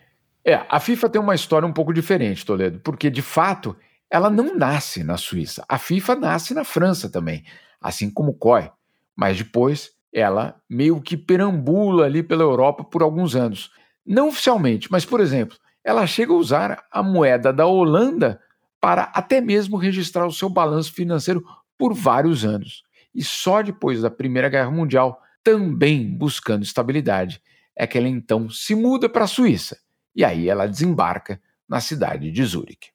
É, 0.46 0.66
a 0.70 0.80
FIFA 0.80 1.10
tem 1.10 1.22
uma 1.22 1.36
história 1.36 1.68
um 1.68 1.74
pouco 1.74 1.94
diferente, 1.94 2.46
Toledo, 2.46 2.80
porque 2.80 3.10
de 3.10 3.22
fato 3.22 3.76
ela 4.10 4.30
não 4.30 4.56
nasce 4.56 5.04
na 5.04 5.18
Suíça. 5.18 5.66
A 5.68 5.78
FIFA 5.78 6.16
nasce 6.16 6.54
na 6.54 6.64
França 6.64 7.10
também, 7.10 7.44
assim 7.82 8.10
como 8.10 8.32
o 8.32 8.34
COI. 8.34 8.72
Mas 9.14 9.38
depois 9.38 9.92
ela 10.14 10.56
meio 10.70 11.02
que 11.02 11.18
perambula 11.18 12.06
ali 12.06 12.24
pela 12.24 12.44
Europa 12.44 12.86
por 12.86 13.04
alguns 13.04 13.36
anos. 13.36 13.70
Não 14.06 14.30
oficialmente, 14.30 14.90
mas, 14.90 15.04
por 15.04 15.20
exemplo, 15.20 15.58
ela 15.84 16.08
chega 16.08 16.32
a 16.32 16.38
usar 16.38 16.86
a 16.90 17.04
moeda 17.04 17.52
da 17.52 17.66
Holanda 17.66 18.40
para 18.80 19.12
até 19.14 19.42
mesmo 19.42 19.76
registrar 19.76 20.26
o 20.26 20.32
seu 20.32 20.50
balanço 20.50 20.94
financeiro 20.94 21.46
por 21.82 21.96
vários 21.96 22.46
anos. 22.46 22.84
E 23.12 23.24
só 23.24 23.64
depois 23.64 24.04
da 24.04 24.12
Primeira 24.12 24.48
Guerra 24.50 24.70
Mundial, 24.70 25.20
também 25.44 26.16
buscando 26.16 26.62
estabilidade, 26.62 27.42
é 27.76 27.88
que 27.88 27.98
ela 27.98 28.08
então 28.08 28.48
se 28.52 28.76
muda 28.76 29.10
para 29.10 29.24
a 29.24 29.28
Suíça. 29.28 29.80
E 30.16 30.24
aí 30.24 30.48
ela 30.48 30.68
desembarca 30.68 31.42
na 31.68 31.80
cidade 31.80 32.32
de 32.32 32.46
Zurique. 32.46 32.90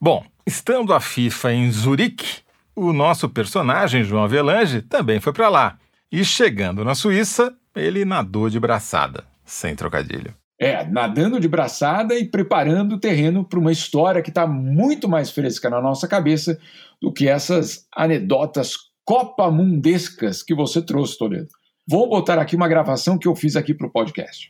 Bom, 0.00 0.26
estando 0.44 0.92
a 0.92 0.98
FIFA 0.98 1.52
em 1.52 1.70
Zurique, 1.70 2.40
o 2.74 2.92
nosso 2.92 3.28
personagem, 3.28 4.02
João 4.02 4.24
Avelange, 4.24 4.82
também 4.82 5.20
foi 5.20 5.32
para 5.32 5.48
lá. 5.48 5.78
E 6.10 6.24
chegando 6.24 6.84
na 6.84 6.96
Suíça, 6.96 7.56
ele 7.72 8.04
nadou 8.04 8.50
de 8.50 8.58
braçada, 8.58 9.22
sem 9.44 9.76
trocadilho. 9.76 10.34
É, 10.58 10.84
nadando 10.84 11.38
de 11.38 11.46
braçada 11.46 12.16
e 12.16 12.24
preparando 12.24 12.96
o 12.96 12.98
terreno 12.98 13.44
para 13.44 13.60
uma 13.60 13.70
história 13.70 14.22
que 14.22 14.30
está 14.30 14.44
muito 14.44 15.08
mais 15.08 15.30
fresca 15.30 15.70
na 15.70 15.80
nossa 15.80 16.08
cabeça 16.08 16.58
do 17.00 17.12
que 17.12 17.28
essas 17.28 17.86
anedotas 17.94 18.74
copamundescas 19.04 20.42
que 20.42 20.54
você 20.54 20.80
trouxe, 20.80 21.18
Toledo. 21.18 21.48
Vou 21.86 22.08
botar 22.08 22.38
aqui 22.38 22.56
uma 22.56 22.68
gravação 22.68 23.18
que 23.18 23.28
eu 23.28 23.34
fiz 23.34 23.56
aqui 23.56 23.74
para 23.74 23.86
o 23.86 23.90
podcast. 23.90 24.48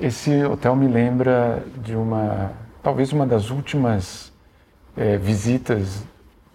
Esse 0.00 0.44
hotel 0.44 0.76
me 0.76 0.86
lembra 0.86 1.64
de 1.82 1.94
uma, 1.96 2.52
talvez 2.82 3.12
uma 3.12 3.26
das 3.26 3.50
últimas 3.50 4.32
é, 4.96 5.16
visitas 5.16 6.04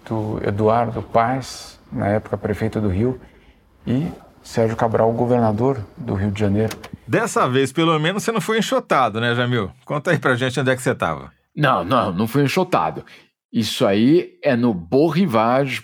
do 0.08 0.40
Eduardo 0.46 1.02
Paes, 1.02 1.80
na 1.92 2.08
época 2.08 2.38
prefeito 2.38 2.80
do 2.80 2.88
Rio, 2.88 3.20
e 3.86 4.08
Sérgio 4.42 4.76
Cabral, 4.76 5.12
governador 5.12 5.84
do 5.98 6.14
Rio 6.14 6.32
de 6.32 6.40
Janeiro. 6.40 6.76
Dessa 7.08 7.48
vez, 7.48 7.72
pelo 7.72 7.98
menos, 8.00 8.24
você 8.24 8.32
não 8.32 8.42
foi 8.42 8.60
enxotado, 8.60 9.20
né, 9.20 9.36
Jamil? 9.36 9.72
Conta 9.86 10.12
aí 10.12 10.18
pra 10.18 10.36
gente 10.36 10.60
onde 10.60 10.72
é 10.72 10.76
que 10.76 10.82
você 10.82 10.92
estava. 10.92 11.32
Não, 11.56 11.84
não, 11.84 12.12
não 12.14 12.28
fui 12.28 12.44
enxotado. 12.44 13.04
Isso 13.52 13.86
aí 13.86 14.38
é 14.44 14.56
no 14.56 14.74
Beau 14.74 15.12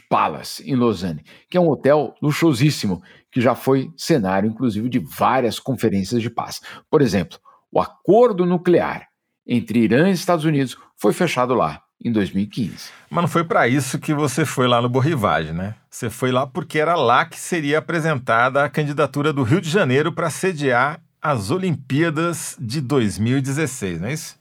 Palace, 0.10 0.64
em 0.70 0.76
Lausanne, 0.76 1.24
que 1.50 1.58
é 1.58 1.60
um 1.60 1.68
hotel 1.68 2.14
luxuosíssimo, 2.22 3.02
que 3.32 3.42
já 3.42 3.56
foi 3.56 3.90
cenário, 3.98 4.50
inclusive, 4.50 4.88
de 4.88 5.00
várias 5.00 5.60
conferências 5.60 6.22
de 6.22 6.30
paz. 6.30 6.62
Por 6.90 7.02
exemplo, 7.02 7.40
o 7.72 7.82
acordo 7.82 8.46
nuclear 8.46 9.08
entre 9.48 9.80
Irã 9.80 10.10
e 10.10 10.14
Estados 10.14 10.46
Unidos 10.46 10.78
foi 10.96 11.12
fechado 11.12 11.54
lá. 11.54 11.82
em 12.04 12.12
2015. 12.12 12.90
Mas 13.10 13.22
não 13.24 13.28
foi 13.28 13.44
para 13.46 13.68
isso 13.68 13.98
que 13.98 14.14
você 14.14 14.46
foi 14.46 14.68
lá 14.68 14.82
no 14.82 14.90
Borrivage, 14.90 15.54
né? 15.54 15.76
Você 15.90 16.10
foi 16.10 16.30
lá 16.30 16.46
porque 16.46 16.78
era 16.78 16.94
lá 16.94 17.26
que 17.26 17.40
seria 17.40 17.80
apresentada 17.80 18.64
a 18.64 18.70
candidatura 18.70 19.32
do 19.32 19.44
Rio 19.44 19.62
de 19.62 19.70
Janeiro 19.70 20.12
para 20.12 20.30
sediar 20.30 21.02
as 21.22 21.50
Olimpíadas 21.50 22.56
de 22.60 22.82
2016, 22.82 24.02
não 24.02 24.10
é 24.10 24.14
isso? 24.14 24.38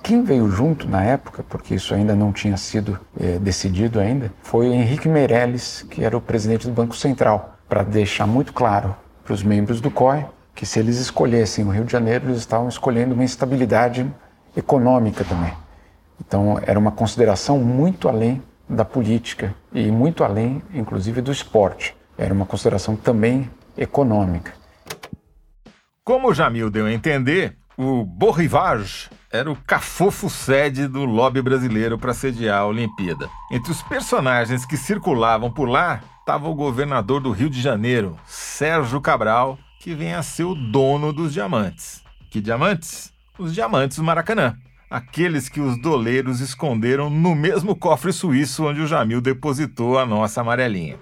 Quem 0.00 0.22
veio 0.24 0.50
junto 0.50 0.88
na 0.88 1.02
época, 1.02 1.42
porque 1.42 1.74
isso 1.74 1.94
ainda 1.94 2.14
não 2.14 2.32
tinha 2.32 2.56
sido 2.56 2.98
é, 3.18 3.38
decidido 3.38 4.00
ainda, 4.00 4.32
foi 4.42 4.66
Henrique 4.68 5.08
Meirelles, 5.08 5.84
que 5.90 6.04
era 6.04 6.16
o 6.16 6.20
presidente 6.20 6.66
do 6.66 6.72
Banco 6.72 6.96
Central, 6.96 7.56
para 7.68 7.82
deixar 7.82 8.26
muito 8.26 8.52
claro 8.52 8.94
para 9.24 9.32
os 9.32 9.42
membros 9.42 9.80
do 9.80 9.90
COI 9.90 10.24
que 10.54 10.66
se 10.66 10.78
eles 10.78 10.98
escolhessem 10.98 11.64
o 11.64 11.70
Rio 11.70 11.84
de 11.84 11.92
Janeiro, 11.92 12.26
eles 12.26 12.38
estavam 12.38 12.68
escolhendo 12.68 13.14
uma 13.14 13.24
instabilidade 13.24 14.06
econômica 14.56 15.24
também. 15.24 15.52
Então, 16.20 16.60
era 16.62 16.78
uma 16.78 16.92
consideração 16.92 17.58
muito 17.58 18.08
além 18.08 18.42
da 18.68 18.84
política 18.84 19.54
e 19.72 19.90
muito 19.90 20.22
além, 20.22 20.62
inclusive, 20.72 21.20
do 21.20 21.32
esporte. 21.32 21.96
Era 22.16 22.32
uma 22.32 22.46
consideração 22.46 22.94
também 22.94 23.50
econômica. 23.76 24.52
Como 26.04 26.28
o 26.28 26.34
Jamil 26.34 26.70
deu 26.70 26.86
a 26.86 26.92
entender, 26.92 27.56
o 27.76 28.04
Beau 28.04 28.30
Rivage 28.30 29.08
era 29.32 29.50
o 29.50 29.56
cafofo 29.56 30.28
sede 30.28 30.86
do 30.86 31.04
lobby 31.04 31.40
brasileiro 31.40 31.98
para 31.98 32.12
sediar 32.12 32.60
a 32.60 32.66
Olimpíada. 32.66 33.30
Entre 33.50 33.72
os 33.72 33.82
personagens 33.82 34.66
que 34.66 34.76
circulavam 34.76 35.50
por 35.50 35.68
lá 35.68 36.02
estava 36.20 36.48
o 36.48 36.54
governador 36.54 37.20
do 37.20 37.30
Rio 37.30 37.48
de 37.48 37.60
Janeiro, 37.60 38.16
Sérgio 38.26 39.00
Cabral, 39.00 39.58
que 39.80 39.94
vem 39.94 40.12
a 40.12 40.22
ser 40.22 40.44
o 40.44 40.54
dono 40.54 41.12
dos 41.12 41.32
diamantes. 41.32 42.04
Que 42.30 42.40
diamantes? 42.40 43.12
Os 43.38 43.54
diamantes 43.54 43.96
do 43.96 44.04
Maracanã 44.04 44.54
aqueles 44.92 45.48
que 45.48 45.60
os 45.60 45.80
doleiros 45.80 46.40
esconderam 46.40 47.08
no 47.08 47.34
mesmo 47.34 47.74
cofre 47.74 48.12
suíço 48.12 48.66
onde 48.66 48.82
o 48.82 48.86
Jamil 48.86 49.22
depositou 49.22 49.98
a 49.98 50.04
nossa 50.04 50.42
amarelinha. 50.42 50.98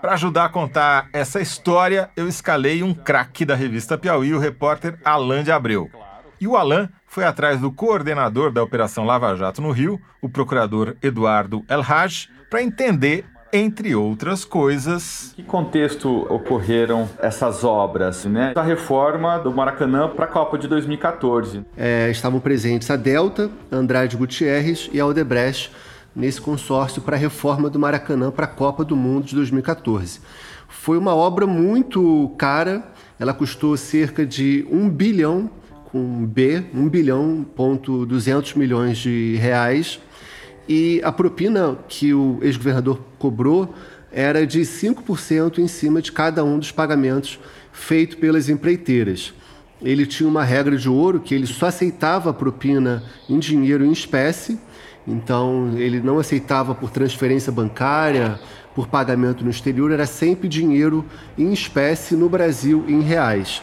Para 0.00 0.14
ajudar 0.14 0.46
a 0.46 0.48
contar 0.48 1.08
essa 1.12 1.40
história, 1.40 2.10
eu 2.16 2.26
escalei 2.26 2.82
um 2.82 2.92
craque 2.92 3.44
da 3.44 3.54
revista 3.54 3.96
Piauí, 3.96 4.34
o 4.34 4.40
repórter 4.40 4.98
Alain 5.04 5.44
de 5.44 5.52
Abreu. 5.52 5.88
E 6.42 6.46
o 6.48 6.56
Alain 6.56 6.88
foi 7.06 7.22
atrás 7.22 7.60
do 7.60 7.70
coordenador 7.70 8.50
da 8.50 8.60
Operação 8.64 9.04
Lava 9.04 9.32
Jato 9.36 9.62
no 9.62 9.70
Rio, 9.70 10.00
o 10.20 10.28
procurador 10.28 10.96
Eduardo 11.00 11.62
El 11.68 11.84
Haj, 11.88 12.28
para 12.50 12.60
entender 12.60 13.24
entre 13.52 13.94
outras 13.94 14.44
coisas. 14.44 15.34
Em 15.38 15.42
que 15.42 15.42
contexto 15.44 16.26
ocorreram 16.28 17.08
essas 17.20 17.62
obras, 17.62 18.24
né? 18.24 18.54
A 18.56 18.62
reforma 18.62 19.38
do 19.38 19.52
Maracanã 19.52 20.08
para 20.08 20.24
a 20.24 20.28
Copa 20.28 20.58
de 20.58 20.66
2014. 20.66 21.64
É, 21.76 22.10
estavam 22.10 22.40
presentes 22.40 22.90
a 22.90 22.96
Delta, 22.96 23.48
Andrade 23.70 24.16
Gutierrez 24.16 24.90
e 24.92 24.98
a 24.98 25.06
Odebrecht 25.06 25.70
nesse 26.12 26.40
consórcio 26.40 27.02
para 27.02 27.14
a 27.14 27.20
reforma 27.20 27.70
do 27.70 27.78
Maracanã 27.78 28.32
para 28.32 28.46
a 28.46 28.48
Copa 28.48 28.84
do 28.84 28.96
Mundo 28.96 29.26
de 29.26 29.36
2014. 29.36 30.20
Foi 30.66 30.98
uma 30.98 31.14
obra 31.14 31.46
muito 31.46 32.34
cara, 32.36 32.82
ela 33.20 33.32
custou 33.32 33.76
cerca 33.76 34.26
de 34.26 34.66
1 34.68 34.90
bilhão, 34.90 35.48
com 35.92 36.24
B, 36.24 36.64
1 36.74 36.88
bilhão 36.88 37.46
ponto 37.54 38.06
200 38.06 38.54
milhões 38.54 38.96
de 38.96 39.36
reais 39.36 40.00
e 40.66 41.02
a 41.04 41.12
propina 41.12 41.76
que 41.86 42.14
o 42.14 42.38
ex-governador 42.40 42.98
cobrou 43.18 43.74
era 44.10 44.46
de 44.46 44.60
5% 44.60 45.58
em 45.58 45.68
cima 45.68 46.00
de 46.00 46.10
cada 46.10 46.42
um 46.42 46.58
dos 46.58 46.72
pagamentos 46.72 47.38
feito 47.72 48.16
pelas 48.16 48.48
empreiteiras. 48.48 49.34
Ele 49.82 50.06
tinha 50.06 50.28
uma 50.28 50.44
regra 50.44 50.76
de 50.76 50.88
ouro 50.88 51.20
que 51.20 51.34
ele 51.34 51.46
só 51.46 51.66
aceitava 51.66 52.30
a 52.30 52.34
propina 52.34 53.02
em 53.28 53.38
dinheiro 53.38 53.84
em 53.84 53.92
espécie, 53.92 54.58
então 55.06 55.72
ele 55.76 56.00
não 56.00 56.18
aceitava 56.18 56.74
por 56.74 56.90
transferência 56.90 57.52
bancária, 57.52 58.38
por 58.74 58.86
pagamento 58.86 59.44
no 59.44 59.50
exterior, 59.50 59.90
era 59.90 60.06
sempre 60.06 60.48
dinheiro 60.48 61.04
em 61.36 61.52
espécie 61.52 62.14
no 62.14 62.28
Brasil 62.28 62.84
em 62.88 63.00
reais. 63.00 63.60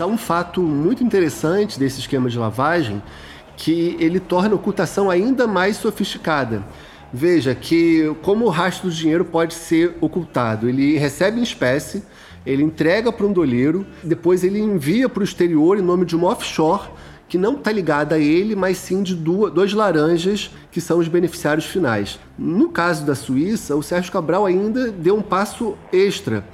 Há 0.00 0.06
um 0.06 0.18
fato 0.18 0.60
muito 0.60 1.04
interessante 1.04 1.78
desse 1.78 2.00
esquema 2.00 2.28
de 2.28 2.38
lavagem 2.38 3.02
que 3.56 3.96
ele 4.00 4.18
torna 4.18 4.50
a 4.50 4.54
ocultação 4.56 5.08
ainda 5.08 5.46
mais 5.46 5.76
sofisticada. 5.76 6.64
Veja 7.12 7.54
que 7.54 8.14
como 8.22 8.44
o 8.44 8.48
rastro 8.48 8.88
do 8.88 8.94
dinheiro 8.94 9.24
pode 9.24 9.54
ser 9.54 9.96
ocultado. 10.00 10.68
Ele 10.68 10.98
recebe 10.98 11.38
em 11.38 11.44
espécie, 11.44 12.02
ele 12.44 12.64
entrega 12.64 13.12
para 13.12 13.24
um 13.24 13.32
doleiro, 13.32 13.86
depois 14.02 14.42
ele 14.42 14.58
envia 14.58 15.08
para 15.08 15.20
o 15.20 15.24
exterior 15.24 15.78
em 15.78 15.82
nome 15.82 16.04
de 16.04 16.16
uma 16.16 16.28
offshore 16.28 16.90
que 17.28 17.38
não 17.38 17.54
está 17.54 17.72
ligada 17.72 18.16
a 18.16 18.18
ele, 18.18 18.54
mas 18.54 18.76
sim 18.76 19.02
de 19.02 19.14
duas, 19.14 19.52
dois 19.52 19.72
laranjas 19.72 20.50
que 20.70 20.80
são 20.80 20.98
os 20.98 21.08
beneficiários 21.08 21.66
finais. 21.66 22.18
No 22.38 22.68
caso 22.68 23.04
da 23.04 23.14
Suíça, 23.14 23.74
o 23.74 23.82
Sérgio 23.82 24.12
Cabral 24.12 24.44
ainda 24.44 24.90
deu 24.90 25.16
um 25.16 25.22
passo 25.22 25.76
extra. 25.92 26.44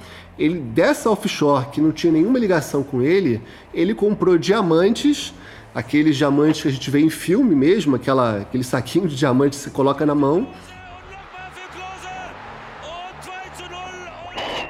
Ele 0.41 0.59
dessa 0.59 1.09
offshore 1.09 1.67
que 1.67 1.79
não 1.79 1.91
tinha 1.91 2.11
nenhuma 2.11 2.39
ligação 2.39 2.81
com 2.83 3.01
ele, 3.01 3.41
ele 3.73 3.93
comprou 3.93 4.37
diamantes 4.37 5.33
aqueles 5.73 6.17
diamantes 6.17 6.61
que 6.61 6.67
a 6.67 6.71
gente 6.71 6.89
vê 6.89 6.99
em 6.99 7.09
filme 7.09 7.55
mesmo, 7.55 7.95
aquela, 7.95 8.41
aquele 8.41 8.63
saquinho 8.63 9.07
de 9.07 9.15
diamante 9.15 9.57
que 9.57 9.63
você 9.63 9.69
coloca 9.69 10.05
na 10.05 10.15
mão. 10.15 10.47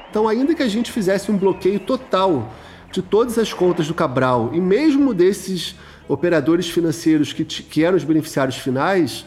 Então, 0.09 0.27
ainda 0.27 0.53
que 0.53 0.61
a 0.61 0.67
gente 0.67 0.91
fizesse 0.91 1.31
um 1.31 1.37
bloqueio 1.37 1.79
total 1.79 2.53
de 2.91 3.01
todas 3.01 3.37
as 3.37 3.53
contas 3.53 3.87
do 3.87 3.93
Cabral 3.93 4.51
e 4.53 4.59
mesmo 4.59 5.13
desses 5.13 5.75
operadores 6.07 6.69
financeiros 6.69 7.31
que, 7.31 7.45
que 7.45 7.83
eram 7.83 7.95
os 7.95 8.03
beneficiários 8.03 8.57
finais, 8.57 9.25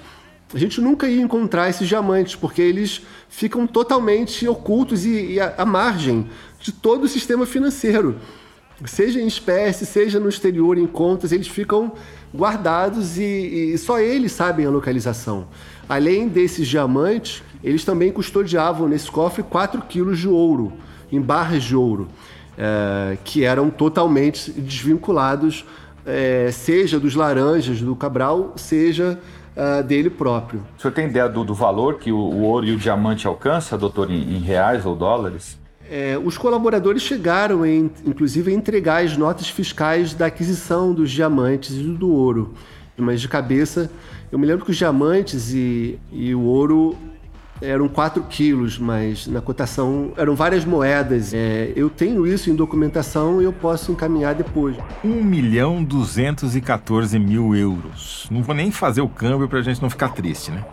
a 0.54 0.58
gente 0.58 0.80
nunca 0.80 1.08
ia 1.08 1.20
encontrar 1.20 1.68
esses 1.68 1.88
diamantes, 1.88 2.36
porque 2.36 2.62
eles 2.62 3.02
ficam 3.28 3.66
totalmente 3.66 4.46
ocultos 4.46 5.04
e, 5.04 5.32
e 5.32 5.40
à 5.40 5.64
margem 5.66 6.28
de 6.60 6.70
todo 6.72 7.04
o 7.04 7.08
sistema 7.08 7.44
financeiro 7.44 8.16
seja 8.84 9.20
em 9.20 9.26
espécie, 9.26 9.86
seja 9.86 10.18
no 10.18 10.28
exterior, 10.28 10.76
em 10.76 10.86
contas, 10.86 11.32
eles 11.32 11.46
ficam 11.46 11.92
guardados 12.34 13.18
e, 13.18 13.72
e, 13.72 13.78
só 13.78 14.00
eles 14.00 14.32
sabem 14.32 14.66
a 14.66 14.70
localização. 14.70 15.46
Além 15.88 16.28
desses 16.28 16.66
diamantes, 16.66 17.42
eles 17.62 17.84
também 17.84 18.10
custodiavam 18.10 18.88
nesse 18.88 19.10
cofre 19.10 19.42
4 19.42 19.82
quilos 19.82 20.18
de 20.18 20.28
ouro, 20.28 20.72
em 21.12 21.20
barras 21.20 21.62
de 21.62 21.76
ouro, 21.76 22.08
é, 22.58 23.16
que 23.24 23.44
eram 23.44 23.70
totalmente 23.70 24.50
desvinculados, 24.50 25.64
é, 26.04 26.50
seja 26.52 26.98
dos 26.98 27.14
laranjas 27.14 27.80
do 27.80 27.94
Cabral, 27.94 28.54
seja 28.56 29.18
uh, 29.56 29.82
dele 29.82 30.10
próprio. 30.10 30.62
O 30.78 30.80
senhor 30.80 30.92
tem 30.92 31.06
ideia 31.06 31.28
do, 31.28 31.44
do 31.44 31.54
valor 31.54 31.98
que 31.98 32.12
o, 32.12 32.16
o, 32.16 32.42
ouro 32.42 32.66
e 32.66 32.72
o 32.72 32.76
diamante 32.76 33.26
alcança, 33.26 33.76
doutor, 33.78 34.10
em, 34.10 34.36
em 34.36 34.40
reais 34.40 34.84
ou 34.84 34.94
dólares? 34.94 35.58
É, 35.90 36.18
os 36.22 36.38
colaboradores 36.38 37.02
chegaram, 37.02 37.64
em, 37.64 37.90
inclusive, 38.04 38.50
a 38.50 38.54
entregar 38.54 39.04
as 39.04 39.16
notas 39.16 39.48
fiscais 39.48 40.14
da 40.14 40.26
aquisição 40.26 40.94
dos 40.94 41.10
diamantes 41.10 41.72
e 41.72 41.82
do 41.82 42.10
ouro. 42.10 42.54
Mas 42.96 43.20
de 43.20 43.28
cabeça, 43.28 43.90
eu 44.30 44.38
me 44.38 44.46
lembro 44.46 44.64
que 44.64 44.70
os 44.70 44.76
diamantes 44.76 45.52
e, 45.52 45.98
e 46.12 46.34
o 46.34 46.42
ouro 46.42 46.96
eram 47.64 47.88
4 47.88 48.22
quilos, 48.24 48.78
mas 48.78 49.26
na 49.26 49.40
cotação 49.40 50.12
eram 50.16 50.34
várias 50.34 50.64
moedas. 50.64 51.32
É, 51.32 51.72
eu 51.74 51.88
tenho 51.88 52.26
isso 52.26 52.50
em 52.50 52.54
documentação 52.54 53.40
e 53.40 53.44
eu 53.44 53.52
posso 53.52 53.92
encaminhar 53.92 54.34
depois. 54.34 54.76
1 55.04 55.08
milhão 55.08 55.82
214 55.82 57.18
mil 57.18 57.54
euros. 57.54 58.26
Não 58.30 58.42
vou 58.42 58.54
nem 58.54 58.70
fazer 58.70 59.00
o 59.00 59.08
câmbio 59.08 59.48
para 59.48 59.58
a 59.58 59.62
gente 59.62 59.80
não 59.82 59.90
ficar 59.90 60.10
triste, 60.10 60.50
né? 60.50 60.64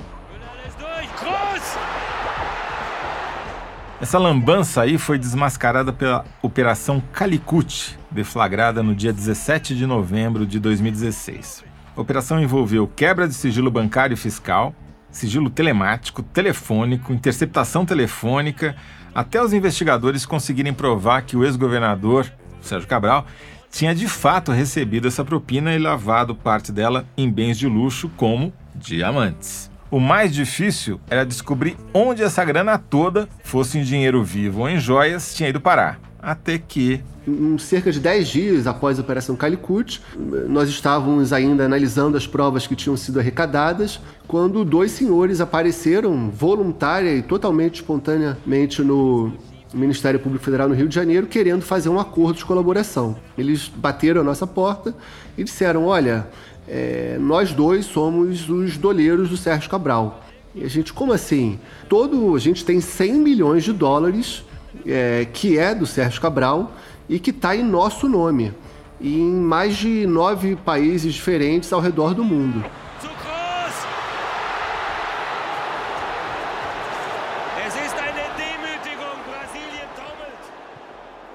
Essa 4.01 4.17
lambança 4.17 4.81
aí 4.81 4.97
foi 4.97 5.19
desmascarada 5.19 5.93
pela 5.93 6.25
Operação 6.41 7.01
Calicut, 7.13 7.99
deflagrada 8.09 8.81
no 8.81 8.95
dia 8.95 9.13
17 9.13 9.75
de 9.75 9.85
novembro 9.85 10.43
de 10.43 10.59
2016. 10.59 11.63
A 11.95 12.01
operação 12.01 12.41
envolveu 12.41 12.87
quebra 12.87 13.27
de 13.27 13.35
sigilo 13.35 13.69
bancário 13.69 14.15
e 14.15 14.17
fiscal, 14.17 14.73
sigilo 15.11 15.49
telemático, 15.49 16.23
telefônico, 16.23 17.13
interceptação 17.13 17.85
telefônica, 17.85 18.75
até 19.13 19.43
os 19.43 19.53
investigadores 19.53 20.25
conseguirem 20.25 20.73
provar 20.73 21.23
que 21.23 21.35
o 21.35 21.43
ex-governador, 21.43 22.31
Sérgio 22.61 22.87
Cabral, 22.87 23.25
tinha 23.69 23.95
de 23.95 24.07
fato 24.07 24.51
recebido 24.51 25.07
essa 25.07 25.23
propina 25.23 25.73
e 25.73 25.79
lavado 25.79 26.35
parte 26.35 26.71
dela 26.71 27.05
em 27.17 27.29
bens 27.29 27.57
de 27.57 27.67
luxo 27.67 28.09
como 28.17 28.53
diamantes. 28.75 29.71
O 29.89 29.99
mais 29.99 30.33
difícil 30.33 31.01
era 31.09 31.25
descobrir 31.25 31.75
onde 31.93 32.23
essa 32.23 32.45
grana 32.45 32.77
toda, 32.77 33.27
fosse 33.43 33.77
em 33.77 33.83
dinheiro 33.83 34.23
vivo 34.23 34.61
ou 34.61 34.69
em 34.69 34.79
joias, 34.79 35.33
tinha 35.33 35.49
ido 35.49 35.59
parar. 35.59 35.99
Até 36.21 36.57
que. 36.57 37.01
Em 37.27 37.57
cerca 37.57 37.91
de 37.91 37.99
10 37.99 38.27
dias 38.27 38.67
após 38.67 38.97
a 38.97 39.01
Operação 39.01 39.35
Calicut, 39.35 40.01
nós 40.47 40.69
estávamos 40.69 41.31
ainda 41.31 41.65
analisando 41.65 42.17
as 42.17 42.25
provas 42.25 42.65
que 42.65 42.75
tinham 42.75 42.97
sido 42.97 43.19
arrecadadas, 43.19 43.99
quando 44.27 44.65
dois 44.65 44.91
senhores 44.91 45.39
apareceram 45.39 46.29
voluntária 46.29 47.15
e 47.15 47.21
totalmente 47.21 47.75
espontaneamente 47.75 48.81
no, 48.81 49.31
Ministério 49.73 50.19
Público 50.19 50.43
Federal 50.43 50.67
no 50.67 50.75
Rio 50.75 50.87
de 50.87 50.95
Janeiro 50.95 51.27
querendo 51.27 51.61
fazer 51.61 51.89
um 51.89 51.99
acordo 51.99 52.37
de 52.37 52.45
colaboração. 52.45 53.15
Eles 53.37 53.67
bateram 53.69 54.21
a 54.21 54.23
nossa 54.23 54.45
porta 54.45 54.93
e 55.37 55.43
disseram: 55.43 55.85
olha, 55.85 56.27
é, 56.67 57.17
nós 57.19 57.53
dois 57.53 57.85
somos 57.85 58.49
os 58.49 58.77
doleiros 58.77 59.29
do 59.29 59.37
Sérgio 59.37 59.69
Cabral. 59.69 60.23
E 60.53 60.63
a 60.65 60.67
gente, 60.67 60.91
como 60.91 61.13
assim? 61.13 61.59
Todo, 61.87 62.35
a 62.35 62.39
gente 62.39 62.65
tem 62.65 62.81
100 62.81 63.13
milhões 63.13 63.63
de 63.63 63.71
dólares 63.71 64.43
é, 64.85 65.27
que 65.31 65.57
é 65.57 65.73
do 65.73 65.85
Sérgio 65.85 66.21
Cabral 66.21 66.73
e 67.09 67.19
que 67.19 67.31
está 67.31 67.55
em 67.55 67.63
nosso 67.63 68.07
nome, 68.07 68.53
e 68.99 69.19
em 69.19 69.33
mais 69.33 69.75
de 69.75 70.05
nove 70.05 70.55
países 70.55 71.13
diferentes 71.13 71.73
ao 71.73 71.81
redor 71.81 72.13
do 72.13 72.23
mundo. 72.23 72.63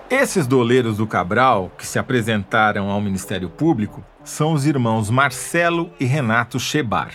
Esses 0.08 0.46
doleiros 0.46 0.98
do 0.98 1.06
Cabral, 1.06 1.70
que 1.76 1.84
se 1.84 1.98
apresentaram 1.98 2.88
ao 2.88 3.00
Ministério 3.00 3.50
Público, 3.50 4.04
são 4.22 4.52
os 4.52 4.64
irmãos 4.64 5.10
Marcelo 5.10 5.90
e 5.98 6.04
Renato 6.04 6.60
Chebar. 6.60 7.10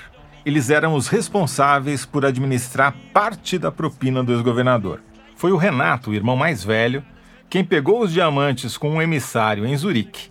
Eles 0.45 0.69
eram 0.69 0.93
os 0.93 1.07
responsáveis 1.07 2.05
por 2.05 2.25
administrar 2.25 2.93
parte 3.13 3.57
da 3.57 3.71
propina 3.71 4.21
do 4.23 4.33
ex-governador. 4.33 5.01
Foi 5.41 5.51
o 5.51 5.57
Renato, 5.57 6.11
o 6.11 6.13
irmão 6.13 6.35
mais 6.35 6.63
velho, 6.63 7.03
quem 7.49 7.65
pegou 7.65 8.01
os 8.01 8.13
diamantes 8.13 8.77
com 8.77 8.91
um 8.91 9.01
emissário 9.01 9.65
em 9.65 9.75
Zurique. 9.75 10.29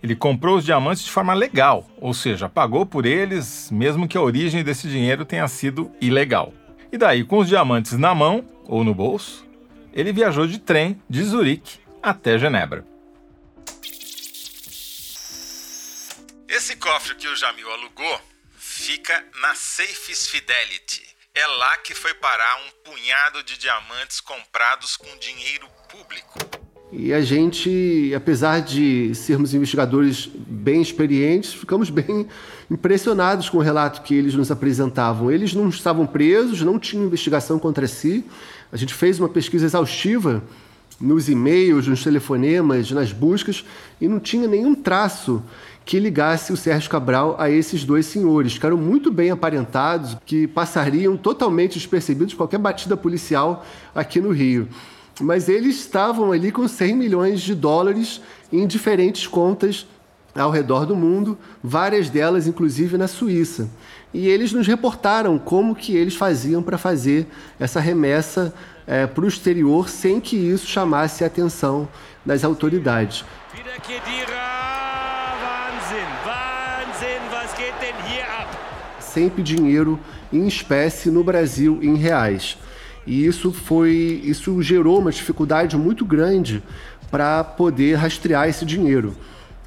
Ele 0.00 0.14
comprou 0.14 0.56
os 0.56 0.64
diamantes 0.64 1.02
de 1.02 1.10
forma 1.10 1.34
legal, 1.34 1.90
ou 2.00 2.14
seja, 2.14 2.48
pagou 2.48 2.86
por 2.86 3.04
eles, 3.04 3.72
mesmo 3.72 4.06
que 4.06 4.16
a 4.16 4.20
origem 4.20 4.62
desse 4.62 4.88
dinheiro 4.88 5.24
tenha 5.24 5.48
sido 5.48 5.90
ilegal. 6.00 6.54
E 6.92 6.96
daí, 6.96 7.24
com 7.24 7.38
os 7.38 7.48
diamantes 7.48 7.98
na 7.98 8.14
mão 8.14 8.46
ou 8.64 8.84
no 8.84 8.94
bolso, 8.94 9.44
ele 9.92 10.12
viajou 10.12 10.46
de 10.46 10.60
trem 10.60 11.02
de 11.10 11.24
Zurique 11.24 11.80
até 12.00 12.38
Genebra. 12.38 12.86
Esse 16.48 16.76
cofre 16.76 17.16
que 17.16 17.26
o 17.26 17.34
Jamil 17.34 17.68
alugou 17.68 18.20
fica 18.56 19.24
na 19.40 19.56
Safes 19.56 20.28
Fidelity. 20.28 21.11
É 21.34 21.46
lá 21.46 21.78
que 21.78 21.94
foi 21.94 22.12
parar 22.12 22.56
um 22.56 22.90
punhado 22.90 23.42
de 23.42 23.56
diamantes 23.56 24.20
comprados 24.20 24.98
com 24.98 25.06
dinheiro 25.18 25.66
público. 25.90 26.38
E 26.92 27.10
a 27.10 27.22
gente, 27.22 28.12
apesar 28.14 28.60
de 28.60 29.14
sermos 29.14 29.54
investigadores 29.54 30.26
bem 30.26 30.82
experientes, 30.82 31.54
ficamos 31.54 31.88
bem 31.88 32.28
impressionados 32.70 33.48
com 33.48 33.56
o 33.56 33.62
relato 33.62 34.02
que 34.02 34.14
eles 34.14 34.34
nos 34.34 34.50
apresentavam. 34.50 35.30
Eles 35.30 35.54
não 35.54 35.70
estavam 35.70 36.06
presos, 36.06 36.60
não 36.60 36.78
tinham 36.78 37.06
investigação 37.06 37.58
contra 37.58 37.88
si. 37.88 38.22
A 38.70 38.76
gente 38.76 38.92
fez 38.92 39.18
uma 39.18 39.30
pesquisa 39.30 39.64
exaustiva 39.64 40.44
nos 41.00 41.30
e-mails, 41.30 41.86
nos 41.86 42.04
telefonemas, 42.04 42.90
nas 42.90 43.10
buscas, 43.10 43.64
e 43.98 44.06
não 44.06 44.20
tinha 44.20 44.46
nenhum 44.46 44.74
traço 44.74 45.42
que 45.84 45.98
ligasse 45.98 46.52
o 46.52 46.56
Sérgio 46.56 46.90
Cabral 46.90 47.36
a 47.38 47.50
esses 47.50 47.84
dois 47.84 48.06
senhores, 48.06 48.58
que 48.58 48.64
eram 48.64 48.76
muito 48.76 49.10
bem 49.10 49.30
aparentados, 49.30 50.16
que 50.24 50.46
passariam 50.46 51.16
totalmente 51.16 51.74
despercebidos 51.74 52.34
qualquer 52.34 52.58
batida 52.58 52.96
policial 52.96 53.64
aqui 53.94 54.20
no 54.20 54.30
Rio. 54.30 54.68
Mas 55.20 55.48
eles 55.48 55.76
estavam 55.76 56.32
ali 56.32 56.50
com 56.50 56.66
100 56.66 56.96
milhões 56.96 57.40
de 57.40 57.54
dólares 57.54 58.20
em 58.52 58.66
diferentes 58.66 59.26
contas 59.26 59.86
ao 60.34 60.50
redor 60.50 60.86
do 60.86 60.96
mundo, 60.96 61.36
várias 61.62 62.08
delas 62.08 62.46
inclusive 62.46 62.96
na 62.96 63.06
Suíça. 63.06 63.68
E 64.14 64.28
eles 64.28 64.52
nos 64.52 64.66
reportaram 64.66 65.38
como 65.38 65.74
que 65.74 65.94
eles 65.94 66.14
faziam 66.14 66.62
para 66.62 66.78
fazer 66.78 67.26
essa 67.58 67.80
remessa 67.80 68.54
é, 68.86 69.06
para 69.06 69.24
o 69.24 69.28
exterior 69.28 69.88
sem 69.88 70.20
que 70.20 70.36
isso 70.36 70.66
chamasse 70.66 71.24
a 71.24 71.26
atenção 71.26 71.88
das 72.24 72.44
autoridades. 72.44 73.24
Sempre 79.12 79.42
dinheiro 79.42 80.00
em 80.32 80.46
espécie 80.46 81.10
no 81.10 81.22
Brasil 81.22 81.78
em 81.82 81.96
reais. 81.96 82.56
E 83.06 83.26
isso 83.26 83.52
foi, 83.52 84.20
isso 84.24 84.62
gerou 84.62 84.98
uma 84.98 85.10
dificuldade 85.10 85.76
muito 85.76 86.04
grande 86.04 86.62
para 87.10 87.44
poder 87.44 87.96
rastrear 87.96 88.48
esse 88.48 88.64
dinheiro. 88.64 89.14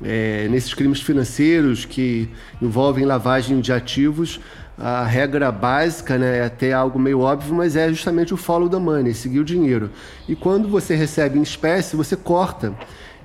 É, 0.04 0.48
nesses 0.50 0.74
crimes 0.74 1.00
financeiros 1.00 1.86
que 1.86 2.28
envolvem 2.62 3.06
lavagem 3.06 3.62
de 3.62 3.72
ativos, 3.72 4.40
a 4.78 5.06
regra 5.06 5.52
básica, 5.52 6.18
né, 6.18 6.40
é 6.40 6.46
até 6.46 6.74
algo 6.74 7.00
meio 7.00 7.20
óbvio, 7.20 7.54
mas 7.54 7.76
é 7.76 7.88
justamente 7.90 8.34
o 8.34 8.38
follow 8.38 8.68
the 8.68 8.78
money, 8.78 9.14
seguir 9.14 9.40
o 9.40 9.46
dinheiro. 9.46 9.90
E 10.28 10.36
quando 10.36 10.68
você 10.68 10.96
recebe 10.96 11.40
em 11.40 11.44
espécie, 11.44 11.96
você 11.96 12.16
corta 12.16 12.74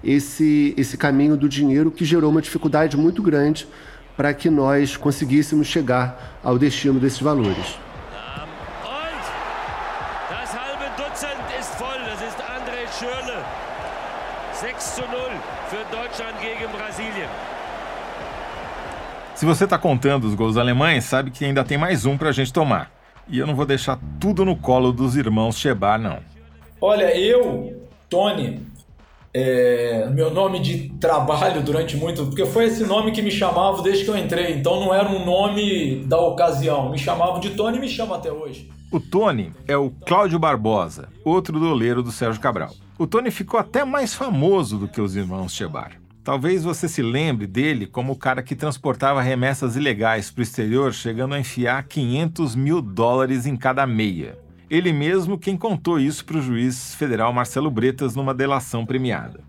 esse, 0.04 0.74
esse 0.76 0.96
caminho 0.96 1.36
do 1.36 1.48
dinheiro 1.48 1.90
que 1.90 2.04
gerou 2.04 2.30
uma 2.30 2.42
dificuldade 2.42 2.96
muito 2.96 3.22
grande 3.22 3.66
para 4.16 4.34
que 4.34 4.50
nós 4.50 4.96
conseguíssemos 4.96 5.66
chegar 5.66 6.38
ao 6.42 6.58
destino 6.58 7.00
desses 7.00 7.20
valores. 7.20 7.78
Das 10.30 10.54
halbe 10.54 10.84
Dutzend 10.96 11.40
ist 11.58 11.74
voll. 11.78 11.98
Das 12.04 12.20
ist 12.20 12.38
André 12.40 12.86
Schürle. 12.98 13.44
6 14.60 14.94
zu 14.94 15.02
0 15.02 15.10
für 15.70 15.84
Deutschland 15.90 16.38
gegen 16.40 16.68
Brasilien. 16.76 17.28
Se 19.34 19.46
você 19.46 19.64
está 19.64 19.78
contando 19.78 20.24
os 20.24 20.34
gols 20.34 20.58
alemães, 20.58 21.04
sabe 21.04 21.30
que 21.30 21.46
ainda 21.46 21.64
tem 21.64 21.78
mais 21.78 22.04
um 22.04 22.18
para 22.18 22.28
a 22.28 22.32
gente 22.32 22.52
tomar. 22.52 22.90
E 23.26 23.38
eu 23.38 23.46
não 23.46 23.54
vou 23.54 23.64
deixar 23.64 23.98
tudo 24.20 24.44
no 24.44 24.54
colo 24.54 24.92
dos 24.92 25.16
irmãos 25.16 25.56
Chebar, 25.56 25.98
não. 25.98 26.18
Olha, 26.78 27.16
eu, 27.16 27.88
Tony, 28.10 28.66
é, 29.32 30.08
meu 30.12 30.30
nome 30.30 30.60
de 30.60 30.88
trabalho 31.00 31.62
durante 31.62 31.96
muito, 31.96 32.26
porque 32.26 32.44
foi 32.46 32.64
esse 32.64 32.84
nome 32.84 33.12
que 33.12 33.22
me 33.22 33.30
chamavam 33.30 33.82
desde 33.82 34.04
que 34.04 34.10
eu 34.10 34.16
entrei, 34.16 34.52
então 34.52 34.80
não 34.80 34.92
era 34.92 35.08
um 35.08 35.24
nome 35.24 36.04
da 36.06 36.18
ocasião, 36.20 36.90
me 36.90 36.98
chamavam 36.98 37.40
de 37.40 37.50
Tony 37.50 37.78
e 37.78 37.80
me 37.80 37.88
chamam 37.88 38.16
até 38.16 38.32
hoje. 38.32 38.68
O 38.90 38.98
Tony 38.98 39.52
é 39.68 39.76
o 39.76 39.90
Cláudio 39.90 40.38
Barbosa, 40.38 41.08
outro 41.24 41.60
doleiro 41.60 42.02
do 42.02 42.10
Sérgio 42.10 42.40
Cabral. 42.40 42.74
O 42.98 43.06
Tony 43.06 43.30
ficou 43.30 43.58
até 43.58 43.84
mais 43.84 44.12
famoso 44.12 44.76
do 44.76 44.88
que 44.88 45.00
os 45.00 45.14
irmãos 45.14 45.54
Chebar. 45.54 45.92
Talvez 46.24 46.64
você 46.64 46.88
se 46.88 47.00
lembre 47.00 47.46
dele 47.46 47.86
como 47.86 48.12
o 48.12 48.18
cara 48.18 48.42
que 48.42 48.54
transportava 48.54 49.22
remessas 49.22 49.74
ilegais 49.74 50.30
para 50.30 50.40
o 50.40 50.42
exterior, 50.42 50.92
chegando 50.92 51.34
a 51.34 51.40
enfiar 51.40 51.82
500 51.84 52.54
mil 52.54 52.82
dólares 52.82 53.46
em 53.46 53.56
cada 53.56 53.86
meia. 53.86 54.36
Ele 54.70 54.92
mesmo 54.92 55.36
quem 55.36 55.56
contou 55.56 55.98
isso 55.98 56.24
para 56.24 56.38
o 56.38 56.42
juiz 56.42 56.94
federal 56.94 57.32
Marcelo 57.32 57.68
Bretas 57.68 58.14
numa 58.14 58.32
delação 58.32 58.86
premiada. 58.86 59.40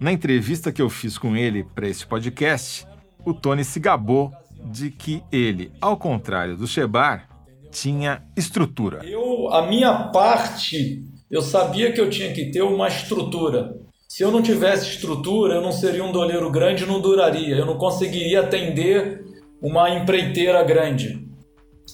Na 0.00 0.10
entrevista 0.10 0.72
que 0.72 0.80
eu 0.80 0.88
fiz 0.88 1.18
com 1.18 1.36
ele 1.36 1.64
para 1.74 1.86
esse 1.86 2.06
podcast, 2.06 2.86
o 3.22 3.34
Tony 3.34 3.62
se 3.62 3.78
gabou 3.78 4.32
de 4.64 4.90
que 4.90 5.22
ele, 5.30 5.70
ao 5.82 5.98
contrário 5.98 6.56
do 6.56 6.66
Shebar, 6.66 7.28
tinha 7.70 8.22
estrutura. 8.34 9.04
Eu, 9.04 9.52
a 9.52 9.66
minha 9.66 10.04
parte, 10.04 11.04
eu 11.30 11.42
sabia 11.42 11.92
que 11.92 12.00
eu 12.00 12.08
tinha 12.08 12.32
que 12.32 12.50
ter 12.50 12.62
uma 12.62 12.88
estrutura. 12.88 13.76
Se 14.08 14.22
eu 14.22 14.30
não 14.30 14.40
tivesse 14.40 14.88
estrutura, 14.88 15.56
eu 15.56 15.62
não 15.62 15.72
seria 15.72 16.02
um 16.02 16.10
doleiro 16.10 16.50
grande, 16.50 16.86
não 16.86 17.02
duraria. 17.02 17.54
Eu 17.54 17.66
não 17.66 17.76
conseguiria 17.76 18.40
atender 18.40 19.26
uma 19.60 19.90
empreiteira 19.90 20.62
grande. 20.64 21.28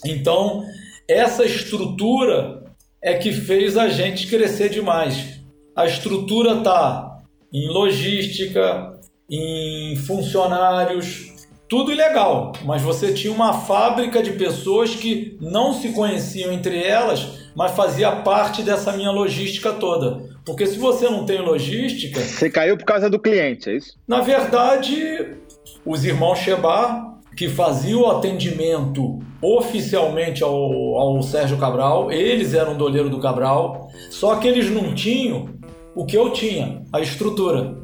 Então, 0.05 0.64
essa 1.09 1.45
estrutura 1.45 2.64
é 3.07 3.14
que 3.14 3.30
fez 3.30 3.76
a 3.76 3.88
gente 3.88 4.26
crescer 4.26 4.68
demais. 4.68 5.38
A 5.76 5.86
estrutura 5.86 6.59
está 6.59 7.20
em 7.54 7.68
logística, 7.68 8.98
em 9.30 9.94
funcionários, 9.94 11.32
tudo 11.68 11.92
ilegal, 11.92 12.50
mas 12.64 12.82
você 12.82 13.12
tinha 13.12 13.32
uma 13.32 13.52
fábrica 13.52 14.20
de 14.20 14.32
pessoas 14.32 14.96
que 14.96 15.38
não 15.40 15.72
se 15.72 15.90
conheciam 15.90 16.52
entre 16.52 16.82
elas, 16.82 17.52
mas 17.54 17.76
fazia 17.76 18.11
parte 18.11 18.64
dessa 18.64 18.92
minha 18.92 19.12
logística 19.12 19.72
toda. 19.72 20.24
Porque 20.44 20.66
se 20.66 20.76
você 20.76 21.09
não 21.09 21.24
tem 21.24 21.40
logística. 21.40 22.20
Você 22.20 22.50
caiu 22.50 22.76
por 22.76 22.86
causa 22.86 23.09
do 23.09 23.20
cliente, 23.20 23.70
é 23.70 23.76
isso? 23.76 23.96
Na 24.07 24.20
verdade, 24.20 25.36
os 25.84 26.04
irmãos 26.04 26.40
Chebar, 26.40 27.20
que 27.36 27.48
faziam 27.48 28.00
o 28.00 28.11
atendimento 28.11 29.20
oficialmente 29.47 30.42
ao, 30.42 30.53
ao 30.97 31.22
Sérgio 31.22 31.57
Cabral, 31.57 32.11
eles 32.11 32.53
eram 32.53 32.76
doleiro 32.76 33.09
do 33.09 33.20
Cabral, 33.20 33.88
só 34.11 34.36
que 34.36 34.49
eles 34.49 34.68
não 34.70 34.94
tinham 34.94 35.55
o 35.94 36.05
que 36.05 36.16
eu 36.16 36.30
tinha, 36.30 36.82
a 36.92 37.01
estrutura. 37.01 37.76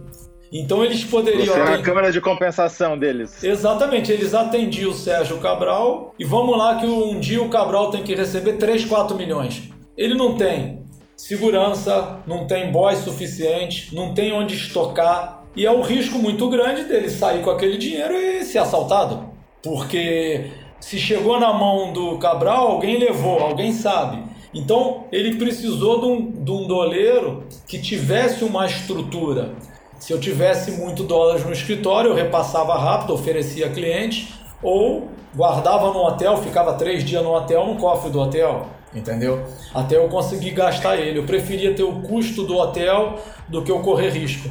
Então 0.53 0.85
eles 0.85 1.05
poderiam. 1.05 1.47
Você 1.47 1.61
era 1.61 1.77
a 1.77 1.83
câmera 1.83 2.13
de 2.13 2.21
compensação 2.21 2.99
deles. 2.99 3.43
Exatamente, 3.43 4.13
eles 4.13 4.35
atendiam 4.35 4.91
o 4.91 4.95
Sérgio 4.95 5.39
Cabral 5.39 6.15
e 6.19 6.25
vamos 6.25 6.59
lá 6.59 6.77
que 6.77 6.87
um 6.87 7.19
dia 7.21 7.41
o 7.41 7.49
Cabral 7.49 7.91
tem 7.91 8.03
que 8.03 8.15
receber 8.15 8.55
3, 8.55 8.85
4 8.85 9.17
milhões. 9.17 9.71
Ele 9.97 10.15
não 10.15 10.35
tem 10.37 10.83
segurança, 11.17 12.19
não 12.27 12.47
tem 12.47 12.73
boy 12.73 12.95
suficiente, 12.97 13.95
não 13.95 14.13
tem 14.13 14.33
onde 14.33 14.55
estocar. 14.55 15.45
E 15.55 15.65
é 15.65 15.71
um 15.71 15.83
risco 15.83 16.19
muito 16.19 16.49
grande 16.51 16.85
dele 16.85 17.09
sair 17.09 17.43
com 17.43 17.51
aquele 17.51 17.79
dinheiro 17.79 18.15
e 18.15 18.43
ser 18.43 18.59
assaltado. 18.59 19.31
Porque 19.63 20.51
se 20.83 20.99
chegou 20.99 21.39
na 21.39 21.53
mão 21.53 21.93
do 21.93 22.19
Cabral, 22.19 22.67
alguém 22.67 22.99
levou, 22.99 23.39
alguém 23.39 23.73
sabe. 23.73 24.21
Então 24.53 25.05
ele 25.13 25.37
precisou 25.37 26.01
de 26.01 26.07
um, 26.07 26.31
de 26.33 26.51
um 26.51 26.67
doleiro 26.67 27.45
que 27.69 27.81
tivesse 27.81 28.43
uma 28.43 28.67
estrutura. 28.67 29.55
Se 30.01 30.13
eu 30.13 30.19
tivesse 30.19 30.73
muito 30.73 31.05
dólares 31.05 31.47
no 31.47 31.53
escritório, 31.53 32.11
eu 32.11 32.15
repassava 32.15 32.77
rápido, 32.77 33.15
oferecia 33.15 33.71
cliente, 33.71 34.35
ou 34.61 35.09
guardava 35.35 35.93
no 35.93 36.05
hotel, 36.05 36.37
ficava 36.39 36.75
três 36.75 37.05
dias 37.05 37.23
no 37.23 37.33
hotel, 37.33 37.65
no 37.65 37.77
cofre 37.77 38.11
do 38.11 38.19
hotel, 38.19 38.67
entendeu? 38.93 39.41
Até 39.73 39.97
eu 39.97 40.09
conseguir 40.09 40.51
gastar 40.51 40.97
ele. 40.97 41.21
Eu 41.21 41.25
preferia 41.25 41.75
ter 41.75 41.85
o 41.85 42.03
custo 42.03 42.43
do 42.43 42.57
hotel 42.57 43.21
do 43.49 43.63
que 43.63 43.71
eu 43.71 43.79
correr 43.79 44.11
risco. 44.11 44.51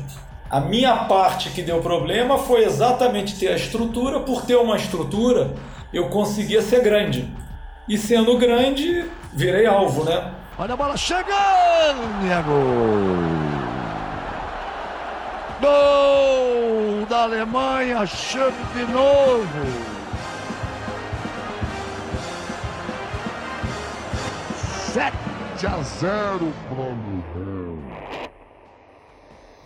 A 0.49 0.61
minha 0.61 0.95
parte 0.95 1.49
que 1.49 1.61
deu 1.61 1.81
problema 1.81 2.37
foi 2.37 2.63
exatamente 2.63 3.37
ter 3.37 3.49
a 3.49 3.55
estrutura. 3.55 4.21
Por 4.21 4.45
ter 4.45 4.55
uma 4.55 4.77
estrutura, 4.77 5.53
eu 5.93 6.09
conseguia 6.09 6.61
ser 6.61 6.81
grande. 6.81 7.27
E 7.87 7.97
sendo 7.97 8.37
grande, 8.37 9.05
virei 9.33 9.65
alvo, 9.65 10.03
né? 10.03 10.31
Olha 10.57 10.73
a 10.73 10.77
bola 10.77 10.95
chegando! 10.95 11.31
É 12.29 12.41
gol! 12.43 13.51
Gol 15.61 17.05
da 17.07 17.23
Alemanha, 17.23 18.05
chame 18.05 18.53
de 18.73 18.85
novo! 18.91 19.47
7 24.93 25.13
a 25.67 25.81
0 25.81 26.53
para 26.69 26.83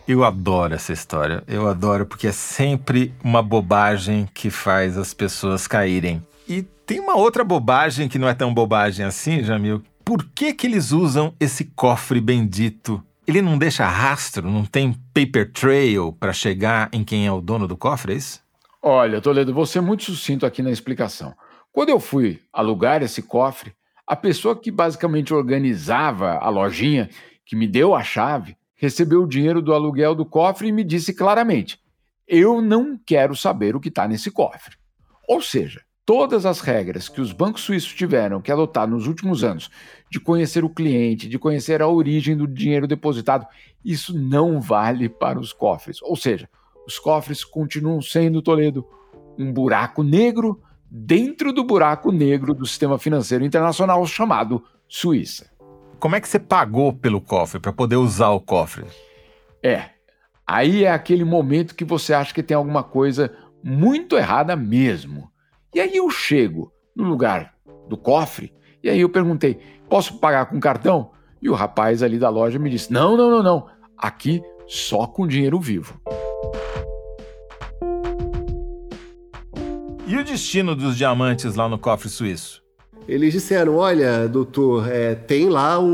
Eu 0.08 0.24
adoro 0.24 0.76
essa 0.76 0.94
história. 0.94 1.44
Eu 1.48 1.68
adoro 1.68 2.06
porque 2.06 2.28
é 2.28 2.32
sempre 2.32 3.12
uma 3.24 3.42
bobagem 3.42 4.30
que 4.36 4.52
faz 4.52 5.00
as 5.00 5.16
pessoas 5.16 5.66
caírem. 5.66 6.22
E 6.48 6.62
tem 6.62 7.00
uma 7.00 7.16
outra 7.16 7.44
bobagem 7.44 8.08
que 8.08 8.20
não 8.20 8.30
é 8.30 8.36
tão 8.36 8.54
bobagem 8.54 9.04
assim, 9.04 9.44
Jamil. 9.44 9.82
Por 10.04 10.24
que 10.24 10.54
que 10.54 10.68
eles 10.68 10.92
usam 10.92 11.34
esse 11.40 11.66
cofre 11.66 12.22
bendito? 12.22 13.04
Ele 13.26 13.42
não 13.42 13.58
deixa 13.58 13.88
rastro, 13.88 14.48
não 14.48 14.64
tem 14.64 14.94
paper 15.12 15.52
trail 15.52 16.14
para 16.14 16.32
chegar 16.32 16.88
em 16.94 17.04
quem 17.04 17.26
é 17.26 17.32
o 17.32 17.42
dono 17.42 17.68
do 17.68 17.76
cofre, 17.76 18.14
é 18.14 18.18
isso? 18.18 18.40
Olha, 18.84 19.20
Toledo, 19.20 19.52
vou 19.52 19.66
ser 19.66 19.82
muito 19.82 20.04
sucinto 20.04 20.46
aqui 20.46 20.62
na 20.62 20.70
explicação. 20.70 21.34
Quando 21.72 21.90
eu 21.90 22.00
fui 22.00 22.40
alugar 22.54 23.02
esse 23.02 23.24
cofre, 23.24 23.74
a 24.06 24.16
pessoa 24.16 24.56
que 24.56 24.70
basicamente 24.70 25.34
organizava 25.34 26.38
a 26.38 26.48
lojinha, 26.50 27.10
que 27.44 27.56
me 27.56 27.68
deu 27.68 27.96
a 27.96 28.04
chave, 28.04 28.56
recebeu 28.76 29.24
o 29.24 29.28
dinheiro 29.28 29.62
do 29.62 29.74
aluguel 29.74 30.14
do 30.14 30.26
cofre 30.26 30.68
e 30.68 30.72
me 30.72 30.84
disse 30.84 31.14
claramente: 31.14 31.80
eu 32.28 32.62
não 32.62 32.98
quero 32.98 33.36
saber 33.36 33.76
o 33.76 33.80
que 33.80 33.90
está 33.90 34.08
nesse 34.08 34.32
cofre. 34.32 34.76
Ou 35.28 35.42
seja, 35.42 35.82
todas 36.06 36.46
as 36.46 36.60
regras 36.60 37.08
que 37.08 37.22
os 37.22 37.32
bancos 37.32 37.62
suíços 37.62 37.94
tiveram 37.94 38.42
que 38.42 38.52
adotar 38.52 38.88
nos 38.88 39.08
últimos 39.08 39.44
anos, 39.44 39.70
de 40.10 40.20
conhecer 40.20 40.64
o 40.64 40.70
cliente, 40.70 41.30
de 41.30 41.38
conhecer 41.38 41.82
a 41.82 41.88
origem 41.88 42.36
do 42.36 42.48
dinheiro 42.48 42.88
depositado, 42.88 43.46
isso 43.84 44.18
não 44.18 44.60
vale 44.60 45.08
para 45.08 45.40
os 45.40 45.54
cofres. 45.54 46.02
Ou 46.02 46.16
seja, 46.16 46.50
os 46.88 46.98
cofres 46.98 47.44
continuam 47.44 48.02
sendo, 48.02 48.42
Toledo, 48.42 48.86
um 49.38 49.52
buraco 49.52 50.02
negro 50.02 50.62
dentro 50.90 51.52
do 51.52 51.64
buraco 51.64 52.12
negro 52.12 52.54
do 52.54 52.66
sistema 52.66 52.98
financeiro 52.98 53.46
internacional 53.46 54.06
chamado 54.06 54.64
Suíça. 54.88 55.55
Como 56.00 56.16
é 56.16 56.22
que 56.22 56.28
você 56.28 56.40
pagou 56.40 56.94
pelo 56.94 57.22
cofre 57.22 57.60
para 57.60 57.72
poder 57.72 57.96
usar 57.96 58.30
o 58.30 58.40
cofre? 58.40 58.86
É, 59.64 59.90
aí 60.46 60.84
é 60.84 60.92
aquele 60.92 61.24
momento 61.24 61.76
que 61.76 61.86
você 61.86 62.14
acha 62.14 62.34
que 62.34 62.44
tem 62.44 62.56
alguma 62.56 62.84
coisa 62.84 63.36
muito 63.64 64.18
errada 64.18 64.56
mesmo. 64.56 65.30
E 65.74 65.80
aí 65.80 65.96
eu 65.96 66.10
chego 66.10 66.72
no 66.96 67.04
lugar 67.04 67.56
do 67.88 67.98
cofre 67.98 68.54
e 68.84 68.90
aí 68.90 69.00
eu 69.00 69.10
perguntei: 69.10 69.60
posso 69.90 70.20
pagar 70.20 70.48
com 70.48 70.60
cartão? 70.60 71.12
E 71.42 71.50
o 71.50 71.54
rapaz 71.54 72.04
ali 72.04 72.20
da 72.20 72.30
loja 72.30 72.60
me 72.60 72.70
disse: 72.70 72.92
não, 72.92 73.16
não, 73.16 73.30
não, 73.30 73.44
não. 73.44 73.68
Aqui 73.98 74.42
só 74.68 75.08
com 75.08 75.28
dinheiro 75.28 75.60
vivo. 75.60 76.00
E 80.08 80.18
o 80.18 80.24
destino 80.24 80.76
dos 80.76 80.98
diamantes 80.98 81.56
lá 81.56 81.68
no 81.68 81.80
cofre 81.80 82.10
suíço? 82.10 82.65
Eles 83.08 83.34
disseram: 83.34 83.76
Olha, 83.76 84.28
doutor, 84.28 84.90
é, 84.90 85.16
tem 85.16 85.50
lá 85.50 85.80
um, 85.80 85.86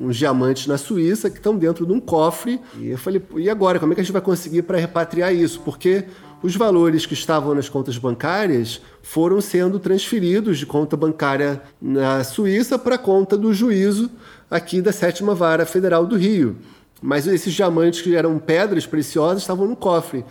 um, 0.00 0.06
uns 0.06 0.16
diamantes 0.16 0.66
na 0.66 0.78
Suíça 0.78 1.28
que 1.28 1.36
estão 1.36 1.56
dentro 1.56 1.84
de 1.84 1.92
um 1.92 2.00
cofre. 2.00 2.60
E 2.78 2.90
eu 2.90 2.98
falei: 2.98 3.22
E 3.36 3.50
agora? 3.50 3.78
Como 3.78 3.92
é 3.92 3.94
que 3.94 4.00
a 4.00 4.04
gente 4.04 4.12
vai 4.12 4.22
conseguir 4.22 4.62
para 4.62 4.78
repatriar 4.78 5.34
isso? 5.34 5.60
Porque 5.60 6.04
os 6.42 6.56
valores 6.56 7.04
que 7.04 7.14
estavam 7.14 7.54
nas 7.54 7.68
contas 7.68 7.98
bancárias 7.98 8.80
foram 9.02 9.40
sendo 9.40 9.78
transferidos 9.78 10.58
de 10.58 10.66
conta 10.66 10.96
bancária 10.96 11.60
na 11.80 12.24
Suíça 12.24 12.78
para 12.78 12.96
conta 12.96 13.36
do 13.36 13.52
juízo 13.52 14.10
aqui 14.50 14.80
da 14.80 14.92
Sétima 14.92 15.34
Vara 15.34 15.66
Federal 15.66 16.06
do 16.06 16.16
Rio. 16.16 16.56
Mas 17.02 17.26
esses 17.26 17.52
diamantes 17.52 18.02
que 18.02 18.14
eram 18.14 18.38
pedras 18.38 18.86
preciosas 18.86 19.42
estavam 19.42 19.66
no 19.66 19.76
cofre. 19.76 20.24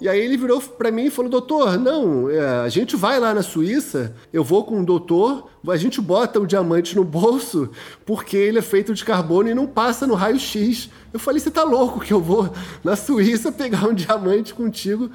E 0.00 0.08
aí 0.08 0.20
ele 0.20 0.36
virou 0.36 0.60
para 0.60 0.90
mim 0.90 1.04
e 1.04 1.10
falou: 1.10 1.30
Doutor, 1.30 1.78
não, 1.78 2.28
é, 2.28 2.40
a 2.60 2.68
gente 2.68 2.96
vai 2.96 3.20
lá 3.20 3.32
na 3.32 3.42
Suíça, 3.42 4.14
eu 4.32 4.42
vou 4.42 4.64
com 4.64 4.80
o 4.80 4.84
doutor, 4.84 5.48
a 5.68 5.76
gente 5.76 6.00
bota 6.00 6.40
o 6.40 6.46
diamante 6.46 6.96
no 6.96 7.04
bolso, 7.04 7.70
porque 8.06 8.36
ele 8.36 8.58
é 8.58 8.62
feito 8.62 8.92
de 8.94 9.04
carbono 9.04 9.48
e 9.48 9.54
não 9.54 9.66
passa 9.66 10.06
no 10.06 10.14
raio-x. 10.14 10.90
Eu 11.12 11.18
falei: 11.18 11.40
Você 11.40 11.50
tá 11.50 11.64
louco 11.64 12.00
que 12.00 12.12
eu 12.12 12.20
vou 12.20 12.52
na 12.82 12.96
Suíça 12.96 13.50
pegar 13.50 13.86
um 13.86 13.94
diamante 13.94 14.52
contigo? 14.54 15.10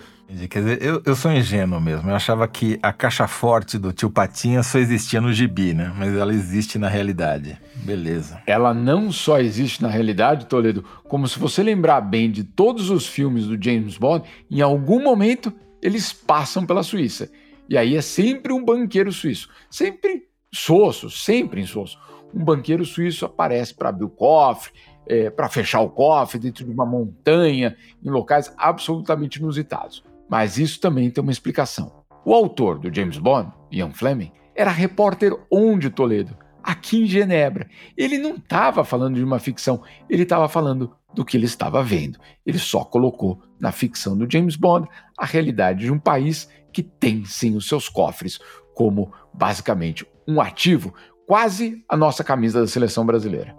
Quer 0.48 0.60
dizer, 0.60 0.84
eu, 0.84 1.02
eu 1.06 1.16
sou 1.16 1.32
ingênuo 1.32 1.82
mesmo. 1.82 2.08
Eu 2.08 2.16
achava 2.16 2.48
que 2.48 2.78
a 2.84 2.94
caixa 2.94 3.28
forte 3.28 3.80
do 3.80 3.92
tio 3.92 4.12
Patinha 4.12 4.62
só 4.62 4.78
existia 4.78 5.20
no 5.20 5.34
gibi, 5.34 5.74
né? 5.74 5.92
Mas 5.98 6.16
ela 6.16 6.32
existe 6.32 6.78
na 6.78 6.88
realidade. 6.88 7.58
Beleza. 7.78 8.40
Ela 8.46 8.72
não 8.72 9.12
só 9.12 9.40
existe 9.40 9.82
na 9.82 9.90
realidade, 9.90 10.46
Toledo, 10.46 10.86
como 11.06 11.28
se 11.28 11.40
você 11.40 11.64
lembrar 11.64 12.02
bem 12.02 12.30
de 12.30 12.44
todos 12.44 12.92
os 12.92 13.08
filmes 13.08 13.48
do 13.48 13.62
James 13.62 13.98
Bond, 13.98 14.24
em 14.52 14.62
algum 14.62 15.02
momento 15.02 15.52
eles 15.82 16.14
passam 16.14 16.64
pela 16.64 16.84
Suíça. 16.84 17.32
E 17.68 17.76
aí 17.76 17.96
é 17.96 18.02
sempre 18.02 18.54
um 18.54 18.64
banqueiro 18.64 19.12
suíço. 19.12 19.50
Sempre 19.70 20.28
soço, 20.54 21.10
sempre 21.10 21.62
insosso. 21.62 21.98
Um 22.34 22.44
banqueiro 22.44 22.86
suíço 22.86 23.26
aparece 23.26 23.74
para 23.74 23.90
abrir 23.90 24.06
o 24.06 24.10
cofre, 24.10 24.72
é, 25.08 25.30
para 25.30 25.50
fechar 25.50 25.82
o 25.82 25.90
cofre 25.90 26.40
dentro 26.40 26.64
de 26.64 26.72
uma 26.72 26.86
montanha, 26.86 27.76
em 28.04 28.10
locais 28.10 28.54
absolutamente 28.58 29.40
inusitados. 29.40 30.04
Mas 30.30 30.58
isso 30.58 30.80
também 30.80 31.10
tem 31.10 31.22
uma 31.22 31.32
explicação. 31.32 32.04
O 32.24 32.34
autor 32.34 32.78
do 32.78 32.94
James 32.94 33.18
Bond, 33.18 33.52
Ian 33.72 33.92
Fleming, 33.92 34.32
era 34.56 34.70
repórter 34.70 35.34
onde 35.52 35.90
Toledo? 35.90 36.38
Aqui 36.62 37.04
em 37.04 37.06
Genebra. 37.08 37.68
Ele 37.98 38.18
não 38.18 38.36
estava 38.36 38.84
falando 38.84 39.16
de 39.16 39.24
uma 39.24 39.40
ficção, 39.40 39.82
ele 40.10 40.24
estava 40.24 40.48
falando 40.48 40.94
do 41.14 41.26
que 41.26 41.38
ele 41.38 41.46
estava 41.46 41.82
vendo. 41.82 42.20
Ele 42.46 42.60
só 42.60 42.84
colocou 42.84 43.42
na 43.60 43.72
ficção 43.72 44.18
do 44.18 44.32
James 44.32 44.56
Bond 44.56 44.88
a 45.18 45.26
realidade 45.26 45.86
de 45.86 45.92
um 45.92 45.98
país 45.98 46.50
que 46.72 46.84
tem 46.84 47.26
sim 47.26 47.56
os 47.56 47.68
seus 47.68 47.90
cofres 47.90 48.40
como 48.76 49.12
basicamente 49.34 50.06
um 50.28 50.40
ativo, 50.40 50.94
quase 51.30 51.84
a 51.88 51.96
nossa 51.96 52.24
camisa 52.24 52.62
da 52.62 52.66
seleção 52.66 53.06
brasileira. 53.06 53.56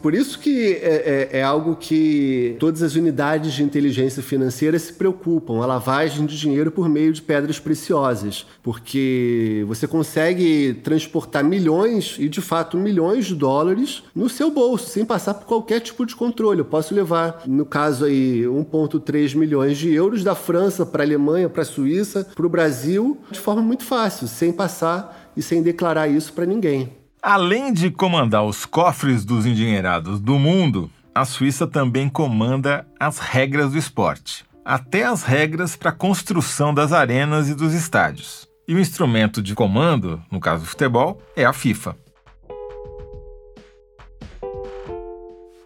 Por 0.00 0.14
isso 0.14 0.38
que 0.38 0.74
é, 0.74 1.30
é, 1.32 1.38
é, 1.38 1.42
algo 1.42 1.76
que 1.76 2.56
todas 2.58 2.82
as 2.82 2.96
unidades 2.96 3.52
de 3.52 3.62
inteligência 3.62 4.20
financeira 4.20 4.76
se 4.76 4.92
preocupam, 4.92 5.62
a 5.62 5.66
lavagem 5.66 6.26
de 6.26 6.36
dinheiro 6.36 6.72
por 6.72 6.88
meio 6.88 7.12
de 7.12 7.22
pedras 7.22 7.60
preciosas, 7.60 8.46
porque 8.64 9.64
você 9.68 9.86
consegue 9.86 10.74
transportar 10.82 11.44
milhões 11.44 12.16
e 12.18 12.28
de 12.28 12.40
fato 12.40 12.76
milhões 12.76 13.26
de 13.26 13.34
dólares 13.36 14.02
no 14.14 14.28
seu 14.28 14.50
bolso, 14.50 14.90
sem 14.90 15.04
passar 15.04 15.34
por 15.34 15.46
qualquer 15.46 15.80
tipo 15.80 16.04
de 16.04 16.16
controle. 16.16 16.60
Eu 16.60 16.64
posso 16.64 16.94
levar, 16.94 17.42
no 17.46 17.64
caso 17.64 18.04
aí, 18.04 18.42
1,3 18.42 19.36
milhões 19.36 19.78
de 19.78 19.92
euros 19.92 20.24
da 20.24 20.34
França 20.34 20.84
para 20.84 21.04
a 21.04 21.06
Alemanha, 21.06 21.48
para 21.48 21.62
a 21.62 21.64
Suíça, 21.66 22.26
para 22.34 22.46
o 22.46 22.50
Brasil, 22.50 23.18
de 23.30 23.38
forma 23.38 23.62
muito 23.62 23.84
fácil, 23.84 24.26
sem 24.26 24.52
passar 24.52 25.21
e 25.36 25.42
sem 25.42 25.62
declarar 25.62 26.08
isso 26.08 26.32
para 26.32 26.46
ninguém. 26.46 26.92
Além 27.22 27.72
de 27.72 27.90
comandar 27.90 28.44
os 28.44 28.66
cofres 28.66 29.24
dos 29.24 29.46
endinheirados 29.46 30.20
do 30.20 30.38
mundo, 30.38 30.90
a 31.14 31.24
Suíça 31.24 31.66
também 31.66 32.08
comanda 32.08 32.86
as 32.98 33.18
regras 33.18 33.72
do 33.72 33.78
esporte, 33.78 34.44
até 34.64 35.04
as 35.04 35.22
regras 35.22 35.76
para 35.76 35.90
a 35.90 35.94
construção 35.94 36.74
das 36.74 36.92
arenas 36.92 37.48
e 37.48 37.54
dos 37.54 37.74
estádios. 37.74 38.48
E 38.66 38.74
o 38.74 38.80
instrumento 38.80 39.42
de 39.42 39.54
comando, 39.54 40.20
no 40.30 40.40
caso 40.40 40.64
do 40.64 40.68
futebol, 40.68 41.22
é 41.36 41.44
a 41.44 41.52
FIFA. 41.52 41.96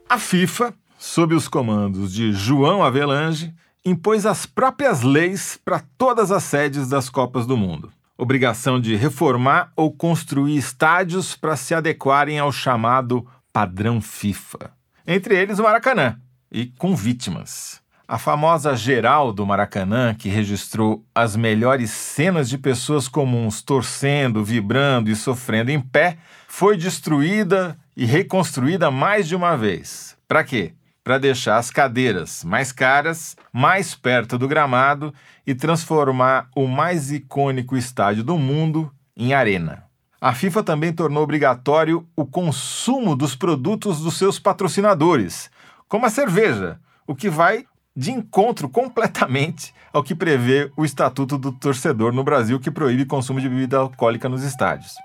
A 0.08 0.18
FIFA, 0.18 0.74
sob 0.98 1.34
os 1.34 1.48
comandos 1.48 2.12
de 2.12 2.32
João 2.32 2.82
Avelange, 2.82 3.54
impôs 3.84 4.26
as 4.26 4.44
próprias 4.44 5.02
leis 5.02 5.58
para 5.64 5.82
todas 5.96 6.30
as 6.30 6.42
sedes 6.42 6.88
das 6.88 7.08
Copas 7.08 7.46
do 7.46 7.56
Mundo 7.56 7.90
obrigação 8.16 8.80
de 8.80 8.96
reformar 8.96 9.72
ou 9.76 9.92
construir 9.92 10.56
estádios 10.56 11.36
para 11.36 11.56
se 11.56 11.74
adequarem 11.74 12.38
ao 12.38 12.50
chamado 12.50 13.26
padrão 13.52 14.00
FIFA. 14.00 14.70
Entre 15.06 15.36
eles 15.36 15.58
o 15.58 15.62
Maracanã, 15.62 16.18
e 16.50 16.66
com 16.66 16.94
vítimas. 16.94 17.80
A 18.08 18.18
famosa 18.18 18.76
geral 18.76 19.32
do 19.32 19.44
Maracanã, 19.44 20.14
que 20.14 20.28
registrou 20.28 21.04
as 21.12 21.34
melhores 21.34 21.90
cenas 21.90 22.48
de 22.48 22.56
pessoas 22.56 23.08
comuns 23.08 23.60
torcendo, 23.60 24.44
vibrando 24.44 25.10
e 25.10 25.16
sofrendo 25.16 25.72
em 25.72 25.80
pé, 25.80 26.16
foi 26.46 26.76
destruída 26.76 27.76
e 27.96 28.04
reconstruída 28.04 28.92
mais 28.92 29.26
de 29.26 29.34
uma 29.34 29.56
vez. 29.56 30.16
Para 30.28 30.44
quê? 30.44 30.74
Para 31.06 31.18
deixar 31.18 31.58
as 31.58 31.70
cadeiras 31.70 32.42
mais 32.42 32.72
caras, 32.72 33.36
mais 33.52 33.94
perto 33.94 34.36
do 34.36 34.48
gramado 34.48 35.14
e 35.46 35.54
transformar 35.54 36.48
o 36.52 36.66
mais 36.66 37.12
icônico 37.12 37.76
estádio 37.76 38.24
do 38.24 38.36
mundo 38.36 38.90
em 39.16 39.32
arena. 39.32 39.84
A 40.20 40.34
FIFA 40.34 40.64
também 40.64 40.92
tornou 40.92 41.22
obrigatório 41.22 42.04
o 42.16 42.26
consumo 42.26 43.14
dos 43.14 43.36
produtos 43.36 44.00
dos 44.00 44.18
seus 44.18 44.40
patrocinadores, 44.40 45.48
como 45.86 46.06
a 46.06 46.10
cerveja, 46.10 46.80
o 47.06 47.14
que 47.14 47.30
vai 47.30 47.66
de 47.94 48.10
encontro 48.10 48.68
completamente 48.68 49.72
ao 49.92 50.02
que 50.02 50.12
prevê 50.12 50.72
o 50.76 50.84
Estatuto 50.84 51.38
do 51.38 51.52
Torcedor 51.52 52.12
no 52.12 52.24
Brasil, 52.24 52.58
que 52.58 52.68
proíbe 52.68 53.06
consumo 53.06 53.40
de 53.40 53.48
bebida 53.48 53.76
alcoólica 53.76 54.28
nos 54.28 54.42
estádios. 54.42 54.96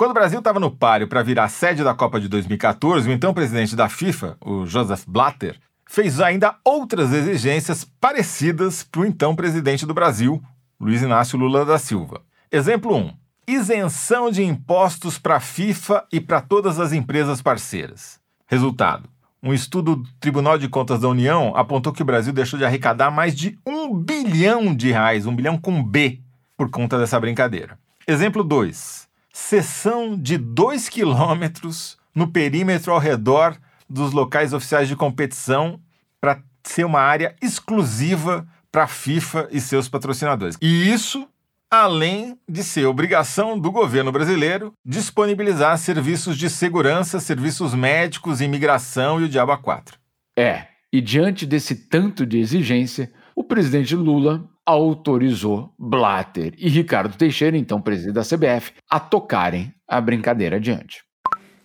Quando 0.00 0.12
o 0.12 0.14
Brasil 0.14 0.38
estava 0.38 0.58
no 0.58 0.70
páreo 0.70 1.06
para 1.06 1.22
virar 1.22 1.50
sede 1.50 1.84
da 1.84 1.92
Copa 1.92 2.18
de 2.18 2.26
2014, 2.26 3.06
o 3.06 3.12
então 3.12 3.34
presidente 3.34 3.76
da 3.76 3.86
FIFA, 3.86 4.34
o 4.40 4.64
Joseph 4.64 5.04
Blatter, 5.06 5.60
fez 5.86 6.22
ainda 6.22 6.56
outras 6.64 7.12
exigências 7.12 7.84
parecidas 8.00 8.82
para 8.82 9.02
o 9.02 9.04
então 9.04 9.36
presidente 9.36 9.84
do 9.84 9.92
Brasil, 9.92 10.42
Luiz 10.80 11.02
Inácio 11.02 11.38
Lula 11.38 11.66
da 11.66 11.76
Silva. 11.76 12.22
Exemplo 12.50 12.96
1. 12.96 13.12
Isenção 13.46 14.30
de 14.30 14.42
impostos 14.42 15.18
para 15.18 15.36
a 15.36 15.40
FIFA 15.40 16.06
e 16.10 16.18
para 16.18 16.40
todas 16.40 16.80
as 16.80 16.94
empresas 16.94 17.42
parceiras. 17.42 18.18
Resultado: 18.46 19.06
um 19.42 19.52
estudo 19.52 19.96
do 19.96 20.08
Tribunal 20.18 20.56
de 20.56 20.66
Contas 20.66 21.00
da 21.00 21.08
União 21.08 21.54
apontou 21.54 21.92
que 21.92 22.00
o 22.00 22.06
Brasil 22.06 22.32
deixou 22.32 22.58
de 22.58 22.64
arrecadar 22.64 23.10
mais 23.10 23.34
de 23.34 23.58
um 23.66 23.94
bilhão 23.94 24.74
de 24.74 24.92
reais, 24.92 25.26
um 25.26 25.36
bilhão 25.36 25.58
com 25.58 25.84
B, 25.84 26.20
por 26.56 26.70
conta 26.70 26.98
dessa 26.98 27.20
brincadeira. 27.20 27.78
Exemplo 28.08 28.42
2 28.42 28.99
seção 29.40 30.16
de 30.16 30.36
2 30.36 30.88
quilômetros 30.88 31.98
no 32.14 32.28
perímetro 32.28 32.92
ao 32.92 32.98
redor 32.98 33.56
dos 33.88 34.12
locais 34.12 34.52
oficiais 34.52 34.86
de 34.86 34.94
competição 34.94 35.80
para 36.20 36.40
ser 36.62 36.84
uma 36.84 37.00
área 37.00 37.34
exclusiva 37.42 38.46
para 38.70 38.84
a 38.84 38.86
FIFA 38.86 39.48
e 39.50 39.60
seus 39.60 39.88
patrocinadores. 39.88 40.56
E 40.60 40.92
isso 40.92 41.26
além 41.70 42.36
de 42.48 42.64
ser 42.64 42.86
obrigação 42.86 43.58
do 43.58 43.70
governo 43.70 44.10
brasileiro 44.10 44.72
disponibilizar 44.84 45.78
serviços 45.78 46.36
de 46.36 46.50
segurança, 46.50 47.20
serviços 47.20 47.74
médicos, 47.74 48.40
imigração 48.40 49.20
e 49.20 49.24
o 49.24 49.28
diabo 49.28 49.52
a 49.52 49.58
quatro. 49.58 49.98
É, 50.36 50.66
e 50.92 51.00
diante 51.00 51.46
desse 51.46 51.74
tanto 51.74 52.26
de 52.26 52.38
exigência, 52.38 53.12
o 53.36 53.44
presidente 53.44 53.94
Lula 53.94 54.44
autorizou 54.64 55.72
Blatter 55.78 56.54
e 56.58 56.68
Ricardo 56.68 57.16
Teixeira, 57.16 57.56
então 57.56 57.80
presidente 57.80 58.14
da 58.14 58.22
CBF, 58.22 58.72
a 58.88 59.00
tocarem 59.00 59.72
a 59.86 60.00
brincadeira 60.00 60.56
adiante. 60.56 61.02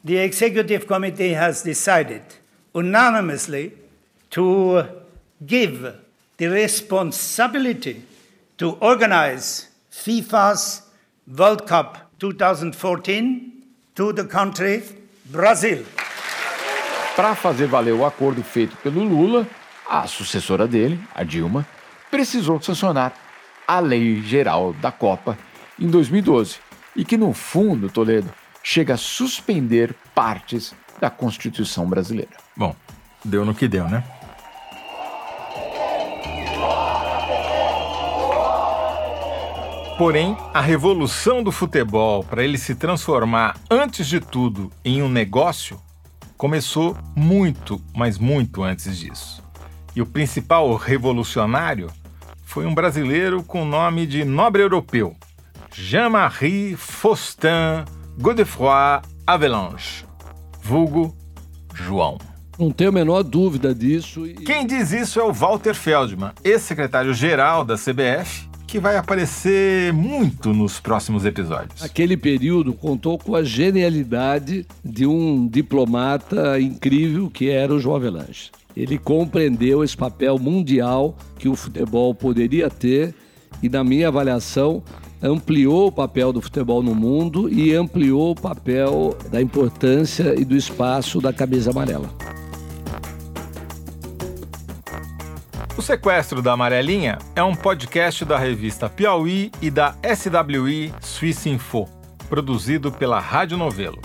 The 0.03 0.23
executive 0.23 0.85
committee 0.85 1.33
has 1.33 1.63
decided 1.63 2.21
unanimously 2.73 3.73
to 4.29 4.83
give 5.45 5.93
the 6.37 6.47
responsibility 6.47 8.03
to 8.57 8.77
organize 8.79 9.67
FIFA's 9.89 10.83
World 11.27 11.63
Cup 11.65 11.97
2014 12.19 13.51
to 13.95 14.13
the 14.13 14.25
country 14.25 14.83
Brazil. 15.25 15.85
Para 17.15 17.33
fazer 17.33 17.65
valer 17.65 17.93
o 17.93 18.05
acordo 18.05 18.43
feito 18.43 18.75
pelo 18.77 19.03
Lula, 19.03 19.47
a 19.89 20.05
sucessora 20.05 20.67
dele, 20.67 20.99
a 21.15 21.23
Dilma, 21.23 21.65
precisou 22.15 22.61
sancionar 22.61 23.13
a 23.67 23.81
Lei 23.81 24.21
Geral 24.21 24.71
da 24.71 24.89
Copa 24.89 25.37
em 25.77 25.89
2012 25.89 26.59
e 26.95 27.03
que, 27.03 27.17
no 27.17 27.33
fundo, 27.33 27.89
Toledo, 27.89 28.31
chega 28.63 28.93
a 28.93 28.97
suspender 28.97 29.93
partes 30.15 30.73
da 31.01 31.09
Constituição 31.09 31.85
brasileira. 31.85 32.31
Bom, 32.55 32.73
deu 33.21 33.43
no 33.43 33.53
que 33.53 33.67
deu, 33.67 33.89
né? 33.89 34.01
Porém, 39.97 40.37
a 40.53 40.61
revolução 40.61 41.43
do 41.43 41.51
futebol, 41.51 42.23
para 42.23 42.45
ele 42.45 42.57
se 42.57 42.75
transformar, 42.75 43.57
antes 43.69 44.07
de 44.07 44.21
tudo, 44.21 44.71
em 44.85 45.01
um 45.01 45.09
negócio, 45.09 45.77
começou 46.37 46.97
muito, 47.13 47.81
mas 47.93 48.17
muito 48.17 48.63
antes 48.63 48.97
disso. 48.97 49.43
E 49.93 50.01
o 50.01 50.05
principal 50.05 50.73
revolucionário 50.75 51.89
foi 52.45 52.65
um 52.65 52.73
brasileiro 52.73 53.43
com 53.43 53.63
o 53.63 53.65
nome 53.65 54.05
de 54.05 54.23
nobre 54.23 54.61
europeu, 54.61 55.13
Jean-Marie 55.73 56.77
Faustin 56.77 57.83
Godefroy 58.17 59.01
Avelange, 59.27 60.05
vulgo 60.61 61.13
João. 61.73 62.17
Não 62.57 62.71
tenho 62.71 62.91
a 62.91 62.93
menor 62.93 63.23
dúvida 63.23 63.75
disso. 63.75 64.23
Quem 64.45 64.65
diz 64.65 64.93
isso 64.93 65.19
é 65.19 65.23
o 65.23 65.33
Walter 65.33 65.73
Feldman, 65.73 66.31
ex-secretário-geral 66.41 67.65
da 67.65 67.75
CBF, 67.75 68.47
que 68.65 68.79
vai 68.79 68.95
aparecer 68.95 69.91
muito 69.91 70.53
nos 70.53 70.79
próximos 70.79 71.25
episódios. 71.25 71.83
Aquele 71.83 72.15
período 72.15 72.71
contou 72.73 73.17
com 73.17 73.35
a 73.35 73.43
genialidade 73.43 74.65
de 74.83 75.05
um 75.05 75.45
diplomata 75.45 76.57
incrível 76.59 77.29
que 77.29 77.49
era 77.49 77.73
o 77.73 77.79
João 77.79 77.97
Avelange 77.97 78.51
ele 78.75 78.97
compreendeu 78.97 79.83
esse 79.83 79.95
papel 79.95 80.37
mundial 80.37 81.15
que 81.39 81.47
o 81.47 81.55
futebol 81.55 82.13
poderia 82.13 82.69
ter 82.69 83.15
e, 83.63 83.69
na 83.69 83.83
minha 83.83 84.09
avaliação, 84.09 84.83
ampliou 85.21 85.87
o 85.87 85.91
papel 85.91 86.33
do 86.33 86.41
futebol 86.41 86.83
no 86.83 86.93
mundo 86.93 87.49
e 87.51 87.73
ampliou 87.73 88.31
o 88.31 88.35
papel 88.35 89.17
da 89.31 89.41
importância 89.41 90.39
e 90.39 90.43
do 90.43 90.55
espaço 90.55 91.21
da 91.21 91.31
camisa 91.31 91.71
amarela. 91.71 92.09
O 95.77 95.81
Sequestro 95.81 96.41
da 96.41 96.53
Amarelinha 96.53 97.17
é 97.35 97.43
um 97.43 97.55
podcast 97.55 98.23
da 98.23 98.37
revista 98.37 98.89
Piauí 98.89 99.51
e 99.61 99.69
da 99.69 99.95
SWI 100.03 100.93
Swiss 101.01 101.45
Info, 101.45 101.87
produzido 102.29 102.91
pela 102.91 103.19
Rádio 103.19 103.57
Novelo. 103.57 103.99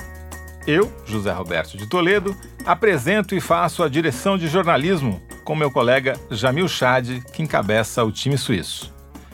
Eu, 0.66 0.92
José 1.06 1.32
Roberto 1.32 1.76
de 1.76 1.88
Toledo, 1.88 2.36
apresento 2.64 3.34
e 3.34 3.40
faço 3.40 3.82
a 3.82 3.88
direção 3.88 4.36
de 4.36 4.48
jornalismo 4.48 5.20
com 5.44 5.54
meu 5.54 5.70
colega 5.70 6.14
Jamil 6.30 6.68
Chad, 6.68 7.22
que 7.32 7.42
encabeça 7.42 8.04
o 8.04 8.12
time 8.12 8.38
suíço. 8.38 8.92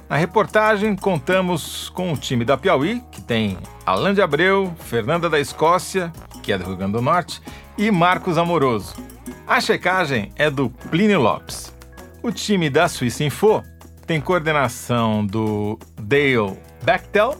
Na 0.08 0.16
reportagem, 0.16 0.94
contamos 0.94 1.90
com 1.90 2.12
o 2.12 2.16
time 2.16 2.44
da 2.44 2.56
Piauí, 2.56 3.02
que 3.10 3.20
tem 3.20 3.58
Alain 3.84 4.14
de 4.14 4.22
Abreu, 4.22 4.72
Fernanda 4.78 5.28
da 5.28 5.40
Escócia, 5.40 6.12
que 6.42 6.52
é 6.52 6.58
do 6.58 6.64
Rio 6.64 6.76
Grande 6.76 6.92
do 6.92 7.02
Norte, 7.02 7.42
e 7.76 7.90
Marcos 7.90 8.38
Amoroso. 8.38 8.94
A 9.46 9.60
checagem 9.60 10.32
é 10.36 10.48
do 10.48 10.70
Plínio 10.70 11.20
Lopes. 11.20 11.74
O 12.22 12.30
time 12.30 12.70
da 12.70 12.88
Suíça 12.88 13.24
Info 13.24 13.62
tem 14.06 14.20
coordenação 14.20 15.26
do 15.26 15.78
Dale 16.00 16.56
Bechtel, 16.82 17.36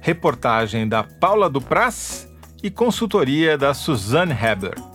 reportagem 0.00 0.88
da 0.88 1.04
Paula 1.04 1.48
Dupras 1.48 2.28
e 2.62 2.70
consultoria 2.70 3.56
da 3.56 3.72
Suzanne 3.72 4.32
Heber. 4.32 4.87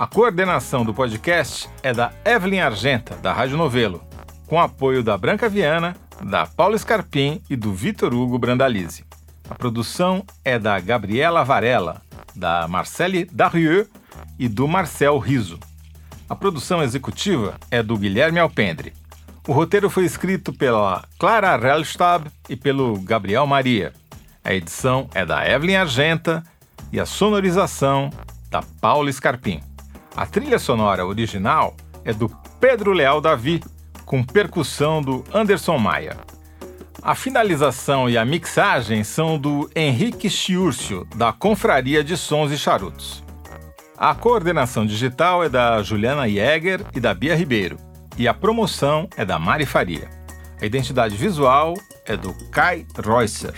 A 0.00 0.06
coordenação 0.06 0.82
do 0.82 0.94
podcast 0.94 1.68
é 1.82 1.92
da 1.92 2.10
Evelyn 2.24 2.60
Argenta, 2.60 3.16
da 3.16 3.34
Rádio 3.34 3.58
Novelo, 3.58 4.02
com 4.46 4.58
apoio 4.58 5.02
da 5.02 5.14
Branca 5.14 5.46
Viana, 5.46 5.94
da 6.22 6.46
Paula 6.46 6.78
Scarpim 6.78 7.42
e 7.50 7.54
do 7.54 7.74
Vitor 7.74 8.14
Hugo 8.14 8.38
Brandalize. 8.38 9.04
A 9.50 9.54
produção 9.54 10.24
é 10.42 10.58
da 10.58 10.80
Gabriela 10.80 11.44
Varela, 11.44 12.00
da 12.34 12.66
Marcele 12.66 13.26
Darieux 13.26 13.90
e 14.38 14.48
do 14.48 14.66
Marcel 14.66 15.18
Riso. 15.18 15.60
A 16.30 16.34
produção 16.34 16.82
executiva 16.82 17.58
é 17.70 17.82
do 17.82 17.98
Guilherme 17.98 18.40
Alpendre. 18.40 18.94
O 19.46 19.52
roteiro 19.52 19.90
foi 19.90 20.06
escrito 20.06 20.50
pela 20.50 21.04
Clara 21.18 21.54
Rellstab 21.58 22.26
e 22.48 22.56
pelo 22.56 22.98
Gabriel 23.00 23.46
Maria. 23.46 23.92
A 24.42 24.54
edição 24.54 25.10
é 25.12 25.26
da 25.26 25.46
Evelyn 25.46 25.76
Argenta 25.76 26.42
e 26.90 26.98
a 26.98 27.04
sonorização 27.04 28.08
da 28.48 28.62
Paula 28.80 29.12
Scarpim. 29.12 29.60
A 30.16 30.26
trilha 30.26 30.58
sonora 30.58 31.06
original 31.06 31.76
é 32.04 32.12
do 32.12 32.28
Pedro 32.60 32.92
Leal 32.92 33.20
Davi, 33.20 33.62
com 34.04 34.22
percussão 34.22 35.00
do 35.00 35.24
Anderson 35.32 35.78
Maia. 35.78 36.16
A 37.02 37.14
finalização 37.14 38.10
e 38.10 38.18
a 38.18 38.24
mixagem 38.24 39.02
são 39.04 39.38
do 39.38 39.70
Henrique 39.74 40.28
Chiúrcio, 40.28 41.06
da 41.16 41.32
Confraria 41.32 42.04
de 42.04 42.16
Sons 42.16 42.50
e 42.50 42.58
Charutos. 42.58 43.24
A 43.96 44.14
coordenação 44.14 44.84
digital 44.84 45.44
é 45.44 45.48
da 45.48 45.82
Juliana 45.82 46.28
Jäger 46.28 46.84
e 46.94 47.00
da 47.00 47.14
Bia 47.14 47.34
Ribeiro, 47.34 47.76
e 48.18 48.26
a 48.26 48.34
promoção 48.34 49.08
é 49.16 49.24
da 49.24 49.38
Mari 49.38 49.64
Faria. 49.64 50.10
A 50.60 50.66
identidade 50.66 51.16
visual 51.16 51.74
é 52.04 52.16
do 52.16 52.34
Kai 52.50 52.86
Reusser. 53.02 53.54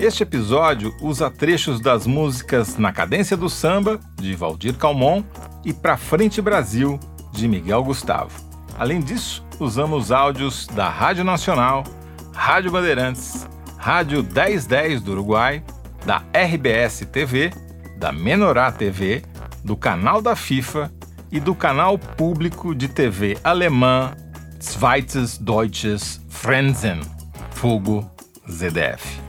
Este 0.00 0.22
episódio 0.22 0.96
usa 1.02 1.30
trechos 1.30 1.78
das 1.78 2.06
músicas 2.06 2.78
Na 2.78 2.90
Cadência 2.90 3.36
do 3.36 3.50
Samba, 3.50 4.00
de 4.16 4.34
Valdir 4.34 4.74
Calmon, 4.78 5.22
e 5.62 5.74
Pra 5.74 5.98
Frente 5.98 6.40
Brasil, 6.40 6.98
de 7.34 7.46
Miguel 7.46 7.84
Gustavo. 7.84 8.30
Além 8.78 9.00
disso, 9.00 9.44
usamos 9.58 10.10
áudios 10.10 10.66
da 10.68 10.88
Rádio 10.88 11.22
Nacional, 11.22 11.84
Rádio 12.32 12.70
Bandeirantes, 12.70 13.46
Rádio 13.76 14.22
1010 14.22 15.02
do 15.02 15.12
Uruguai, 15.12 15.62
da 16.06 16.22
RBS 16.32 17.06
TV, 17.12 17.50
da 17.98 18.10
Menorá 18.10 18.72
TV, 18.72 19.22
do 19.62 19.76
canal 19.76 20.22
da 20.22 20.34
FIFA 20.34 20.90
e 21.30 21.38
do 21.38 21.54
canal 21.54 21.98
público 21.98 22.74
de 22.74 22.88
TV 22.88 23.36
alemã 23.44 24.16
Zweites 24.58 25.36
Deutsches 25.36 26.22
Fernsehen, 26.30 27.02
Fogo 27.50 28.10
ZDF. 28.50 29.19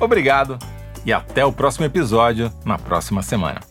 Obrigado 0.00 0.58
e 1.04 1.12
até 1.12 1.44
o 1.44 1.52
próximo 1.52 1.84
episódio 1.84 2.50
na 2.64 2.78
próxima 2.78 3.22
semana. 3.22 3.69